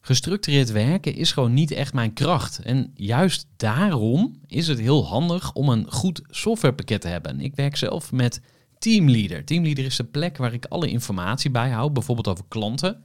Gestructureerd 0.00 0.70
werken 0.70 1.14
is 1.14 1.32
gewoon 1.32 1.54
niet 1.54 1.70
echt 1.70 1.94
mijn 1.94 2.12
kracht. 2.12 2.58
En 2.58 2.90
juist 2.94 3.46
daarom 3.56 4.40
is 4.46 4.66
het 4.66 4.78
heel 4.78 5.06
handig 5.06 5.52
om 5.52 5.68
een 5.68 5.92
goed 5.92 6.22
softwarepakket 6.28 7.00
te 7.00 7.08
hebben. 7.08 7.40
Ik 7.40 7.54
werk 7.54 7.76
zelf 7.76 8.12
met 8.12 8.40
Teamleader. 8.78 9.44
Teamleader 9.44 9.84
is 9.84 9.96
de 9.96 10.04
plek 10.04 10.36
waar 10.36 10.52
ik 10.52 10.66
alle 10.66 10.88
informatie 10.88 11.50
bijhoud, 11.50 11.92
bijvoorbeeld 11.92 12.28
over 12.28 12.44
klanten. 12.48 13.04